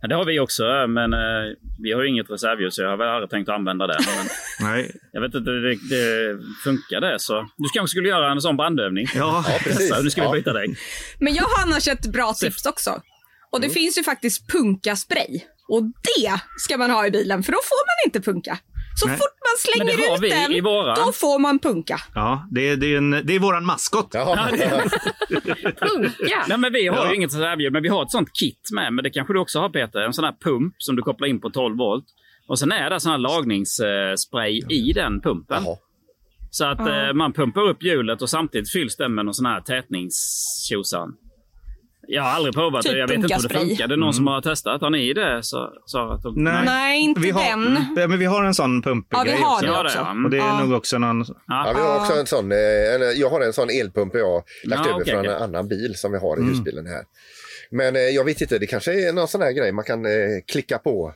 ja. 0.00 0.08
det 0.08 0.14
har 0.14 0.24
vi 0.24 0.40
också, 0.40 0.86
men 0.88 1.12
eh, 1.12 1.44
vi 1.82 1.92
har 1.92 2.02
ju 2.02 2.08
inget 2.08 2.30
reservljus 2.30 2.74
så 2.74 2.82
jag 2.82 2.88
har 2.90 2.96
väl 2.96 3.08
aldrig 3.08 3.30
tänkt 3.30 3.48
att 3.48 3.54
använda 3.54 3.86
det. 3.86 3.98
Men 4.16 4.26
Nej. 4.70 4.90
jag 5.12 5.20
vet 5.20 5.34
inte, 5.34 5.50
det, 5.50 5.70
det 5.74 6.38
funkar 6.64 7.00
det 7.00 7.16
så. 7.18 7.34
Du 7.56 7.64
kanske 7.74 7.90
skulle 7.94 8.08
göra 8.08 8.32
en 8.32 8.40
sån 8.40 8.56
brandövning? 8.56 9.06
Ja, 9.14 9.44
Ja, 9.48 9.58
precis. 9.64 10.02
Nu 10.02 10.10
ska 10.10 10.22
Ja. 10.22 10.30
vi 10.32 10.38
byta 10.38 10.52
däck. 10.52 10.70
Men 11.20 11.34
jag 11.34 11.42
har 11.44 11.62
annars 11.62 11.88
ett 11.88 12.06
bra 12.12 12.32
tips 12.40 12.66
också. 12.66 12.90
Och 13.52 13.60
det 13.60 13.66
Mm. 13.66 13.74
finns 13.74 13.98
ju 13.98 14.02
faktiskt 14.02 14.52
punkaspray. 14.52 15.40
Och 15.68 15.82
det 15.82 16.40
ska 16.58 16.76
man 16.76 16.90
ha 16.90 17.06
i 17.06 17.10
bilen 17.10 17.42
för 17.42 17.52
då 17.52 17.58
får 17.64 17.86
man 17.86 18.06
inte 18.06 18.20
punka. 18.30 18.58
Så 19.00 19.06
Nej. 19.08 19.16
fort 19.16 19.26
man 19.48 19.58
slänger 19.58 20.14
ut 20.14 20.20
vi 20.22 20.28
den, 20.28 20.52
i 20.52 20.60
våran. 20.60 20.96
då 21.06 21.12
får 21.12 21.38
man 21.38 21.58
punka. 21.58 22.00
ja 22.14 22.48
det, 22.50 22.68
är- 22.68 22.76
det, 22.76 22.86
är 22.94 22.98
en, 22.98 23.10
det 23.10 23.34
är 23.34 23.38
våran 23.38 23.64
maskot. 23.66 24.08
Jaha. 24.12 24.48
Punka! 25.80 26.44
Nej, 26.48 26.58
men 26.58 26.72
vi 26.72 26.86
har 26.88 26.96
Ja. 26.96 27.08
ju 27.10 27.16
inget 27.16 27.34
reservljus, 27.34 27.72
men 27.72 27.82
vi 27.82 27.88
har 27.88 28.02
ett 28.02 28.10
sånt 28.10 28.28
kit 28.32 28.60
med. 28.74 28.92
Men 28.92 29.02
det 29.04 29.10
kanske 29.10 29.32
du 29.32 29.38
också 29.38 29.60
har 29.60 29.68
Peter? 29.68 30.00
En 30.00 30.12
sån 30.12 30.24
här 30.24 30.34
pump 30.44 30.74
som 30.78 30.96
du 30.96 31.02
kopplar 31.02 31.28
in 31.28 31.40
på 31.40 31.50
12 31.50 31.76
volt. 31.78 32.04
Och 32.48 32.58
sen 32.58 32.72
är 32.72 32.90
det 32.90 33.00
sån 33.00 33.12
här 33.12 33.18
lagningsspray 33.18 34.62
i 34.68 34.92
den 34.92 35.20
pumpen. 35.20 35.62
Jaha. 35.64 35.76
Så 36.50 36.64
att 36.64 36.80
eh, 36.80 37.12
man 37.14 37.32
pumpar 37.32 37.60
upp 37.68 37.82
hjulet 37.82 38.22
och 38.22 38.30
samtidigt 38.30 38.72
fylls 38.72 38.96
den 38.96 39.14
med 39.14 39.24
någon 39.24 39.34
sån 39.34 39.46
här 39.46 39.60
tätningstjosan. 39.60 41.08
Jag 42.10 42.22
har 42.22 42.30
aldrig 42.30 42.54
provat 42.54 42.82
Typ 42.82 42.92
det. 42.92 42.98
Jag 42.98 43.08
vet 43.08 43.14
inte 43.16 43.34
hur 43.34 43.48
det 43.48 43.54
funkar. 43.58 43.86
Det 43.88 43.94
är 43.94 43.96
någon 43.96 44.14
som 44.14 44.26
har 44.26 44.40
testat. 44.40 44.80
Har 44.80 44.90
ni 44.90 45.12
det? 45.12 45.42
Så, 45.42 45.72
så 45.86 46.12
att 46.12 46.22
de, 46.22 46.44
Nej. 46.44 46.62
Nej, 46.64 47.00
inte 47.00 47.20
vi 47.20 47.30
har, 47.30 47.44
den. 47.50 47.84
Ja, 47.96 48.06
men 48.06 48.18
vi 48.18 48.24
har 48.24 48.44
en 48.44 48.54
sån 48.54 48.82
pumpgrej 48.82 49.22
Ja, 49.26 49.32
vi 49.36 49.42
har 49.42 49.52
också. 49.54 49.66
det 49.66 49.72
Ja, 49.72 49.84
också. 49.84 49.98
det. 49.98 50.24
Och 50.24 50.30
det 50.30 50.36
är 50.36 50.40
Ja. 50.40 50.60
nog 50.64 50.72
också 50.76 50.98
någon... 50.98 51.24
Ja, 51.46 51.72
vi 51.76 51.80
har 51.82 51.96
också 52.00 52.12
en 52.12 52.26
sån, 52.26 52.52
eh, 52.52 52.58
jag 53.16 53.30
har 53.30 53.40
en 53.40 53.52
sån 53.52 53.70
elpump 53.70 54.14
jag 54.14 54.24
har 54.30 54.42
lagt 54.64 54.82
Ja, 54.84 54.90
över 54.90 55.00
okej, 55.02 55.12
från 55.12 55.20
okej. 55.20 55.32
en 55.36 55.42
annan 55.42 55.68
bil 55.68 55.94
som 55.96 56.12
vi 56.12 56.18
har 56.18 56.36
Mm. 56.36 56.48
i 56.48 56.52
husbilen 56.52 56.86
här. 56.86 57.02
Men 57.70 57.96
eh, 57.96 58.02
jag 58.02 58.24
vet 58.24 58.40
inte, 58.40 58.58
det 58.58 58.66
kanske 58.66 59.08
är 59.08 59.12
någon 59.12 59.28
sån 59.28 59.42
här 59.42 59.52
grej 59.52 59.72
man 59.72 59.84
kan 59.84 60.06
eh, 60.06 60.12
klicka 60.52 60.78
på. 60.78 61.12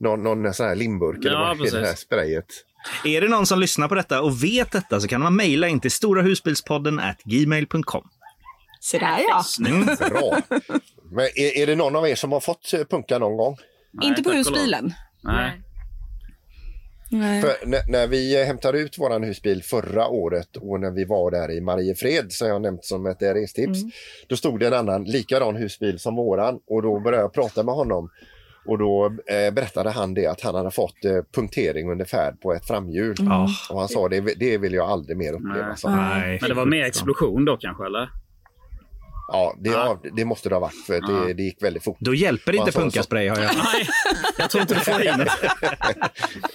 Någon, 0.00 0.22
någon 0.22 0.54
sån 0.54 0.66
här 0.66 0.74
limburk 0.74 1.18
eller 1.24 1.30
Ja, 1.32 1.54
vad 1.58 1.72
det 1.72 1.86
här 1.86 1.94
sprayet. 1.94 2.46
Är 3.04 3.20
det 3.20 3.28
någon 3.28 3.46
som 3.46 3.60
lyssnar 3.60 3.88
på 3.88 3.94
detta 3.94 4.22
och 4.22 4.44
vet 4.44 4.72
detta 4.72 5.00
så 5.00 5.08
kan 5.08 5.20
man 5.20 5.36
mejla 5.36 5.68
in 5.68 5.80
till 5.80 5.90
storahusbilspodden 5.90 6.98
at 6.98 7.22
gmail.com. 7.24 8.04
Så 8.80 8.98
där 8.98 9.20
ja. 9.28 9.42
Bra. 10.08 10.38
Men 11.10 11.24
är, 11.24 11.58
är 11.58 11.66
det 11.66 11.76
någon 11.76 11.96
av 11.96 12.08
er 12.08 12.14
som 12.14 12.32
har 12.32 12.40
fått 12.40 12.72
eh, 12.74 12.84
punka 12.84 13.18
någon 13.18 13.36
gång? 13.36 13.56
Nej, 13.92 14.08
inte 14.08 14.22
på 14.22 14.30
husbilen. 14.30 14.92
Nej. 15.22 15.60
Nej. 17.10 17.42
För 17.42 17.66
när, 17.66 17.80
när 17.88 18.06
vi 18.06 18.40
eh, 18.40 18.46
hämtade 18.46 18.78
ut 18.78 18.98
våran 18.98 19.22
husbil 19.22 19.62
förra 19.62 20.08
året 20.08 20.56
och 20.56 20.80
när 20.80 20.90
vi 20.90 21.04
var 21.04 21.30
där 21.30 21.50
i 21.50 21.60
Mariefred 21.60 22.32
som 22.32 22.48
jag 22.48 22.62
nämnt 22.62 22.84
som 22.84 23.06
ett 23.06 23.22
eh, 23.22 23.28
restips. 23.28 23.78
Mm. 23.78 23.90
Då 24.28 24.36
stod 24.36 24.60
det 24.60 24.66
en 24.66 24.74
annan 24.74 25.04
likadan 25.04 25.56
husbil 25.56 25.98
som 25.98 26.16
våran 26.16 26.60
och 26.66 26.82
då 26.82 27.00
började 27.00 27.22
jag 27.22 27.32
prata 27.32 27.62
med 27.62 27.74
honom. 27.74 28.10
Och 28.66 28.78
då 28.78 29.06
eh, 29.06 29.54
berättade 29.54 29.90
han 29.90 30.14
det 30.14 30.26
att 30.26 30.40
han 30.40 30.54
hade 30.54 30.70
fått 30.70 31.04
eh, 31.04 31.22
punktering 31.34 31.90
under 31.90 32.04
färd 32.04 32.40
på 32.40 32.54
ett 32.54 32.66
framhjul. 32.66 33.16
Ja. 33.18 33.48
Och 33.70 33.78
han 33.78 33.88
sa 33.88 34.08
det, 34.08 34.20
det 34.20 34.58
vill 34.58 34.74
jag 34.74 34.90
aldrig 34.90 35.16
mer 35.16 35.32
uppleva. 35.32 35.76
Nej. 35.84 36.20
Nej. 36.20 36.38
Men 36.40 36.50
det 36.50 36.56
var 36.56 36.66
mer 36.66 36.84
explosion 36.84 37.44
då 37.44 37.56
kanske, 37.56 37.86
eller? 37.86 38.08
Ja, 39.32 39.54
det, 39.58 39.70
ja, 39.70 40.02
det 40.16 40.24
måste 40.24 40.48
det 40.48 40.54
ha 40.54 40.60
varit 40.60 40.86
för 40.86 40.94
Ja. 40.94 41.06
det, 41.26 41.34
det 41.34 41.42
gick 41.42 41.62
väldigt 41.62 41.84
fort. 41.84 41.96
Då 42.00 42.14
hjälper 42.14 42.52
inte 42.54 42.72
punkaspray 42.72 43.28
har 43.28 43.36
jag. 43.38 43.50
Nej, 43.56 43.88
jag 44.38 44.50
tror 44.50 44.60
inte 44.62 44.74
du 44.74 44.80
får 44.80 45.02
in. 45.02 45.26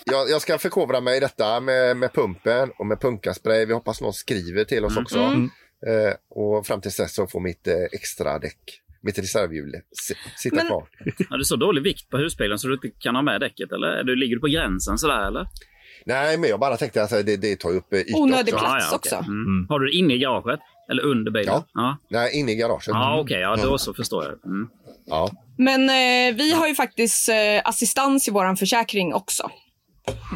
Jag, 0.05 0.29
jag 0.29 0.41
ska 0.41 0.57
förkovra 0.57 1.01
mig 1.01 1.17
i 1.17 1.19
detta 1.19 1.59
med, 1.59 1.97
med 1.97 2.13
pumpen 2.13 2.71
och 2.77 2.85
med 2.85 3.01
punkaspray. 3.01 3.65
Vi 3.65 3.73
hoppas 3.73 4.01
någon 4.01 4.13
skriver 4.13 4.63
till 4.63 4.85
oss 4.85 4.97
också. 4.97 5.19
Mm. 5.19 5.49
Eh, 5.87 6.13
och 6.29 6.67
fram 6.67 6.81
till 6.81 6.91
dess 6.91 7.15
så 7.15 7.27
får 7.27 7.39
mitt 7.39 7.67
eh, 7.67 7.73
extra 7.91 8.39
däck, 8.39 8.59
mitt 9.01 9.19
reservhjul 9.19 9.71
si- 10.07 10.15
sitta 10.37 10.55
Men- 10.55 10.67
kvar. 10.67 10.87
Har 11.29 11.37
du 11.37 11.43
så 11.45 11.55
dålig 11.55 11.83
vikt 11.83 12.09
på 12.09 12.17
husbilen 12.17 12.59
så 12.59 12.67
du 12.67 12.73
inte 12.73 12.89
kan 12.99 13.15
ha 13.15 13.21
med 13.21 13.41
däcket? 13.41 13.71
Eller 13.71 14.03
du, 14.03 14.15
ligger 14.15 14.35
du 14.35 14.39
på 14.41 14.47
gränsen 14.47 14.97
sådär 14.97 15.27
eller? 15.27 15.47
Nej, 16.05 16.37
men 16.37 16.49
jag 16.49 16.59
bara 16.59 16.77
tänkte 16.77 17.03
att 17.03 17.09
det, 17.09 17.37
det 17.37 17.59
tar 17.59 17.69
upp 17.69 17.93
eh, 17.93 17.99
yta 17.99 18.17
Onödig 18.17 18.53
också. 18.53 18.65
plats 18.65 18.85
okej. 18.85 18.95
också. 18.97 19.15
Mm. 19.15 19.65
Har 19.69 19.79
du 19.79 19.85
det 19.87 19.95
inne 19.97 20.13
i 20.13 20.17
garaget? 20.17 20.59
Eller 20.91 21.03
under 21.03 21.31
bilen? 21.31 21.53
Ja. 21.53 21.63
Ja, 21.73 21.97
Nej, 22.09 22.39
inne 22.39 22.51
i 22.51 22.55
garaget. 22.55 22.87
ja 22.87 23.19
okej. 23.19 23.39
ja, 23.39 23.55
då 23.55 23.77
så 23.77 23.93
förstår 23.93 24.23
jag. 24.23 24.45
Mm. 24.51 24.67
Ja. 25.05 25.29
Men 25.57 25.81
eh, 25.89 26.35
vi 26.37 26.53
har 26.53 26.67
ju 26.67 26.75
faktiskt 26.75 27.29
eh, 27.29 27.35
assistans 27.63 28.27
i 28.27 28.31
vår 28.31 28.55
försäkring 28.55 29.13
också. 29.13 29.49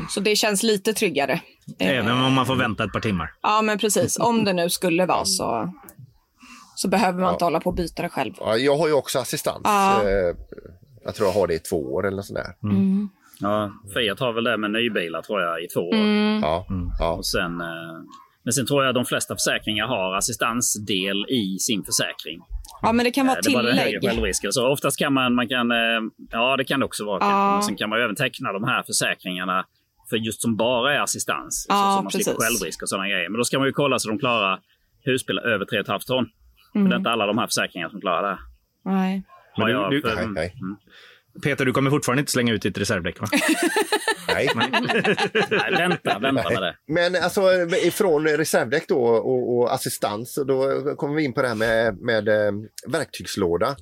Så 0.09 0.19
det 0.19 0.35
känns 0.35 0.63
lite 0.63 0.93
tryggare. 0.93 1.41
Eh, 1.79 1.89
Även 1.89 2.23
om 2.23 2.33
man 2.33 2.45
får 2.45 2.55
vänta 2.55 2.83
ett 2.83 2.93
par 2.93 2.99
timmar. 2.99 3.33
Ja, 3.41 3.61
men 3.61 3.77
precis. 3.77 4.17
Om 4.19 4.43
det 4.43 4.53
nu 4.53 4.69
skulle 4.69 5.05
vara 5.05 5.25
så, 5.25 5.73
så 6.75 6.87
behöver 6.87 7.21
man 7.21 7.33
inte 7.33 7.43
hålla 7.45 7.59
på 7.59 7.69
och 7.69 7.75
byta 7.75 8.01
det 8.01 8.09
själv. 8.09 8.33
Ja, 8.39 8.57
jag 8.57 8.77
har 8.77 8.87
ju 8.87 8.93
också 8.93 9.19
assistans. 9.19 9.61
Ja. 9.63 10.03
Eh, 10.03 10.35
jag 11.05 11.15
tror 11.15 11.27
jag 11.27 11.33
har 11.33 11.47
det 11.47 11.53
i 11.53 11.59
två 11.59 11.93
år 11.93 12.07
eller 12.07 12.21
sådär. 12.21 12.47
Ja, 13.41 13.71
Fiat 13.93 14.19
har 14.19 14.33
väl 14.33 14.43
det 14.43 14.57
med 14.57 14.71
nybilar 14.71 15.21
tror 15.21 15.41
jag 15.41 15.63
i 15.63 15.67
två 15.67 15.79
år. 15.81 15.93
Mm. 15.95 16.39
Ja. 16.41 16.65
Ja. 16.99 17.11
Och 17.11 17.25
sen, 17.25 17.61
eh, 17.61 17.67
men 18.43 18.53
sen 18.53 18.65
tror 18.65 18.85
jag 18.85 18.95
de 18.95 19.05
flesta 19.05 19.35
försäkringar 19.35 19.87
har 19.87 20.15
assistansdel 20.15 21.25
i 21.29 21.57
sin 21.59 21.83
försäkring. 21.83 22.39
Ja, 22.81 22.91
men 22.93 23.03
det 23.05 23.11
kan 23.11 23.27
vara 23.27 23.37
Eh, 23.37 23.41
det 23.43 23.49
är 23.51 23.53
bara 23.53 23.63
den 23.63 23.77
högre 23.77 23.99
tillägg. 23.99 24.11
självrisken. 24.15 24.51
Så 24.53 24.67
oftast 24.67 24.99
kan 24.99 25.13
man, 25.13 25.35
man 25.35 25.47
kan, 25.47 25.71
eh, 25.71 25.77
ja 26.31 26.57
det 26.57 26.63
kan 26.63 26.79
det 26.79 26.85
också 26.85 27.05
vara. 27.05 27.19
Ja. 27.21 27.61
sen 27.65 27.75
kan 27.75 27.89
man 27.89 27.99
ju 27.99 28.03
även 28.05 28.15
teckna 28.15 28.51
de 28.53 28.63
här 28.63 28.83
försäkringarna 28.83 29.65
för 30.09 30.17
just 30.17 30.41
som 30.41 30.55
bara 30.55 30.93
är 30.95 30.99
assistans. 30.99 31.65
Ja, 31.69 31.75
så, 31.75 31.97
så 31.97 32.03
man 32.03 32.11
slipper 32.11 32.31
precis. 32.31 32.43
självrisk 32.59 32.81
och 32.81 32.89
sådana 32.89 33.07
grejer. 33.07 33.29
Men 33.29 33.37
då 33.37 33.43
ska 33.43 33.57
man 33.59 33.67
ju 33.67 33.71
kolla 33.73 33.99
så 33.99 34.09
de 34.09 34.19
klarar 34.19 34.59
husbilar 35.05 35.41
över 35.43 35.65
3,5 35.65 35.99
ton. 36.07 36.29
För 36.73 36.79
det 36.79 36.95
är 36.95 36.97
inte 36.97 37.09
alla 37.09 37.25
de 37.25 37.37
här 37.37 37.45
försäkringarna 37.47 37.91
som 37.91 38.01
klarar 38.01 38.29
det. 38.31 38.37
Nej. 38.85 39.23
Men 39.57 39.67
du- 39.67 39.89
du- 39.89 40.01
för- 40.01 40.15
Nej, 40.15 40.27
nej. 40.27 40.55
Peter, 41.43 41.65
du 41.65 41.71
kommer 41.73 41.89
fortfarande 41.89 42.19
inte 42.19 42.31
slänga 42.31 42.53
ut 42.53 42.61
ditt 42.61 42.77
reservdäck 42.77 43.19
va? 43.21 43.27
nej. 44.27 44.49
Nej, 44.55 45.71
vänta, 45.77 46.19
vänta 46.19 46.49
med 46.49 46.61
det. 46.61 46.75
Men 46.87 47.23
alltså 47.23 47.41
ifrån 47.83 48.27
reservdäck 48.27 48.87
då 48.87 48.99
och, 49.05 49.57
och 49.57 49.73
assistans, 49.73 50.37
och 50.37 50.45
då 50.47 50.81
kommer 50.95 51.15
vi 51.15 51.23
in 51.23 51.33
på 51.33 51.41
det 51.41 51.47
här 51.47 51.55
med, 51.55 51.97
med 52.01 52.27
eh, 52.27 52.51
verktygslåda. 52.87 53.75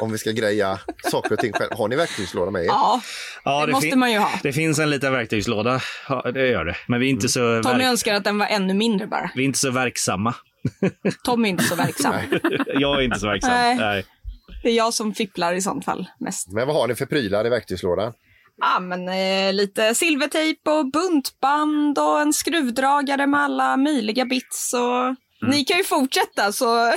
Om 0.00 0.12
vi 0.12 0.18
ska 0.18 0.30
greja 0.30 0.78
saker 1.10 1.32
och 1.32 1.38
ting 1.38 1.52
själv. 1.52 1.70
Har 1.72 1.88
ni 1.88 1.96
verktygslåda 1.96 2.50
med 2.50 2.62
er? 2.62 2.66
Ja, 2.66 3.00
Ja, 3.44 3.66
det, 3.66 3.72
måste 3.72 3.96
man 3.96 4.12
ju 4.12 4.18
ha. 4.18 4.30
Det 4.42 4.52
finns 4.52 4.78
en 4.78 4.90
liten 4.90 5.12
verktygslåda. 5.12 5.80
Ja, 6.08 6.30
det 6.34 6.46
gör 6.48 6.64
det. 6.64 6.76
Men 6.88 7.00
vi 7.00 7.06
är 7.06 7.10
inte, 7.10 7.28
så, 7.28 7.62
Tommy 7.62 7.78
verk- 7.78 7.88
önskar 7.88 8.14
att 8.14 8.24
den 8.24 8.38
var 8.38 8.46
ännu 8.46 8.74
mindre 8.74 9.06
bara. 9.06 9.30
vi 9.34 9.42
är 9.42 9.46
inte 9.46 9.58
så 9.58 9.70
verksamma. 9.70 10.34
Tommy 11.24 11.48
är 11.48 11.50
inte 11.50 11.64
så 11.64 11.74
verksam. 11.74 12.14
Jag 12.66 12.96
är 12.98 13.02
inte 13.02 13.18
så 13.18 13.26
verksam. 13.26 13.50
Nej. 13.52 13.76
Nej. 13.76 14.04
Det 14.64 14.70
är 14.70 14.74
jag 14.74 14.94
som 14.94 15.14
fipplar 15.14 15.54
i 15.54 15.62
sånt 15.62 15.84
fall 15.84 16.06
mest. 16.20 16.52
Men 16.52 16.66
vad 16.66 16.76
har 16.76 16.88
ni 16.88 16.94
för 16.94 17.06
prylar 17.06 17.46
i 17.46 17.48
verktygslådan? 17.48 18.12
Ja, 18.56 18.80
men 18.80 19.08
eh, 19.08 19.52
lite 19.52 19.94
silvertejp 19.94 20.70
och 20.70 20.90
buntband 20.90 21.98
och 21.98 22.20
en 22.20 22.32
skruvdragare 22.32 23.26
med 23.26 23.40
alla 23.40 23.76
möjliga 23.76 24.24
bits. 24.24 24.72
Och... 24.72 25.16
Ni 25.50 25.64
kan 25.64 25.78
ju 25.78 25.84
fortsätta 25.84 26.52
så, 26.52 26.66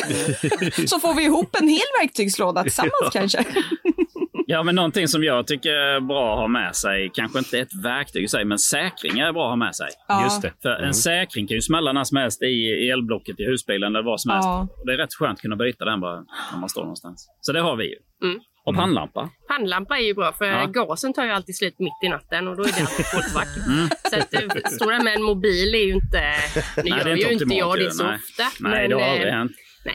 så 0.88 1.00
får 1.00 1.14
vi 1.14 1.24
ihop 1.24 1.56
en 1.56 1.68
hel 1.68 1.88
verktygslåda 2.02 2.64
tillsammans 2.64 3.14
kanske. 3.14 3.46
Ja, 4.50 4.64
men 4.64 4.76
någonting 4.76 5.08
som 5.08 5.24
jag 5.24 5.48
tycker 5.48 5.74
är 5.74 6.00
bra 6.00 6.34
att 6.34 6.40
ha 6.40 6.48
med 6.48 6.76
sig, 6.76 7.12
kanske 7.14 7.40
inte 7.40 7.60
ett 7.60 7.84
verktyg 7.84 8.24
i 8.24 8.28
sig, 8.28 8.46
men 8.46 8.60
säkringar 8.60 9.28
är 9.28 9.34
bra 9.34 9.44
att 9.44 9.52
ha 9.52 9.56
med 9.56 9.76
sig. 9.76 9.88
Ja. 10.08 10.24
Just 10.24 10.42
det. 10.42 10.54
För 10.62 10.70
en 10.70 10.94
säkring 10.94 11.48
kan 11.48 11.56
ju 11.56 11.62
smälla 11.62 11.94
när 11.94 12.04
som 12.04 12.18
helst 12.18 12.42
i 12.44 12.90
elblocket 12.90 13.40
i 13.40 13.46
husbilen 13.46 13.96
eller 13.96 14.06
vad 14.06 14.22
som 14.22 14.32
helst. 14.32 14.46
Ja. 14.46 14.68
Och 14.80 14.86
Det 14.86 14.94
är 14.94 14.98
rätt 14.98 15.14
skönt 15.14 15.32
att 15.34 15.42
kunna 15.42 15.56
byta 15.56 15.86
den 15.86 16.00
bara 16.00 16.16
när 16.52 16.60
man 16.60 16.70
står 16.70 16.82
någonstans. 16.82 17.28
Så 17.42 17.52
det 17.52 17.60
har 17.60 17.76
vi 17.76 17.86
ju. 17.86 17.96
Mm. 18.24 18.40
Och 18.66 18.76
pannlampa. 18.76 19.30
Pannlampa 19.48 19.98
är 19.98 20.02
ju 20.04 20.14
bra 20.14 20.34
för 20.34 20.46
Ja. 20.46 20.66
gasen 20.66 21.14
tar 21.14 21.26
ju 21.26 21.32
alltid 21.32 21.58
slut 21.58 21.80
mitt 21.80 21.94
i 22.04 22.10
natten 22.10 22.48
och 22.48 22.56
då 22.58 22.64
är 22.64 22.68
det 22.68 22.82
alltid 22.82 23.06
kolsvart. 23.14 23.48
Mm. 23.68 23.90
Så 24.10 24.16
att 24.20 24.34
eh, 24.34 24.70
stå 24.72 24.90
där 24.90 25.04
med 25.04 25.16
en 25.16 25.24
mobil 25.24 25.76
är 25.76 25.80
ju 25.86 25.92
inte... 25.94 26.22
Nu 26.84 26.90
gör 26.90 27.04
det 27.04 27.12
är 27.12 27.16
inte 27.16 27.28
ju 27.28 27.34
inte 27.34 27.56
jag 27.56 27.80
det 27.80 27.92
så 27.92 28.04
nej. 28.04 28.16
ofta. 28.16 28.44
Nej, 28.70 28.88
det 28.88 28.96
har 28.96 29.02
eh, 29.02 29.12
aldrig 29.12 29.32
hänt. 29.34 29.52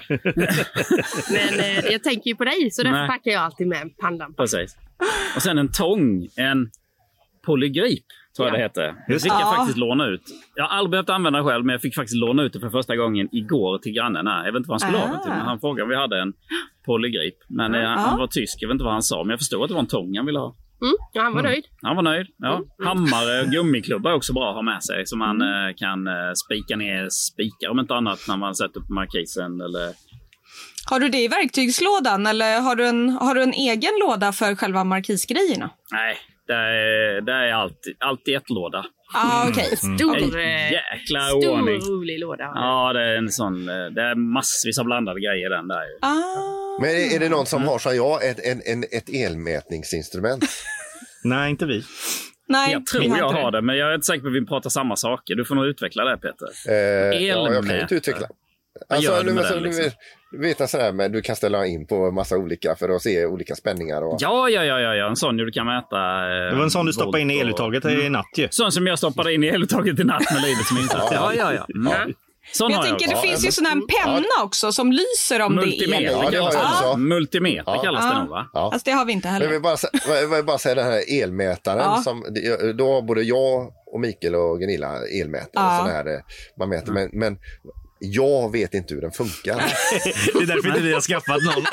Men 1.32 1.60
eh, 1.60 1.78
jag 1.92 2.02
tänker 2.02 2.30
ju 2.30 2.36
på 2.36 2.44
dig 2.44 2.70
så 2.70 2.82
därför 2.82 2.98
Nej. 2.98 3.08
packar 3.08 3.30
jag 3.30 3.42
alltid 3.42 3.66
med 3.66 3.82
en 3.82 3.90
pannlampa. 3.90 4.42
Precis. 4.42 4.76
Och 5.36 5.42
sen 5.42 5.58
en 5.58 5.72
tång, 5.72 6.28
en 6.36 6.70
polygrip, 7.46 8.04
tror 8.36 8.48
jag 8.48 8.54
Ja. 8.54 8.58
det 8.58 8.62
heter. 8.62 8.94
Det 9.08 9.18
fick 9.22 9.32
jag 9.32 9.40
Ja. 9.40 9.54
faktiskt 9.56 9.78
låna 9.78 10.06
ut. 10.06 10.22
Jag 10.54 10.64
har 10.64 10.70
aldrig 10.78 10.90
behövt 10.90 11.10
använda 11.10 11.38
det 11.38 11.44
själv, 11.44 11.64
men 11.64 11.72
jag 11.72 11.80
fick 11.80 11.94
faktiskt 11.94 12.16
låna 12.16 12.42
ut 12.42 12.52
det 12.52 12.60
för 12.60 12.70
första 12.70 12.96
gången 12.96 13.28
igår 13.32 13.78
till 13.78 13.92
grannen. 13.92 14.26
här. 14.26 14.44
Jag 14.44 14.52
vet 14.52 14.58
inte 14.58 14.68
vad 14.70 14.82
han 14.82 14.88
skulle 14.90 15.02
ha 15.04 15.12
den 15.12 15.22
till, 15.22 15.30
men 15.30 15.40
Ah. 15.40 15.44
han 15.44 15.60
frågade 15.60 15.82
om 15.82 15.88
vi 15.88 15.96
hade 15.96 16.20
en 16.20 16.32
polygrip. 16.86 17.34
Men 17.48 17.74
eh, 17.74 17.88
han 17.88 18.18
var 18.18 18.26
tysk, 18.26 18.56
jag 18.60 18.68
vet 18.68 18.72
inte 18.74 18.84
vad 18.84 18.92
han 18.92 19.02
sa, 19.02 19.22
men 19.24 19.30
jag 19.30 19.38
förstod 19.38 19.62
att 19.62 19.68
det 19.68 19.74
var 19.74 19.80
en 19.80 19.86
tång 19.86 20.16
han 20.16 20.26
ville 20.26 20.38
ha. 20.38 20.54
Mm, 20.82 20.94
ja, 21.12 21.22
han 21.22 21.34
var 21.34 21.42
nöjd. 21.42 21.64
Han 21.82 21.96
var 21.96 22.02
nöjd. 22.02 22.26
Ja. 22.38 22.62
Hammare 22.84 23.42
och 23.42 23.48
gummiklubba 23.48 24.10
är 24.10 24.14
också 24.14 24.32
bra 24.32 24.48
att 24.48 24.54
ha 24.54 24.62
med 24.62 24.84
sig. 24.84 25.06
Så 25.06 25.16
man 25.16 25.42
eh, 25.42 25.74
kan 25.76 26.06
eh, 26.06 26.32
spika 26.44 26.76
ner 26.76 27.08
spikar 27.10 27.68
om 27.68 27.78
inte 27.78 27.94
annat 27.94 28.20
när 28.28 28.36
man 28.36 28.54
sätter 28.54 28.80
upp 28.80 28.88
markisen. 28.88 29.60
Eller... 29.60 29.94
Har 30.90 31.00
du 31.00 31.08
det 31.08 31.18
i 31.18 31.28
verktygslådan 31.28 32.26
eller 32.26 32.60
har 32.60 32.76
du 32.76 32.86
en, 32.86 33.08
har 33.08 33.34
du 33.34 33.42
en 33.42 33.52
egen 33.52 33.92
låda 34.00 34.32
för 34.32 34.54
själva 34.54 34.84
markisgrejerna? 34.84 35.70
Nej, 35.92 36.16
det 36.46 36.54
är, 36.54 37.20
det 37.20 37.32
är 37.32 37.52
alltid, 37.52 37.96
alltid 38.00 38.36
ett 38.36 38.50
låda. 38.50 38.84
Ah, 39.14 39.48
okej. 39.48 39.76
Stor, 39.76 40.16
En 40.16 40.34
eh, 40.38 40.72
jäkla 40.72 41.20
stor 41.28 41.50
ordning. 41.50 41.80
rolig 41.80 42.18
låda. 42.20 42.52
Ja, 42.54 42.92
det 42.92 43.00
är 43.00 43.16
en 43.16 43.28
sån. 43.28 43.68
eh, 43.68 43.74
Det 43.74 44.02
är 44.02 44.14
massvis 44.14 44.78
av 44.78 44.84
blandade 44.84 45.20
grejer 45.20 45.46
i 45.46 45.48
den 45.56 45.68
där. 45.68 45.84
Ah. 46.00 46.80
Men 46.80 46.90
är, 46.90 47.14
är 47.16 47.20
det 47.20 47.28
någon 47.28 47.46
som 47.46 47.62
har 47.68 47.78
som 47.78 47.96
jag 47.96 48.26
ett, 48.28 48.38
en, 48.46 48.62
en, 48.66 48.84
ett 48.92 49.08
elmätningsinstrument? 49.08 50.44
Nej, 51.24 51.50
inte 51.50 51.66
vi. 51.66 51.84
Nej, 52.48 52.72
Jag 52.72 52.86
tror 52.86 53.00
vi 53.00 53.08
har 53.08 53.18
jag 53.18 53.32
har 53.32 53.50
det, 53.50 53.62
men 53.62 53.76
jag 53.76 53.90
är 53.90 53.94
inte 53.94 54.06
säker 54.06 54.20
på 54.22 54.28
att 54.28 54.34
vi 54.34 54.46
pratar 54.46 54.70
samma 54.70 54.96
saker. 54.96 55.34
Du 55.34 55.44
får 55.44 55.54
nog 55.54 55.66
utveckla 55.66 56.04
det, 56.04 56.16
Peter. 56.16 56.48
Eh, 56.68 56.74
ja, 56.74 57.12
jag 57.20 57.46
kan 57.46 57.54
Elmätare. 57.56 57.80
inte 57.80 57.94
utveckla. 57.94 58.26
Vad 58.88 58.96
Alltså, 58.96 59.12
gör 59.12 59.20
du 59.22 59.28
du, 59.28 59.34
med 59.34 59.38
alltså, 59.44 59.54
den, 59.54 59.62
liksom? 59.62 59.90
Vet- 60.32 60.40
du 60.42 60.48
vet 60.48 60.60
en 60.60 60.68
sån 60.68 60.80
här 60.80 60.92
med 60.92 61.12
du 61.12 61.22
kan 61.22 61.36
ställa 61.36 61.66
in 61.66 61.86
på 61.86 62.10
massa 62.10 62.36
olika 62.36 62.74
för 62.76 62.88
att 62.88 63.02
se 63.02 63.26
olika 63.26 63.54
spänningar. 63.54 64.02
Och... 64.02 64.16
Ja, 64.20 64.48
ja, 64.48 64.64
ja, 64.64 64.80
ja, 64.80 64.94
ja. 64.94 65.08
en 65.08 65.16
sån 65.16 65.36
du 65.36 65.50
kan 65.50 65.66
mäta. 65.66 65.96
Eh, 65.96 66.50
Det 66.50 66.56
var 66.56 66.62
en 66.64 66.70
sån 66.70 66.86
du 66.86 66.92
stoppade 66.92 67.20
in 67.20 67.30
i 67.30 67.34
volt 67.44 67.60
och- 67.60 67.68
eluttaget 67.74 68.04
i 68.04 68.08
natt 68.08 68.26
ju. 68.36 68.48
Sån 68.50 68.72
som 68.72 68.86
jag 68.86 68.98
stoppade 68.98 69.34
in 69.34 69.44
i 69.44 69.46
eluttaget 69.46 70.00
i 70.00 70.04
natt 70.04 70.22
med 70.34 70.42
livet 70.42 70.66
som 70.66 70.78
insats. 70.78 71.08
Ja, 71.12 71.32
ja, 71.34 71.52
ja. 71.54 71.66
Mm. 71.74 72.14
Sån 72.52 72.66
Men 72.68 72.72
jag 72.76 72.86
jag 72.86 72.98
tänker, 72.98 73.14
också. 73.14 73.22
det 73.22 73.28
finns 73.28 73.46
ju 73.46 73.52
sån 73.52 73.66
här 73.66 73.74
penna 74.04 74.44
också 74.44 74.72
som 74.72 74.92
lyser 74.92 75.40
om 75.42 75.56
det 75.56 75.62
är 75.62 75.66
Multimeter 75.66 76.02
el. 76.02 76.12
Ja, 76.12 76.30
det 76.30 76.36
kallas 76.36 76.54
jag 76.54 76.62
det. 76.62 76.86
också. 76.88 76.96
Multimeter 76.98 77.62
Ja. 77.66 77.82
kallas 77.82 78.04
det 78.04 78.10
Ja. 78.12 78.20
nog, 78.20 78.28
va? 78.30 78.50
Ja. 78.52 78.70
Fast 78.72 78.84
det 78.84 78.90
har 78.90 79.04
vi 79.04 79.12
inte 79.12 79.28
Men 79.28 79.34
jag 79.34 79.40
heller. 79.40 79.52
vill 79.52 79.62
bara, 79.62 80.20
jag 80.20 80.28
vill 80.36 80.44
bara 80.44 80.58
säga 80.58 80.74
den 80.74 80.84
här 80.84 81.22
elmätaren. 81.22 81.78
Ja. 81.78 82.00
Som, 82.04 82.24
då 82.78 82.92
har 82.92 83.02
både 83.02 83.22
jag 83.22 83.72
och 83.92 84.00
Mikael 84.00 84.34
och 84.34 84.58
Gunilla 84.60 84.92
elmätare. 85.20 85.48
Ja. 85.54 85.78
Sån 85.78 85.90
här, 85.90 86.06
eh, 86.14 86.20
man 86.58 86.68
mäter, 86.68 86.92
men, 86.92 87.10
men 87.12 87.38
jag 88.04 88.52
vet 88.52 88.74
inte 88.74 88.94
hur 88.94 89.00
den 89.00 89.12
funkar. 89.12 89.54
Det 90.34 90.42
är 90.42 90.46
därför 90.46 90.68
inte 90.68 90.80
vi 90.80 90.92
har 90.92 91.00
skaffat 91.00 91.42
någon. 91.42 91.64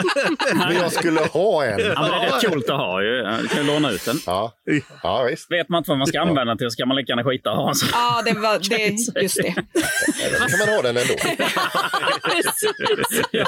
men 0.67 0.75
jag 0.75 0.91
skulle 0.91 1.19
ha 1.19 1.65
en. 1.65 1.79
Ja, 1.79 2.01
men 2.01 2.11
det 2.11 2.17
är 2.17 2.21
rätt 2.33 2.45
coolt 2.49 2.69
att 2.69 2.77
ha 2.77 3.03
ju. 3.03 3.23
Du 3.41 3.47
kan 3.47 3.61
ju 3.61 3.67
låna 3.67 3.91
ut 3.91 4.05
den. 4.05 4.19
Ja, 4.25 4.53
ja 5.03 5.23
visst. 5.23 5.51
Vet 5.51 5.69
man 5.69 5.77
inte 5.77 5.91
vad 5.91 5.97
man 5.97 6.07
ska 6.07 6.21
använda 6.21 6.55
till 6.55 6.71
så 6.71 6.77
kan 6.77 6.87
man 6.87 6.97
lika 6.97 7.11
gärna 7.11 7.23
skita 7.23 7.51
och 7.51 7.57
ha 7.57 7.73
sån. 7.73 7.89
Ja, 7.91 8.21
det 8.25 8.33
var 8.33 8.59
det, 8.69 9.21
just 9.21 9.35
det. 9.37 9.55
Eller 10.25 10.37
så 10.37 10.45
kan 10.49 10.59
man 10.59 10.69
ha 10.75 10.81
den 10.81 10.97
ändå. 10.97 11.13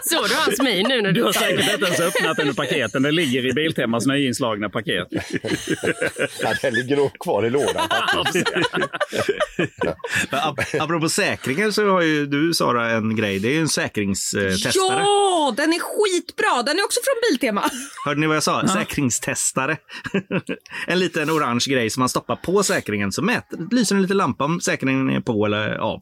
Såg 0.04 0.30
du 0.30 0.36
hans 0.36 0.62
min 0.62 0.88
nu 0.88 1.02
när 1.02 1.12
Du 1.12 1.22
du 1.22 1.26
har 1.26 1.34
säkert 1.34 1.74
inte 1.74 1.86
ens 1.86 2.00
öppnat 2.00 2.38
den 2.38 2.48
ur 2.48 2.54
paketen. 2.54 3.04
Den 3.04 3.16
ligger 3.16 3.46
i 3.46 3.54
Biltemas 3.54 4.06
nyinslagna 4.06 4.70
paket. 4.70 5.08
Ja, 6.42 6.54
den 6.62 6.74
ligger 6.74 6.98
nog 6.98 7.20
kvar 7.20 7.46
i 7.46 7.50
lådan. 7.50 7.88
Apropå 10.80 11.10
säkringar 11.10 11.72
så 11.72 11.90
har 11.90 12.02
ju 12.02 12.26
du 12.26 12.54
Sara 12.72 12.92
en 12.92 13.16
grej. 13.16 13.40
Det 13.40 13.56
är 13.58 13.62
en 13.62 13.70
säkringstestare. 13.70 15.00
Ja, 15.02 15.54
den 15.58 15.74
är 15.74 15.80
skitbra. 15.80 16.64
Den 16.64 16.80
är 16.80 16.84
också 16.86 17.00
från 17.04 17.32
Biltema. 17.32 17.64
Hörde 18.06 18.20
ni 18.20 18.28
vad 18.28 18.36
jag 18.36 18.44
sa? 18.44 18.68
Säkringstestare. 18.68 19.78
en 20.88 21.00
liten 21.00 21.30
orange 21.32 21.66
grej 21.70 21.90
som 21.90 22.02
man 22.02 22.10
stoppar 22.10 22.36
på 22.36 22.64
säkringen 22.64 23.12
så 23.12 23.22
mäter, 23.22 23.68
lyser 23.72 23.96
en 23.96 24.02
liten 24.02 24.18
lampa 24.18 24.46
om 24.46 24.62
säkringen 24.62 25.10
är 25.10 25.20
på 25.22 25.46
eller 25.46 25.76
av. 25.76 26.02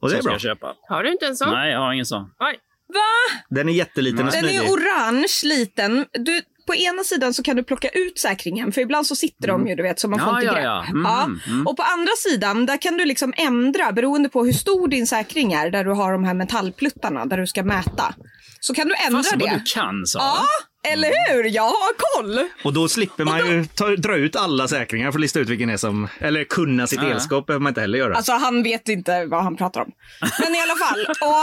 Och 0.00 0.08
det 0.08 0.10
Så 0.10 0.16
är 0.16 0.20
ska 0.20 0.22
bra. 0.22 0.32
jag 0.32 0.40
köpa. 0.40 0.74
Har 0.88 1.02
du 1.02 1.12
inte 1.12 1.26
en 1.26 1.36
sån? 1.36 1.50
Nej, 1.50 1.72
jag 1.72 1.78
har 1.78 1.92
ingen 1.92 2.06
sån. 2.06 2.22
Oj. 2.40 2.58
Va? 2.88 3.40
Den 3.48 3.68
är 3.68 3.72
jätteliten 3.72 4.26
och 4.26 4.32
Den 4.32 4.40
smidig. 4.40 4.56
är 4.56 4.62
orange, 4.72 5.28
liten. 5.44 6.06
Du, 6.12 6.42
på 6.66 6.74
ena 6.74 7.04
sidan 7.04 7.34
så 7.34 7.42
kan 7.42 7.56
du 7.56 7.62
plocka 7.64 7.88
ut 7.88 8.18
säkringen, 8.18 8.72
för 8.72 8.80
ibland 8.80 9.06
så 9.06 9.16
sitter 9.16 9.48
de 9.48 9.66
ju, 9.68 9.74
du 9.74 9.82
vet, 9.82 10.00
så 10.00 10.08
man 10.08 10.18
får 10.18 10.28
Ja, 10.28 10.34
inte 10.34 10.46
ja, 10.46 10.52
grepp. 10.52 10.64
ja. 10.64 10.84
Mm, 10.90 11.02
Ja. 11.02 11.24
mm. 11.52 11.66
Och 11.66 11.76
på 11.76 11.82
andra 11.82 12.12
sidan, 12.18 12.66
där 12.66 12.82
kan 12.82 12.96
du 12.96 13.04
liksom 13.04 13.32
ändra 13.36 13.92
beroende 13.92 14.28
på 14.28 14.44
hur 14.44 14.52
stor 14.52 14.88
din 14.88 15.06
säkring 15.06 15.52
är, 15.52 15.70
där 15.70 15.84
du 15.84 15.90
har 15.90 16.12
de 16.12 16.24
här 16.24 16.34
metallpluttarna 16.34 17.26
där 17.26 17.36
du 17.38 17.46
ska 17.46 17.62
mäta. 17.62 18.14
Så 18.60 18.74
kan 18.74 18.88
du 18.88 18.94
ändra 19.06 19.22
vad 19.36 19.48
det. 19.48 19.54
du 19.54 19.62
kan, 19.74 20.06
Sara. 20.06 20.22
Ja, 20.22 20.44
eller 20.92 21.32
hur? 21.32 21.44
Jag 21.44 21.62
har 21.62 21.92
koll. 22.14 22.48
Och 22.64 22.72
då 22.72 22.88
slipper 22.88 23.24
man 23.24 23.38
ju 23.38 23.64
ta, 23.64 23.88
dra 23.88 24.16
ut 24.16 24.36
alla 24.36 24.68
säkringar 24.68 25.12
för 25.12 25.18
att 25.18 25.20
lista 25.20 25.40
ut 25.40 25.48
vilken 25.48 25.70
är 25.70 25.76
som... 25.76 26.08
Eller 26.18 26.44
kunna 26.44 26.86
sitt 26.86 27.02
elskåp 27.02 27.46
behöver 27.46 27.62
man 27.62 27.70
inte 27.70 27.80
heller 27.80 27.98
göra. 27.98 28.14
Alltså 28.14 28.32
han 28.32 28.62
vet 28.62 28.88
inte 28.88 29.24
vad 29.24 29.42
han 29.44 29.56
pratar 29.56 29.80
om. 29.80 29.92
Men 30.40 30.54
i 30.54 30.60
alla 30.60 30.74
fall. 30.76 31.06
Och, 31.20 31.34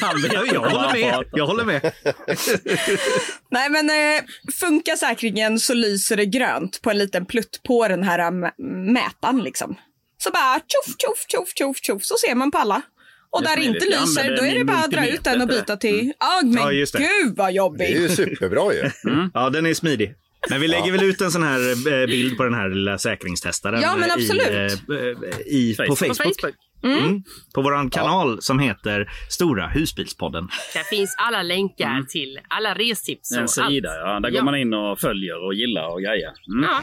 Han 0.06 0.22
vet 0.22 0.32
jag, 0.32 0.46
jag 0.46 0.60
håller 0.60 0.92
med. 0.92 1.24
Jag 1.32 1.46
håller 1.46 1.64
med. 1.64 1.92
nej 3.50 3.70
men 3.70 3.90
eh, 3.90 4.22
funkar 4.60 4.96
säkringen 4.96 5.60
så 5.60 5.74
lyser 5.74 6.16
det 6.16 6.26
grönt 6.26 6.82
på 6.82 6.90
en 6.90 6.98
liten 6.98 7.26
plutt 7.26 7.60
på 7.66 7.88
den 7.88 8.02
här 8.02 8.30
mätaren 8.92 9.42
liksom. 9.42 9.76
Så 10.18 10.30
bara 10.30 10.54
tjoff, 10.54 10.94
tjoff, 10.98 11.24
tjoff, 11.28 11.52
tjoff, 11.54 11.76
tjoff 11.82 12.04
så 12.04 12.14
ser 12.26 12.34
man 12.34 12.50
på 12.50 12.58
alla. 12.58 12.82
Och 13.30 13.42
Det 13.42 13.48
där 13.48 13.56
är 13.56 13.62
inte 13.62 13.86
lyser, 13.86 14.36
då 14.36 14.44
är 14.44 14.58
det 14.58 14.64
bara 14.64 14.78
att 14.78 14.90
dra 14.90 15.08
ut 15.08 15.24
den 15.24 15.40
och 15.40 15.48
byta 15.48 15.76
till... 15.76 16.12
Ja, 16.20 16.40
men 16.44 16.52
Ja, 16.54 16.70
det. 16.70 16.98
gud 16.98 17.36
vad 17.36 17.46
Det 17.46 17.50
är 17.52 17.56
jobbigt. 17.56 17.90
ju 18.00 18.08
superbra 18.08 18.72
ju. 18.74 18.90
Ja, 19.34 19.50
den 19.50 19.66
är 19.66 19.74
smidig. 19.74 20.14
Men 20.50 20.60
vi 20.60 20.68
lägger 20.68 20.92
väl 20.92 21.02
ut 21.04 21.20
en 21.20 21.30
sån 21.30 21.42
här 21.42 21.60
eh, 22.02 22.06
bild 22.06 22.36
på 22.36 22.44
den 22.44 22.54
här 22.54 22.68
lilla 22.68 22.98
säkringstestaren. 22.98 23.80
Ja, 23.80 23.96
men 23.96 24.08
eh, 24.10 24.14
absolut. 24.14 24.46
I, 24.48 24.78
eh, 24.90 25.54
i, 25.54 25.74
på 25.76 25.82
Facebook. 25.96 25.98
På 25.98 26.14
Facebook. 26.14 26.40
Facebook. 26.40 26.54
Mm. 26.84 27.22
På 27.54 27.62
vår 27.62 27.90
kanal 27.90 28.42
som 28.42 28.58
heter 28.58 29.10
Stora 29.30 29.68
husbilspodden. 29.68 30.48
Där 30.74 30.82
finns 30.82 31.14
alla 31.18 31.42
länkar 31.42 32.02
till 32.08 32.38
alla 32.48 32.74
restips 32.74 33.32
och 33.32 33.38
En 33.42 33.48
sida, 33.48 33.64
allt. 33.90 33.98
ja. 34.04 34.20
Där 34.20 34.30
går 34.30 34.36
Ja. 34.38 34.44
man 34.44 34.56
in 34.56 34.74
och 34.74 35.00
följer 35.00 35.44
och 35.46 35.54
gillar 35.54 35.88
och 35.92 36.00
grejer. 36.02 36.32
Mm. 36.54 36.64
Ja. 36.70 36.82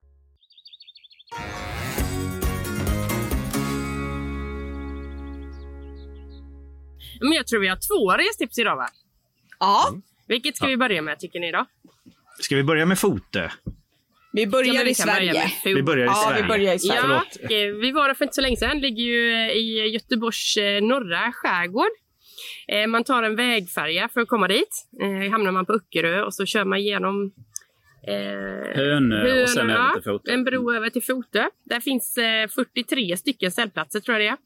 Men 7.21 7.31
jag 7.33 7.47
tror 7.47 7.59
vi 7.59 7.67
har 7.67 7.75
två 7.75 8.11
restips 8.23 8.59
idag 8.59 8.75
va? 8.75 8.87
Ja, 9.59 9.93
Vilket 10.27 10.55
ska 10.57 10.67
vi 10.67 10.77
börja 10.77 11.01
med 11.01 11.19
tycker 11.19 11.39
ni 11.39 11.51
då? 11.51 11.65
Ska 12.39 12.55
vi 12.55 12.63
börja 12.63 12.85
med 12.85 12.99
Fotö? 12.99 13.49
vi 14.33 14.47
börjar 14.47 14.73
men 14.73 14.85
vi 14.85 14.91
i 14.91 14.95
börja 15.05 15.13
Sverige. 15.15 15.41
fot. 15.47 15.65
Vi 15.65 15.83
börjar 15.83 16.05
i 16.05 16.07
Ja, 16.07 16.13
Sverige. 16.27 16.41
vi 16.41 16.47
börjar 16.47 16.73
i 16.73 16.79
Sverige. 16.79 17.01
Ja, 17.41 17.55
eh, 17.55 17.73
vi 17.81 17.91
var 17.91 18.07
där 18.07 18.13
för 18.15 18.25
inte 18.25 18.35
så 18.35 18.41
länge 18.41 18.57
sedan. 18.57 18.79
Ligger 18.79 19.03
ju 19.03 19.31
eh, 19.33 19.51
i 19.51 19.87
Göteborgs 19.93 20.57
eh, 20.57 20.81
norra 20.83 21.31
skärgård. 21.31 21.91
Eh, 22.67 22.87
Man 22.87 23.03
tar 23.03 23.23
en 23.23 23.35
vägfärja 23.35 24.09
för 24.13 24.21
att 24.21 24.27
komma 24.27 24.47
dit. 24.47 24.87
Hamnar 25.31 25.51
man 25.51 25.65
på 25.65 25.73
Öckerö 25.73 26.21
och 26.23 26.33
så 26.33 26.45
kör 26.45 26.65
man 26.65 26.79
igenom 26.79 27.33
eh, 28.07 28.75
Hönö 28.75 29.41
och 29.43 29.49
sen 29.49 29.69
över 29.69 29.93
till 29.93 30.03
Fotö. 30.03 30.31
En 30.31 30.43
bro 30.43 30.73
över 30.73 30.89
till 30.89 31.03
Fotö. 31.03 31.43
Där 31.65 31.79
finns 31.79 32.17
eh, 32.17 32.47
43 32.47 33.17
stycken 33.17 33.51
ställplatser 33.51 33.99
tror 33.99 34.17
jag 34.17 34.21
det 34.25 34.27
är. 34.27 34.37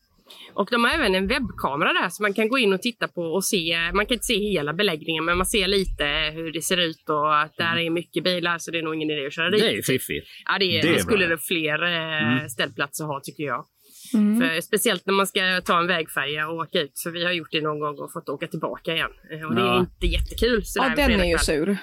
Och 0.53 0.67
de 0.71 0.83
har 0.83 0.91
även 0.91 1.15
en 1.15 1.27
webbkamera 1.27 1.93
där 1.93 2.09
så 2.09 2.23
man 2.23 2.33
kan 2.33 2.49
gå 2.49 2.57
in 2.57 2.73
och 2.73 2.81
titta 2.81 3.07
på 3.07 3.21
och 3.21 3.45
se. 3.45 3.77
Man 3.93 4.05
kan 4.05 4.13
inte 4.13 4.25
se 4.25 4.37
hela 4.37 4.73
beläggningen 4.73 5.25
men 5.25 5.37
man 5.37 5.45
ser 5.45 5.67
lite 5.67 6.05
hur 6.33 6.51
det 6.51 6.61
ser 6.61 6.77
ut 6.77 7.09
och 7.09 7.41
att 7.41 7.57
där 7.57 7.77
är 7.77 7.89
mycket 7.89 8.23
bilar 8.23 8.57
så 8.57 8.71
det 8.71 8.77
är 8.77 8.83
nog 8.83 8.95
ingen 8.95 9.09
idé 9.09 9.25
att 9.25 9.33
köra 9.33 9.49
dit. 9.49 9.61
Det 9.61 9.77
är 9.77 9.81
fiffigt. 9.81 10.27
Ja, 10.45 10.57
det, 10.59 10.65
Det 10.65 10.79
är 10.89 10.93
det 10.93 10.99
skulle 10.99 11.27
bra. 11.27 11.35
det 11.35 11.41
fler 11.41 11.83
eh, 11.83 12.15
Mm. 12.35 12.49
ställplatser 12.49 13.05
ha 13.05 13.19
tycker 13.23 13.43
jag. 13.43 13.65
För, 14.11 14.61
speciellt 14.61 15.05
när 15.05 15.13
man 15.13 15.27
ska 15.27 15.61
ta 15.65 15.79
en 15.79 15.87
vägfärja 15.87 16.47
och 16.47 16.55
åka 16.55 16.79
ut. 16.81 16.99
För 17.03 17.11
vi 17.11 17.25
har 17.25 17.31
gjort 17.31 17.51
det 17.51 17.61
någon 17.61 17.79
gång 17.79 17.99
och 17.99 18.11
fått 18.13 18.29
åka 18.29 18.47
tillbaka 18.47 18.93
igen. 18.93 19.09
Eh, 19.31 19.47
Och 19.47 19.55
det 19.55 19.61
är 19.61 19.65
Ja. 19.65 19.79
inte 19.79 20.07
jättekul. 20.07 20.61
sådär 20.65 20.93
Ja, 20.97 21.03
en 21.03 21.09
den 21.11 21.19
är 21.21 21.25
ju 21.31 21.37
sur. 21.37 21.77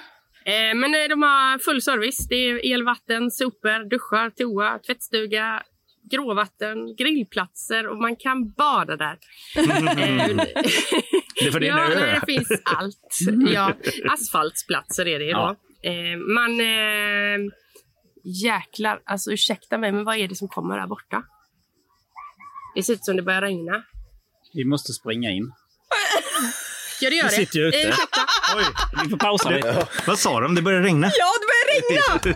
Eh, 0.45 0.75
men 0.75 0.91
de 0.91 1.21
har 1.21 1.59
full 1.59 1.81
service. 1.81 2.27
Det 2.29 2.35
är 2.35 2.65
el, 2.65 2.83
vatten, 2.83 3.31
sopor, 3.31 3.89
duschar, 3.89 4.29
toa, 4.29 4.79
tvättstuga, 4.79 5.63
gråvatten, 6.11 6.95
grillplatser 6.95 7.87
och 7.87 7.97
man 8.01 8.15
kan 8.15 8.51
bada 8.51 8.97
där. 8.97 9.17
Det 11.35 11.47
är 11.47 11.51
för 11.51 11.59
det 11.59 11.67
är 11.67 11.77
ja, 11.77 11.89
nej, 11.95 12.19
det 12.19 12.33
finns 12.33 12.61
allt. 12.63 13.17
Ja, 13.53 13.73
asfaltsplatser 14.09 15.07
är 15.07 15.19
det 15.19 15.25
Ja. 15.25 15.55
då. 15.83 15.89
Eh, 15.89 16.17
man... 16.17 16.59
Eh, 16.59 17.53
jäklar, 18.25 19.01
alltså 19.05 19.31
ursäkta 19.31 19.77
mig, 19.77 19.91
men 19.91 20.03
vad 20.03 20.17
är 20.17 20.27
det 20.27 20.35
som 20.35 20.47
kommer 20.47 20.77
där 20.79 20.87
borta? 20.87 21.23
Det 22.75 22.83
ser 22.83 22.93
ut 22.93 23.05
som 23.05 23.15
det 23.15 23.21
börjar 23.21 23.41
regna. 23.41 23.83
Vi 24.53 24.65
måste 24.65 24.93
springa 24.93 25.29
in. 25.31 25.51
Ja, 27.01 27.09
det 27.09 27.15
gör 27.15 27.23
Vi 27.23 27.29
det. 27.29 27.35
sitter 27.35 27.59
ju 27.59 27.67
ute. 27.67 27.77
Eh, 27.81 27.89
ursäkta. 27.89 28.21
Oj, 28.57 28.63
vi 29.03 29.09
får 29.09 29.17
pausa 29.17 29.49
lite. 29.49 29.87
Vad 30.07 30.19
sa 30.19 30.39
de? 30.39 30.55
Det 30.55 30.61
börjar 30.61 30.81
regna. 30.81 31.11
Ja, 31.17 31.25
det 31.39 31.45
börjar 31.51 31.67
regna! 31.73 32.35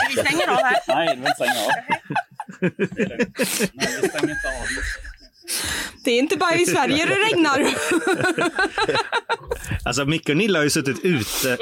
Vi 0.10 0.16
stänger 0.16 0.48
av 0.48 0.56
här. 0.62 0.76
Nej, 0.88 1.06
det 1.06 1.12
inte 1.14 1.30
stänga 1.34 1.52
av. 1.52 1.70
Det. 2.60 2.70
Nej, 3.74 3.98
vi 4.02 4.08
stänger 4.08 4.30
inte 4.30 4.48
av. 4.48 4.66
Det 6.04 6.10
är 6.10 6.18
inte 6.18 6.36
bara 6.36 6.54
i 6.54 6.66
Sverige 6.66 7.06
det 7.06 7.14
regnar. 7.14 7.66
Alltså 9.84 10.04
Micke 10.04 10.28
och 10.28 10.36
Nilla 10.36 10.58
har 10.58 10.64
ju 10.64 10.70
suttit 10.70 11.04
ute, 11.04 11.58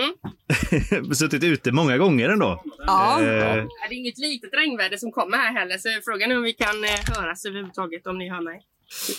suttit 1.14 1.44
ute 1.44 1.72
många 1.72 1.98
gånger 1.98 2.28
ändå. 2.28 2.62
Ja. 2.86 3.20
Eh, 3.22 3.26
Ja, 3.28 3.54
Det 3.88 3.94
är 3.94 3.98
inget 3.98 4.18
litet 4.18 4.50
regnväder 4.54 4.96
som 4.96 5.12
kommer 5.12 5.36
här 5.38 5.52
heller, 5.52 5.78
så 5.78 5.88
frågan 6.04 6.30
är 6.32 6.36
om 6.36 6.42
vi 6.42 6.52
kan 6.52 6.84
eh, 6.84 6.90
höras 7.16 7.44
överhuvudtaget 7.44 8.06
om 8.06 8.18
ni 8.18 8.30
hör 8.30 8.40
mig. 8.40 8.60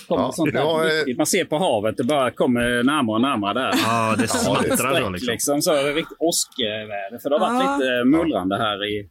Ja, 0.10 0.34
ja, 0.54 0.86
eh, 0.86 1.16
Man 1.18 1.26
ser 1.26 1.46
på 1.46 1.58
havet, 1.58 1.98
det 1.98 2.04
bara 2.04 2.32
kommer 2.32 2.84
närmare 2.84 3.16
och 3.16 3.22
närmare 3.22 3.54
där. 3.54 3.72
ja, 3.84 4.16
det 4.18 4.28
smattrar 4.28 4.76
Streck, 4.78 5.12
liksom. 5.12 5.32
liksom. 5.32 5.62
Så 5.62 5.74
är 5.74 5.84
det 5.84 5.94
riktigt 5.94 6.18
åskväder. 6.20 7.20
För 7.22 7.30
det 7.30 7.36
har 7.36 7.40
varit 7.40 7.64
Ja. 7.64 7.78
lite 7.78 8.04
mullrande 8.04 8.58
här 8.58 8.86
i... 8.86 9.08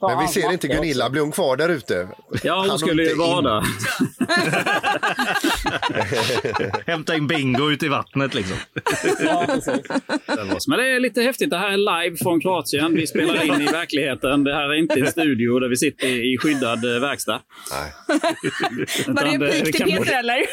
Men 0.00 0.18
vi 0.18 0.28
ser 0.28 0.52
inte 0.52 0.68
Gunilla. 0.68 1.10
Blir 1.10 1.22
hon 1.22 1.32
kvar 1.32 1.56
där 1.56 1.68
ute? 1.68 2.08
Ja, 2.42 2.60
Han 2.60 2.70
hon 2.70 2.78
skulle 2.78 3.02
ju 3.02 3.10
inte 3.10 3.20
vara 3.20 3.42
där. 3.42 3.64
Hämta 6.86 7.16
in 7.16 7.26
bingo 7.26 7.70
ute 7.70 7.86
i 7.86 7.88
vattnet 7.88 8.34
liksom. 8.34 8.56
Ja. 9.20 9.46
Men 10.68 10.78
det 10.78 10.88
är 10.88 11.00
lite 11.00 11.22
häftigt. 11.22 11.50
Det 11.50 11.58
här 11.58 11.68
är 11.70 12.02
live 12.02 12.16
från 12.16 12.40
Kroatien. 12.40 12.94
Vi 12.94 13.06
spelar 13.06 13.44
in 13.44 13.60
i 13.68 13.72
verkligheten. 13.72 14.44
Det 14.44 14.54
här 14.54 14.68
är 14.68 14.74
inte 14.74 15.00
en 15.00 15.06
studio 15.06 15.58
där 15.58 15.68
vi 15.68 15.76
sitter 15.76 16.06
i 16.06 16.38
skyddad 16.38 16.94
eh, 16.94 17.00
verkstad. 17.00 17.40
Nej. 17.72 17.92
Var 19.06 19.24
det 19.24 19.30
en 19.30 19.64
pik 19.64 19.76
till 19.76 19.86
Peter 19.86 20.18
eller? 20.18 20.46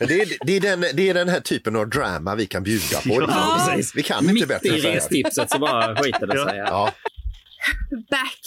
Men 0.00 0.08
det, 0.08 0.20
är, 0.20 0.28
det, 0.46 0.56
är 0.56 0.60
den, 0.60 0.80
det 0.94 1.08
är 1.08 1.14
den 1.14 1.28
här 1.28 1.40
typen 1.40 1.76
av 1.76 1.88
drama 1.88 2.34
vi 2.34 2.46
kan 2.46 2.62
bjuda 2.62 3.00
på. 3.08 3.22
Ja, 3.28 3.66
precis. 3.68 3.96
Vi 3.96 4.02
kan 4.02 4.20
inte 4.22 4.34
Mitt 4.34 4.48
bättre 4.48 4.68
i 4.76 4.80
så 4.80 4.88
här. 4.88 4.94
restipset 4.94 5.50
så 5.50 5.58
bara 5.58 5.96
skiter 5.96 6.26
det 6.26 6.44
sig. 6.44 6.58
Ja. 6.58 6.92
Back! 8.10 8.40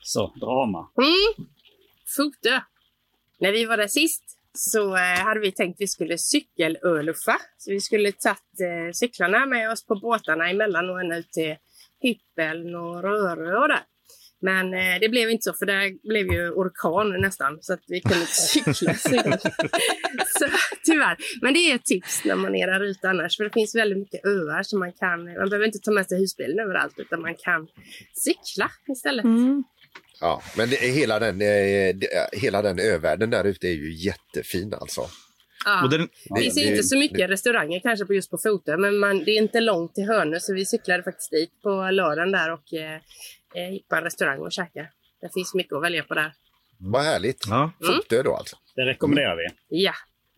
Så, 0.00 0.32
drama. 0.40 0.90
Mm. 0.98 1.48
Foto. 2.16 2.64
När 3.40 3.52
vi 3.52 3.64
var 3.64 3.76
där 3.76 3.86
sist 3.86 4.24
så 4.52 4.96
eh, 4.96 5.24
hade 5.24 5.40
vi 5.40 5.52
tänkt 5.52 5.76
att 5.76 5.80
vi 5.80 5.86
skulle 5.86 6.18
cykelöluffa. 6.18 7.36
Så 7.58 7.70
vi 7.70 7.80
skulle 7.80 8.12
tagit 8.12 8.38
eh, 8.38 8.92
cyklarna 8.92 9.46
med 9.46 9.70
oss 9.70 9.86
på 9.86 9.94
båtarna 9.94 10.50
emellan 10.50 10.90
och 10.90 11.00
ända 11.00 11.16
ut 11.16 11.32
till 11.32 11.56
Hyppeln 12.00 12.74
och 12.74 13.02
Rörö 13.02 13.62
och 13.62 13.68
där. 13.68 13.82
Men 14.44 14.74
eh, 14.74 15.00
det 15.00 15.08
blev 15.08 15.30
inte 15.30 15.42
så 15.42 15.52
för 15.52 15.66
där 15.66 16.08
blev 16.08 16.26
ju 16.26 16.50
orkan 16.50 17.20
nästan 17.20 17.58
så 17.60 17.72
att 17.72 17.80
vi 17.86 18.00
kunde 18.00 18.20
inte 18.20 18.32
cykla. 18.32 18.94
så, 20.38 20.46
tyvärr. 20.84 21.16
Men 21.42 21.54
det 21.54 21.58
är 21.58 21.74
ett 21.74 21.84
tips 21.84 22.24
när 22.24 22.34
man 22.34 22.54
är 22.54 22.66
där 22.66 22.80
ute 22.84 23.08
annars 23.08 23.36
för 23.36 23.44
det 23.44 23.50
finns 23.50 23.74
väldigt 23.74 23.98
mycket 23.98 24.24
öar 24.26 24.62
som 24.62 24.78
man 24.78 24.92
kan. 24.92 25.24
Man 25.24 25.48
behöver 25.48 25.66
inte 25.66 25.78
ta 25.78 25.90
med 25.90 26.06
sig 26.06 26.18
husbilen 26.20 26.58
överallt 26.58 26.94
utan 26.98 27.20
man 27.22 27.34
kan 27.34 27.66
cykla 28.24 28.70
istället. 28.92 29.24
ja. 30.20 30.42
men 30.56 30.70
det 30.70 30.76
är 30.88 30.92
hela, 30.92 31.18
den, 31.18 31.40
eh, 31.42 31.94
det- 31.94 32.28
hela 32.32 32.62
den 32.62 32.78
övärlden 32.78 33.30
där 33.30 33.44
ute 33.44 33.68
är 33.68 33.72
ju 33.72 33.92
jättefin 33.94 34.74
alltså. 34.74 35.00
Ja. 35.66 35.84
Och 35.84 35.90
den, 35.90 36.08
Det 36.34 36.40
finns 36.40 36.54
det- 36.54 36.60
inte 36.60 36.82
så 36.82 36.98
mycket 36.98 37.30
restauranger 37.30 37.80
kanske 37.80 38.04
på 38.06 38.14
just 38.14 38.30
på 38.30 38.38
Fotö, 38.38 38.76
men 38.76 38.98
man, 38.98 39.24
det 39.24 39.30
är 39.30 39.38
inte 39.42 39.60
långt 39.60 39.94
till 39.94 40.04
Hönö 40.04 40.40
så 40.40 40.54
vi 40.54 40.64
cyklade 40.66 41.02
faktiskt 41.02 41.30
dit 41.30 41.62
på 41.62 41.90
lördagen 41.90 42.32
där 42.32 42.52
och 42.52 42.74
eh, 42.74 43.00
eh, 43.56 43.72
gick 43.72 43.88
på 43.88 43.96
en 43.96 44.02
restaurang 44.04 44.38
och 44.38 44.52
käkade. 44.52 44.88
Det 45.20 45.30
finns 45.34 45.54
mycket 45.54 45.72
att 45.72 45.82
välja 45.82 46.02
på 46.04 46.14
där. 46.14 46.32
Vad 46.78 47.02
härligt. 47.04 47.44
ja. 47.48 47.70
Fotö 47.86 48.22
då 48.22 48.34
alltså. 48.36 48.56
Det 48.74 48.82
rekommenderar 48.82 49.36
vi. 49.36 49.42
Ja, 49.84 49.92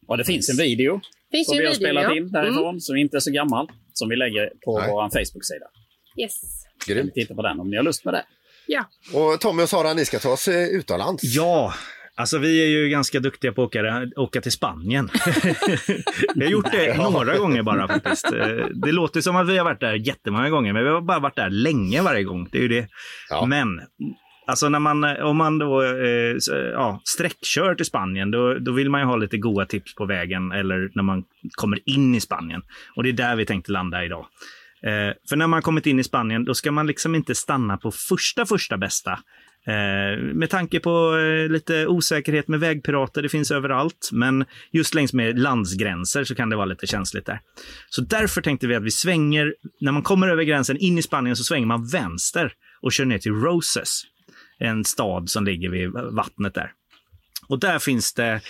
Och 0.07 0.17
det 0.19 0.25
finns 0.25 0.49
en 0.51 0.57
video 0.57 1.01
finns 1.31 1.47
som 1.49 1.57
vi 1.59 1.65
har 1.65 1.73
video. 1.73 1.87
spelat 1.87 2.05
ja. 2.05 2.17
in 2.17 2.33
därifrån, 2.33 2.81
som 2.81 2.97
inte 2.97 3.17
är 3.17 3.21
så 3.21 3.31
gammal. 3.31 3.69
Som 3.93 4.09
vi 4.09 4.17
lägger 4.17 4.53
på 4.65 4.79
Nej. 4.79 4.91
vår 4.91 5.03
Facebook-sida. 5.03 5.67
Mm. 5.67 6.23
Yes. 6.25 6.41
Grymt. 6.87 7.15
titta 7.15 7.35
på 7.35 7.43
den 7.43 7.61
om 7.61 7.71
ni 7.71 7.77
har 7.77 7.85
lust 7.85 8.05
med 8.05 8.15
det. 8.15 8.25
Ja. 8.67 8.85
Och 9.15 9.41
Tommy 9.41 9.63
och 9.63 9.69
Sara, 9.69 9.95
ni 9.95 10.05
ska 10.05 10.19
ta 10.19 10.33
oss 10.33 10.49
eh, 10.49 10.69
utomlands. 10.69 11.23
ja, 11.25 11.75
alltså 12.17 12.39
vi 12.39 12.63
är 12.63 12.69
ju 12.69 12.89
ganska 12.89 13.21
duktiga 13.21 13.53
på 13.53 13.63
att 13.63 13.67
åka, 13.67 14.07
åka 14.17 14.41
till 14.41 14.53
Spanien. 14.53 15.11
vi 16.35 16.45
har 16.45 16.53
gjort 16.53 16.73
det 16.73 16.97
några 16.97 17.39
gånger 17.39 17.63
bara 17.63 17.89
faktiskt. 17.89 18.31
Det 18.75 18.93
låter 18.93 19.21
som 19.21 19.37
att 19.37 19.49
vi 19.49 19.59
har 19.59 19.65
varit 19.65 19.81
där 19.81 19.95
jättemånga 19.95 20.51
gånger, 20.51 20.73
men 20.73 20.85
vi 20.85 20.91
har 20.91 21.01
bara 21.01 21.19
varit 21.19 21.37
där 21.37 21.51
länge 21.51 22.03
varje 22.03 22.25
gång. 22.25 22.49
Det 22.53 22.59
är 22.59 22.63
ju 22.63 22.69
det. 22.69 22.89
Ja. 23.31 23.47
Men 23.47 23.81
Alltså 24.49 24.69
när 24.69 24.79
man, 24.79 25.05
om 25.05 25.37
man 25.37 25.59
då 25.59 25.83
eh, 25.83 26.37
ja, 26.73 27.01
sträckkör 27.05 27.75
till 27.75 27.87
Spanien, 27.87 28.31
då, 28.31 28.55
då 28.55 28.73
vill 28.73 28.91
man 28.91 29.01
ju 29.01 29.07
ha 29.07 29.17
lite 29.17 29.39
goda 29.39 29.67
tips 29.67 29.95
på 29.95 30.05
vägen 30.05 30.53
eller 30.53 30.91
när 30.95 31.03
man 31.03 31.25
kommer 31.51 31.89
in 31.89 32.15
i 32.15 32.21
Spanien. 32.21 32.63
Och 32.97 33.03
det 33.03 33.09
är 33.09 33.13
där 33.13 33.37
vi 33.37 33.47
tänkte 33.47 33.73
landa 33.73 34.05
idag. 34.05 34.27
Eh, 34.83 35.15
för 35.29 35.37
när 35.37 35.47
man 35.47 35.63
kommit 35.63 35.87
in 35.87 35.99
i 35.99 36.05
Spanien, 36.05 36.45
då 36.45 36.55
ska 36.55 36.73
man 36.73 36.87
liksom 36.87 37.15
inte 37.15 37.35
stanna 37.35 37.77
på 37.77 37.91
första, 37.91 38.47
första 38.47 38.77
bästa. 38.77 39.19
Eh, 39.67 40.19
med 40.19 40.51
tanke 40.51 40.81
på 40.81 41.17
eh, 41.17 41.49
lite 41.49 41.87
osäkerhet 41.87 42.49
med 42.49 42.61
vägpirater, 42.61 43.23
det 43.23 43.29
finns 43.29 43.51
överallt. 43.51 44.09
Men 44.13 44.45
just 44.71 44.95
längs 44.95 45.13
med 45.13 45.39
landsgränser 45.39 46.25
så 46.25 46.35
kan 46.35 46.51
det 46.51 46.57
vara 46.57 46.67
lite 46.67 46.87
känsligt 46.87 47.27
där. 47.27 47.41
Så 47.91 48.01
därför 48.01 48.43
tänkte 48.43 48.67
vi 48.67 48.75
att 48.75 48.83
vi 48.83 48.91
svänger, 48.91 49.55
när 49.81 49.93
man 49.93 50.03
kommer 50.03 50.29
över 50.29 50.43
gränsen 50.43 50.77
in 50.77 50.99
i 50.99 51.03
Spanien 51.03 51.37
så 51.37 51.45
svänger 51.45 51.67
man 51.67 51.87
vänster 51.87 52.53
och 52.81 52.93
kör 52.93 53.05
ner 53.05 53.19
till 53.19 53.33
Roses. 53.33 54.03
En 54.59 54.85
stad 54.85 55.31
som 55.31 55.45
ligger 55.45 55.71
vid 55.71 55.91
vattnet 55.91 56.55
där. 56.55 56.73
Och 57.49 57.61
där 57.61 57.79
finns 57.79 58.15
det, 58.15 58.41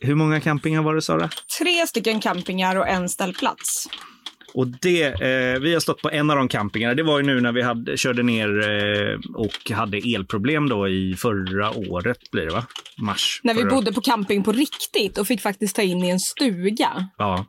hur 0.00 0.14
många 0.14 0.40
campingar 0.40 0.82
var 0.82 0.94
det 0.94 1.02
Sara? 1.02 1.30
Tre 1.58 1.86
stycken 1.86 2.20
campingar 2.20 2.76
och 2.76 2.88
en 2.88 3.08
ställplats. 3.08 3.88
Och 4.56 4.66
det, 4.66 5.04
eh, 5.04 5.60
vi 5.60 5.72
har 5.72 5.80
stått 5.80 6.02
på 6.02 6.10
en 6.10 6.30
av 6.30 6.36
de 6.36 6.48
campingarna. 6.48 6.94
Det 6.94 7.02
var 7.02 7.18
ju 7.18 7.26
nu 7.26 7.40
när 7.40 7.52
vi 7.52 7.62
hade, 7.62 7.96
körde 7.96 8.22
ner 8.22 8.48
eh, 8.48 9.18
och 9.34 9.70
hade 9.70 9.96
elproblem 9.96 10.68
då 10.68 10.88
i 10.88 11.14
förra 11.18 11.70
året 11.70 12.30
blir 12.30 12.46
det 12.46 12.52
va? 12.52 12.66
Mars. 12.98 13.40
När 13.42 13.54
vi 13.54 13.64
bodde 13.64 13.92
på 13.92 14.00
camping 14.00 14.42
på 14.42 14.52
riktigt 14.52 15.18
och 15.18 15.26
fick 15.26 15.40
faktiskt 15.40 15.76
ta 15.76 15.82
in 15.82 16.04
i 16.04 16.08
en 16.08 16.20
stuga. 16.20 17.08
Ja. 17.18 17.46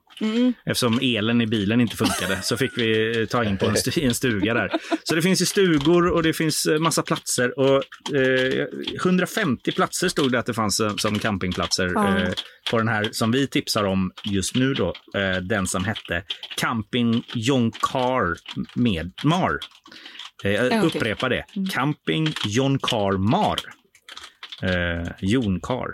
Eftersom 0.65 0.99
elen 1.01 1.41
i 1.41 1.47
bilen 1.47 1.81
inte 1.81 1.95
funkade 1.97 2.41
så 2.41 2.57
fick 2.57 2.77
vi 2.77 3.27
ta 3.29 3.43
in 3.43 3.57
på 3.57 3.65
en, 3.65 3.75
stu- 3.75 4.05
en 4.05 4.13
stuga 4.15 4.53
där. 4.53 4.71
Så 5.03 5.15
det 5.15 5.21
finns 5.21 5.41
ju 5.41 5.45
stugor 5.45 6.07
och 6.07 6.23
det 6.23 6.33
finns 6.33 6.65
eh, 6.65 6.79
massa 6.79 7.01
platser. 7.03 7.59
Och, 7.59 7.83
eh, 8.15 8.67
150 9.03 9.71
platser 9.71 10.09
stod 10.09 10.31
det 10.31 10.39
att 10.39 10.45
det 10.45 10.53
fanns 10.53 10.79
eh, 10.79 10.95
som 10.95 11.19
campingplatser 11.19 11.91
Ja. 11.95 12.17
eh, 12.17 12.29
på 12.71 12.77
den 12.77 12.87
här 12.87 13.09
som 13.11 13.31
vi 13.31 13.47
tipsar 13.47 13.83
om 13.83 14.11
just 14.23 14.55
nu 14.55 14.73
då. 14.73 14.93
Eh, 15.15 15.37
den 15.41 15.67
som 15.67 15.83
hette 15.85 16.23
Camping 16.57 17.23
Jonkar 17.33 18.37
med 18.79 19.11
Mar. 19.23 19.59
Eh, 20.43 20.51
jag 20.51 20.83
upprepar 20.85 21.29
det. 21.29 21.45
Camping 21.73 22.33
Jonkar 22.45 23.17
Mar. 23.17 23.59
Eh, 24.63 25.11
Jonkar. 25.21 25.87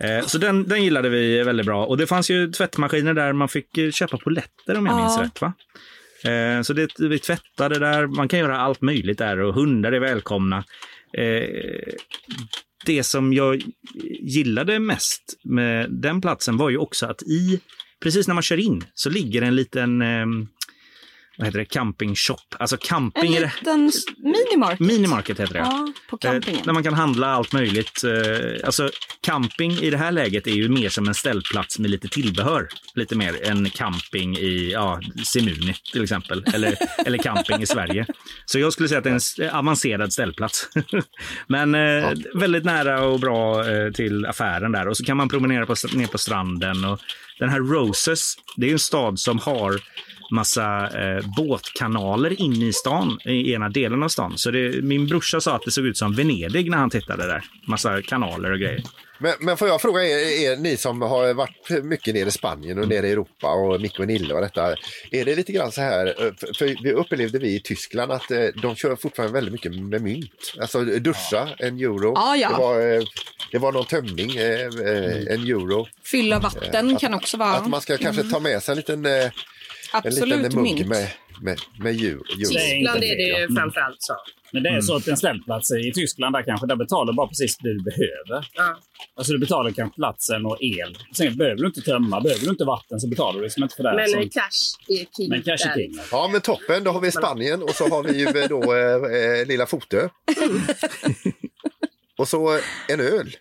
Eh, 0.00 0.26
Så 0.26 0.38
den, 0.38 0.68
den 0.68 0.84
gillade 0.84 1.08
vi 1.08 1.42
väldigt 1.42 1.66
bra. 1.66 1.86
Och 1.86 1.96
det 1.96 2.06
fanns 2.06 2.30
ju 2.30 2.50
tvättmaskiner 2.52 3.14
där 3.14 3.32
man 3.32 3.48
fick 3.48 3.78
eh, 3.78 3.90
köpa 3.90 4.16
poletter 4.18 4.78
om 4.78 4.86
jag 4.86 4.96
minns 4.96 5.16
Ja. 5.18 5.24
rätt. 5.24 5.40
Va? 5.40 5.52
Eh, 6.30 6.62
Så 6.62 6.72
det, 6.72 6.90
vi 6.98 7.18
tvättade 7.18 7.78
där. 7.78 8.06
Man 8.06 8.28
kan 8.28 8.38
göra 8.38 8.58
allt 8.58 8.80
möjligt 8.80 9.18
där 9.18 9.38
och 9.40 9.54
hundar 9.54 9.92
är 9.92 10.00
välkomna. 10.00 10.64
Eh, 11.18 11.48
Det 12.84 13.02
som 13.02 13.32
jag 13.32 13.62
gillade 14.20 14.78
mest 14.78 15.22
med 15.44 15.90
den 15.90 16.20
platsen 16.20 16.56
var 16.56 16.70
ju 16.70 16.76
också 16.78 17.06
att 17.06 17.22
i, 17.22 17.60
precis 18.02 18.26
när 18.28 18.34
man 18.34 18.42
kör 18.42 18.56
in, 18.60 18.84
så 18.94 19.10
ligger 19.10 19.42
en 19.42 19.56
liten, 19.56 20.02
eh, 20.02 20.26
vad 21.40 21.46
heter 21.46 21.58
det, 21.58 21.64
camping 21.64 22.14
shop. 22.14 22.36
Alltså 22.58 22.76
En 22.76 22.80
camping 22.80 23.32
det. 23.32 23.40
liten 23.40 23.92
minimarket. 24.16 24.80
Minimarket 24.80 25.40
heter 25.40 25.54
det. 25.54 25.58
Ja, 25.58 25.92
på 26.10 26.16
campingen. 26.16 26.60
Eh, 26.60 26.66
där 26.66 26.72
man 26.72 26.82
kan 26.82 26.94
handla 26.94 27.26
allt 27.26 27.52
möjligt. 27.52 28.04
Eh, 28.04 28.66
alltså 28.66 28.90
camping 29.20 29.72
i 29.72 29.90
det 29.90 29.96
här 29.96 30.12
läget 30.12 30.46
är 30.46 30.50
ju 30.50 30.68
mer 30.68 30.88
som 30.88 31.08
en 31.08 31.14
ställplats 31.14 31.78
med 31.78 31.90
lite 31.90 32.08
tillbehör. 32.08 32.68
Lite 32.94 33.16
mer 33.16 33.46
än 33.50 33.70
camping 33.70 34.36
i 34.36 34.70
ja, 34.72 35.00
Simuni 35.24 35.74
till 35.92 36.02
exempel. 36.02 36.44
Eller, 36.54 36.74
eller 37.06 37.18
camping 37.18 37.62
i 37.62 37.66
Sverige. 37.66 38.06
Så 38.46 38.58
jag 38.58 38.72
skulle 38.72 38.88
säga 38.88 38.98
att 38.98 39.04
det 39.04 39.10
är 39.10 39.42
en 39.42 39.50
avancerad 39.50 40.12
ställplats. 40.12 40.68
Men 41.46 41.74
eh, 41.74 42.12
väldigt 42.34 42.64
nära 42.64 43.02
och 43.02 43.20
bra 43.20 43.64
till 43.94 44.26
affären 44.26 44.72
där. 44.72 44.88
Och 44.88 44.96
så 44.96 45.04
kan 45.04 45.16
man 45.16 45.28
promenera 45.28 45.66
på, 45.66 45.74
ner 45.92 46.06
på 46.06 46.18
stranden. 46.18 46.84
Och 46.84 47.00
den 47.38 47.48
här 47.48 47.60
Roses, 47.60 48.34
det 48.56 48.68
är 48.68 48.72
en 48.72 48.78
stad 48.78 49.18
som 49.18 49.38
har 49.38 49.80
massa 50.30 50.88
eh, 51.00 51.24
båtkanaler 51.36 52.40
inne 52.40 52.66
i 52.66 52.72
stan, 52.72 53.18
i 53.24 53.52
ena 53.52 53.68
delen 53.68 54.02
av 54.02 54.08
stan. 54.08 54.38
Så 54.38 54.50
det, 54.50 54.84
min 54.84 55.06
brorsa 55.06 55.40
sa 55.40 55.56
att 55.56 55.62
det 55.64 55.70
såg 55.70 55.86
ut 55.86 55.98
som 55.98 56.14
Venedig 56.14 56.70
när 56.70 56.78
han 56.78 56.90
tittade 56.90 57.26
där. 57.26 57.44
Massa 57.66 58.02
kanaler 58.02 58.52
och 58.52 58.58
grejer. 58.58 58.82
Men, 59.22 59.32
men 59.40 59.56
får 59.56 59.68
jag 59.68 59.80
fråga 59.80 60.04
er, 60.04 60.18
er, 60.18 60.56
ni 60.56 60.76
som 60.76 61.02
har 61.02 61.34
varit 61.34 61.84
mycket 61.84 62.14
nere 62.14 62.28
i 62.28 62.30
Spanien 62.30 62.78
och 62.78 62.88
nere 62.88 63.08
i 63.08 63.12
Europa 63.12 63.52
och 63.52 63.80
Micke 63.80 63.98
och 63.98 64.06
Nille 64.06 64.34
och 64.34 64.40
detta. 64.40 64.74
Är 65.10 65.24
det 65.24 65.34
lite 65.34 65.52
grann 65.52 65.72
så 65.72 65.80
här, 65.80 66.06
eh, 66.06 66.32
för, 66.58 66.82
vi 66.82 66.92
upplevde 66.92 67.38
vi 67.38 67.54
i 67.54 67.60
Tyskland 67.60 68.12
att 68.12 68.30
eh, 68.30 68.44
de 68.62 68.76
kör 68.76 68.96
fortfarande 68.96 69.34
väldigt 69.34 69.52
mycket 69.52 69.74
med 69.74 70.02
mynt. 70.02 70.54
Alltså 70.60 70.84
duscha, 70.84 71.48
en 71.58 71.78
euro. 71.78 72.12
Ja, 72.14 72.36
ja. 72.36 72.48
Det, 72.48 72.58
var, 72.58 72.94
eh, 72.94 73.02
det 73.52 73.58
var 73.58 73.72
någon 73.72 73.84
tömning, 73.84 74.30
en 74.30 75.42
euro. 75.48 75.86
Fylla 76.04 76.38
vatten 76.38 76.96
kan 76.96 77.14
också 77.14 77.36
vara. 77.36 77.50
Att 77.50 77.68
man 77.68 77.80
ska 77.80 77.96
kanske 77.96 78.22
ta 78.22 78.40
med 78.40 78.62
sig 78.62 78.72
en 78.72 78.76
liten, 78.76 79.06
en 79.92 79.98
Absolut 80.04 80.54
mugg 80.54 80.64
mynt. 80.64 80.88
med, 80.88 81.08
med, 81.42 81.60
med 81.78 81.94
euro. 81.94 82.04
euro. 82.08 82.24
Tyskland 82.36 83.04
är 83.04 83.16
det 83.16 83.40
ju 83.40 83.54
framförallt 83.56 83.96
så. 83.98 84.14
Men 84.52 84.62
det 84.62 84.68
är 84.68 84.80
så 84.80 84.96
att 84.96 85.08
en 85.08 85.16
ställplats 85.16 85.70
i 85.72 85.92
Tyskland 85.94 86.34
där 86.34 86.42
kanske, 86.42 86.66
där 86.66 86.76
betalar 86.76 87.12
bara 87.12 87.28
precis 87.28 87.58
det 87.58 87.72
du 87.74 87.82
behöver. 87.82 88.48
Ja. 88.54 88.78
Alltså 89.14 89.32
du 89.32 89.38
betalar 89.38 89.70
kanske 89.70 89.96
platsen 89.96 90.46
och 90.46 90.56
el. 90.60 90.98
Sen 91.16 91.36
behöver 91.36 91.56
du 91.56 91.66
inte 91.66 91.80
tömma, 91.80 92.20
behöver 92.20 92.44
du 92.44 92.50
inte 92.50 92.64
vatten 92.64 93.00
så 93.00 93.08
betalar 93.08 93.38
du 93.38 93.44
liksom 93.44 93.62
inte 93.62 93.74
för 93.74 93.82
det. 93.82 93.94
Men 93.94 94.08
som, 94.08 94.28
cash 94.28 94.88
är 94.88 95.16
king. 95.16 95.28
men 95.28 95.42
cash 95.42 95.68
är 95.68 95.74
king. 95.74 95.98
Ja 96.10 96.28
men 96.32 96.40
toppen, 96.40 96.84
då 96.84 96.90
har 96.90 97.00
vi 97.00 97.10
Spanien 97.10 97.62
och 97.62 97.70
så 97.70 97.88
har 97.88 98.02
vi 98.02 98.18
ju 98.18 98.26
eh, 98.26 98.48
då 98.48 98.74
eh, 98.74 99.40
eh, 99.40 99.46
lilla 99.46 99.66
Fotö. 99.66 100.08
och 102.18 102.28
så 102.28 102.58
en 102.88 103.00
öl. 103.00 103.36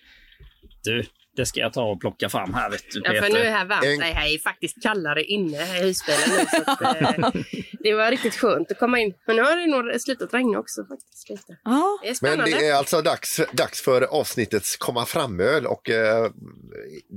Du, 0.83 1.03
det 1.39 1.45
ska 1.45 1.59
jag 1.59 1.73
ta 1.73 1.83
och 1.83 2.01
plocka 2.01 2.29
fram 2.29 2.53
här 2.53 2.69
vet 2.69 2.91
du 2.91 3.01
Ja, 3.03 3.11
Peter. 3.11 3.21
för 3.25 3.33
nu 3.33 3.39
är 3.39 3.51
här 3.51 3.65
varmt. 3.65 3.85
En- 3.85 3.99
Det 3.99 4.05
är 4.05 4.39
faktiskt 4.39 4.81
kallare 4.83 5.23
inne 5.23 5.57
här 5.57 5.83
i 5.83 5.87
husbilen 5.87 6.19
nu. 6.29 6.45
Så 6.49 6.71
att, 6.71 6.81
eh, 6.81 7.31
det 7.79 7.93
var 7.93 8.11
riktigt 8.11 8.35
skönt 8.35 8.71
att 8.71 8.79
komma 8.79 8.99
in. 8.99 9.13
Men 9.27 9.35
nu 9.35 9.41
har 9.41 9.55
det 9.57 9.67
nog 9.67 10.01
slutat 10.01 10.33
regna 10.33 10.59
också 10.59 10.85
faktiskt. 10.85 11.29
Lite. 11.29 11.57
Ja. 11.63 11.99
Det 12.01 12.07
är 12.07 12.09
Men 12.09 12.15
spännande. 12.15 12.45
det 12.59 12.67
är 12.67 12.73
alltså 12.73 13.01
dags, 13.01 13.41
dags 13.53 13.81
för 13.81 14.01
avsnittets 14.01 14.77
komma 14.77 15.05
fram-öl 15.05 15.65
och 15.65 15.89
eh, 15.89 16.31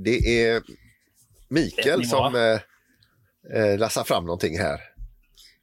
det 0.03 0.45
är 0.45 0.61
Mikael 1.49 2.05
som 2.05 2.35
eh, 2.35 3.61
eh, 3.61 3.77
lassar 3.79 4.03
fram 4.03 4.25
någonting 4.25 4.57
här. 4.59 4.79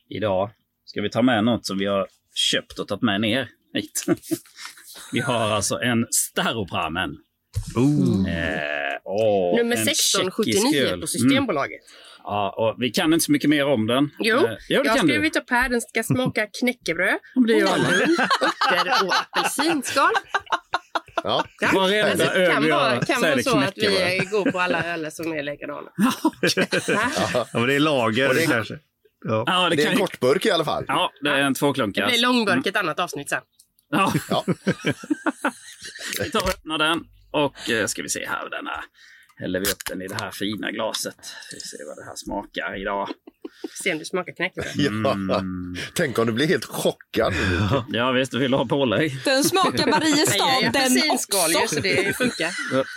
Idag 0.09 0.51
ska 0.85 1.01
vi 1.03 1.11
ta 1.11 1.23
med 1.23 1.45
något 1.45 1.67
som 1.67 1.79
vi 1.79 1.87
har 1.87 2.07
köpt 2.35 2.79
och 2.79 2.89
tagit 2.89 3.03
med 3.03 3.21
ner 3.21 3.49
hit. 3.75 4.05
vi 5.13 5.21
har 5.21 5.51
alltså 5.51 5.81
en 5.81 6.07
Staropramen. 6.11 7.11
Eh, 7.77 9.01
åh, 9.05 9.57
Nummer 9.57 9.77
en 9.77 9.85
tjeckisk 9.85 10.15
1679 10.15 10.81
öl. 10.83 10.89
på 10.89 10.95
Mm. 10.95 11.07
Systembolaget. 11.07 11.81
Ja, 12.23 12.55
och 12.57 12.83
vi 12.83 12.91
kan 12.91 13.13
inte 13.13 13.25
så 13.25 13.33
mycket 13.33 13.51
mer 13.51 13.67
om 13.67 13.87
den. 13.87 14.11
Jo, 14.19 14.37
Eh, 14.37 14.43
ja, 14.69 14.83
det 14.83 14.85
jag 14.89 14.93
har 14.93 14.99
skrivit 14.99 15.37
upp 15.37 15.51
här. 15.51 15.69
Den 15.69 15.81
ska 15.81 16.03
smaka 16.03 16.47
knäckebröd, 16.61 17.19
det 17.47 17.53
gör 17.53 17.69
honung, 17.69 17.85
örter 17.85 19.07
och 19.07 19.15
apelsinskal. 19.39 20.11
Ja. 21.25 21.45
Ja. 21.61 21.69
Varenda 21.75 22.17
det 22.17 22.31
öl 22.31 22.53
kan 22.53 22.63
vi 22.63 22.71
vara, 22.71 22.81
har 22.95 23.01
kan 23.01 23.21
vara 23.23 23.37
det 23.37 23.43
så 23.43 23.59
att 23.59 23.73
vi 23.77 24.29
går 24.31 24.51
på 24.51 24.61
alla 24.61 24.85
öler 24.85 25.11
som 25.11 25.33
är 25.33 25.43
likadana. 25.43 25.91
Ja, 27.35 27.47
men 27.53 27.67
det 27.67 27.75
är 27.75 27.81
lager 27.81 28.29
Och 28.29 28.35
det 28.35 28.43
är- 28.45 28.47
kanske. 28.47 28.75
Ja. 29.25 29.45
Ja, 29.47 29.69
det, 29.71 29.77
Det 29.77 29.83
är 29.83 29.85
kan 29.85 29.93
en 29.93 29.99
ju... 29.99 30.07
kortburk 30.07 30.47
i 30.47 30.51
alla 30.51 30.65
fall. 30.65 30.85
Ja, 30.89 31.11
det 31.23 31.29
är 31.31 31.35
en 31.41 31.53
Det 31.53 31.59
tvåklunkare. 31.59 32.07
blir 32.07 32.21
långburk 32.23 32.67
ett 32.67 32.77
annat 32.77 33.01
avsnitt 33.01 33.29
sen. 33.29 33.41
Ja. 33.91 34.13
Ja. 34.31 34.45
vi 36.25 36.31
tar 36.31 36.43
och 36.43 36.49
öppnar 36.49 36.79
den 36.79 37.01
och 37.31 37.71
eh, 37.71 37.87
ska 37.87 38.03
vi 38.03 38.09
se 38.09 38.27
här. 38.27 38.51
Den 38.51 38.67
här. 38.67 38.85
Häller 39.37 39.61
vi 39.61 39.67
upp 39.67 39.85
den 39.89 40.03
i 40.03 40.07
det 40.09 40.15
här 40.15 40.31
fina 40.31 40.71
glaset. 40.71 41.17
Vi 41.53 41.61
ser 41.61 41.87
vad 41.89 41.97
det 41.97 42.05
här 42.05 42.17
smakar 42.17 42.81
idag. 42.81 43.09
Se 43.83 43.93
om 43.93 43.99
det 43.99 44.05
smakar 44.05 44.33
knäckebröd. 44.37 45.27
Ja. 45.31 45.43
Tänk 45.95 46.19
om 46.19 46.27
du 46.27 46.33
blir 46.33 46.47
helt 46.47 46.65
chockad. 46.65 47.35
Ja 47.89 48.13
visst, 48.13 48.35
vill 48.35 48.51
du 48.51 48.57
ha 48.57 48.67
pålägg? 48.67 49.25
Den 49.25 49.45
smakar 49.45 49.71
Nej, 49.73 49.81
jag 49.81 49.89
Mariestad 49.91 50.45
är 50.45 50.63
den 50.63 50.69
apelsinskal 50.83 51.51
ju, 51.51 51.57
också. 51.57 51.75
så 51.75 51.81
det 51.81 52.17
funkar. 52.17 52.51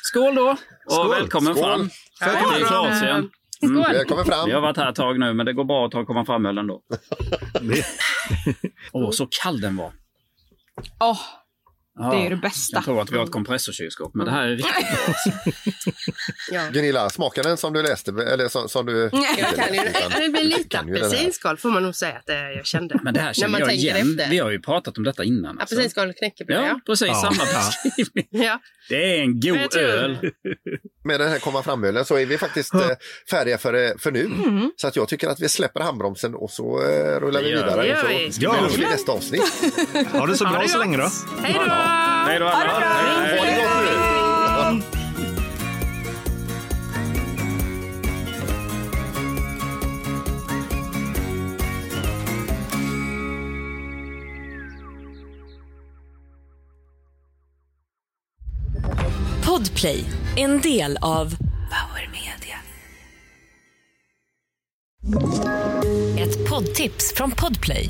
Skål 0.03 0.35
då! 0.35 0.49
Och 0.85 0.93
Skål. 0.93 1.09
välkommen 1.09 1.53
Skål. 1.55 1.65
fram. 1.65 1.89
Välkommen 2.21 2.57
till. 2.57 2.65
Kroatien. 2.67 3.29
Skål! 3.57 3.93
Välkommen 3.93 4.25
fram. 4.25 4.45
Vi 4.45 4.51
har 4.53 4.61
varit 4.61 4.77
här 4.77 4.89
ett 4.89 4.95
tag 4.95 5.19
nu, 5.19 5.33
men 5.33 5.45
det 5.45 5.53
går 5.53 5.63
bra 5.63 5.85
att 5.85 5.91
ta 5.91 6.05
komma 6.05 6.25
fram 6.25 6.45
öl 6.45 6.57
ändå. 6.57 6.81
Åh, 8.91 9.11
så 9.11 9.27
kall 9.43 9.61
den 9.61 9.75
var. 9.75 9.93
Åh, 10.99 11.19
Ja, 11.99 12.13
Det 12.13 12.25
är 12.25 12.29
det 12.29 12.35
bästa. 12.35 12.77
Jag 12.77 12.83
tror 12.85 13.01
att 13.01 13.11
vi 13.11 13.17
har 13.17 13.23
ett 13.25 13.31
kompressorkylskåp, 13.31 14.11
men 14.15 14.25
det 14.25 14.31
här 14.31 14.43
är 14.47 14.49
riktigt 14.55 14.73
bra. 15.05 15.13
Ja. 16.51 16.61
Gunilla, 16.73 17.09
smakar 17.09 17.43
den 17.43 17.57
som 17.57 17.73
du 17.73 17.81
läste? 17.83 18.11
Eller 18.11 18.47
som, 18.47 18.69
som 18.69 18.85
du... 18.85 19.09
Jag 19.37 19.55
kan 19.55 19.73
ju, 19.73 19.79
det 20.19 20.29
blir 20.29 20.43
lite 20.43 20.83
ju 20.87 20.97
apelsinskal 20.97 21.57
får 21.57 21.69
man 21.69 21.83
nog 21.83 21.95
säga 21.95 22.11
att 22.15 22.23
jag 22.55 22.65
kände. 22.65 22.99
Men 23.03 23.13
det 23.13 23.19
här 23.19 23.27
När 23.27 23.33
känner 23.33 23.49
man 23.51 23.59
jag 23.59 23.69
tänker 23.69 23.83
igen. 23.95 24.09
efter. 24.19 24.29
Vi 24.29 24.39
har 24.39 24.51
ju 24.51 24.59
pratat 24.61 24.97
om 24.97 25.03
detta 25.03 25.23
innan. 25.23 25.59
Alltså. 25.59 25.75
Apelsinskal 25.75 26.09
och 26.09 26.15
knäckebröd, 26.15 26.63
Ja, 26.65 26.79
precis. 26.85 27.07
Ja. 27.07 27.15
Samma 27.15 27.45
beskrivning. 27.45 28.27
ja. 28.45 28.59
Det 28.89 28.95
är 29.17 29.21
en 29.21 29.39
god 29.39 29.69
tror- 29.71 29.81
öl. 29.83 30.17
Med 31.03 31.19
den 31.19 31.29
här 31.29 31.39
komma 31.39 31.63
fram-ölen 31.63 32.05
så 32.05 32.15
är 32.17 32.25
vi 32.25 32.37
faktiskt 32.37 32.73
eh, 32.73 32.81
färdiga 33.29 33.57
för, 33.57 33.73
eh, 33.73 33.91
för 33.99 34.11
nu. 34.11 34.25
Mm. 34.25 34.71
Så 34.75 34.87
att 34.87 34.95
jag 34.95 35.07
tycker 35.07 35.27
att 35.27 35.39
vi 35.39 35.49
släpper 35.49 35.79
handbromsen 35.81 36.35
och 36.35 36.51
så 36.51 36.81
eh, 36.83 37.19
rullar 37.19 37.41
vi 37.41 37.45
Det 37.51 37.55
gör 37.55 37.63
vidare. 37.63 37.75
så 38.01 38.07
Det 38.07 38.13
gör 38.13 38.29
vi. 38.29 38.31
Ja. 38.39 38.53
hörs 38.53 38.77
vi 38.77 38.85
nästa 38.85 39.11
avsnitt. 39.11 39.43
Ha 40.11 40.25
det 40.25 40.37
så 40.37 40.43
bra 40.45 40.67
så 40.67 40.77
länge 40.79 40.97
då. 40.97 41.09
Hej 41.43 41.53
då! 41.53 41.82
Hej 42.27 42.39
då 42.39 42.47
alla. 42.47 42.79
Hej, 42.79 43.39
Ha 43.39 43.45
det 43.45 43.55
gott 43.55 43.75
nu! 43.81 44.13
Podplay, 59.45 60.05
en 60.35 60.61
del 60.61 60.97
av 61.01 61.35
Power 61.69 62.09
Media. 62.11 62.57
Ett 66.19 66.49
poddtips 66.49 67.13
från 67.15 67.31
Podplay. 67.31 67.89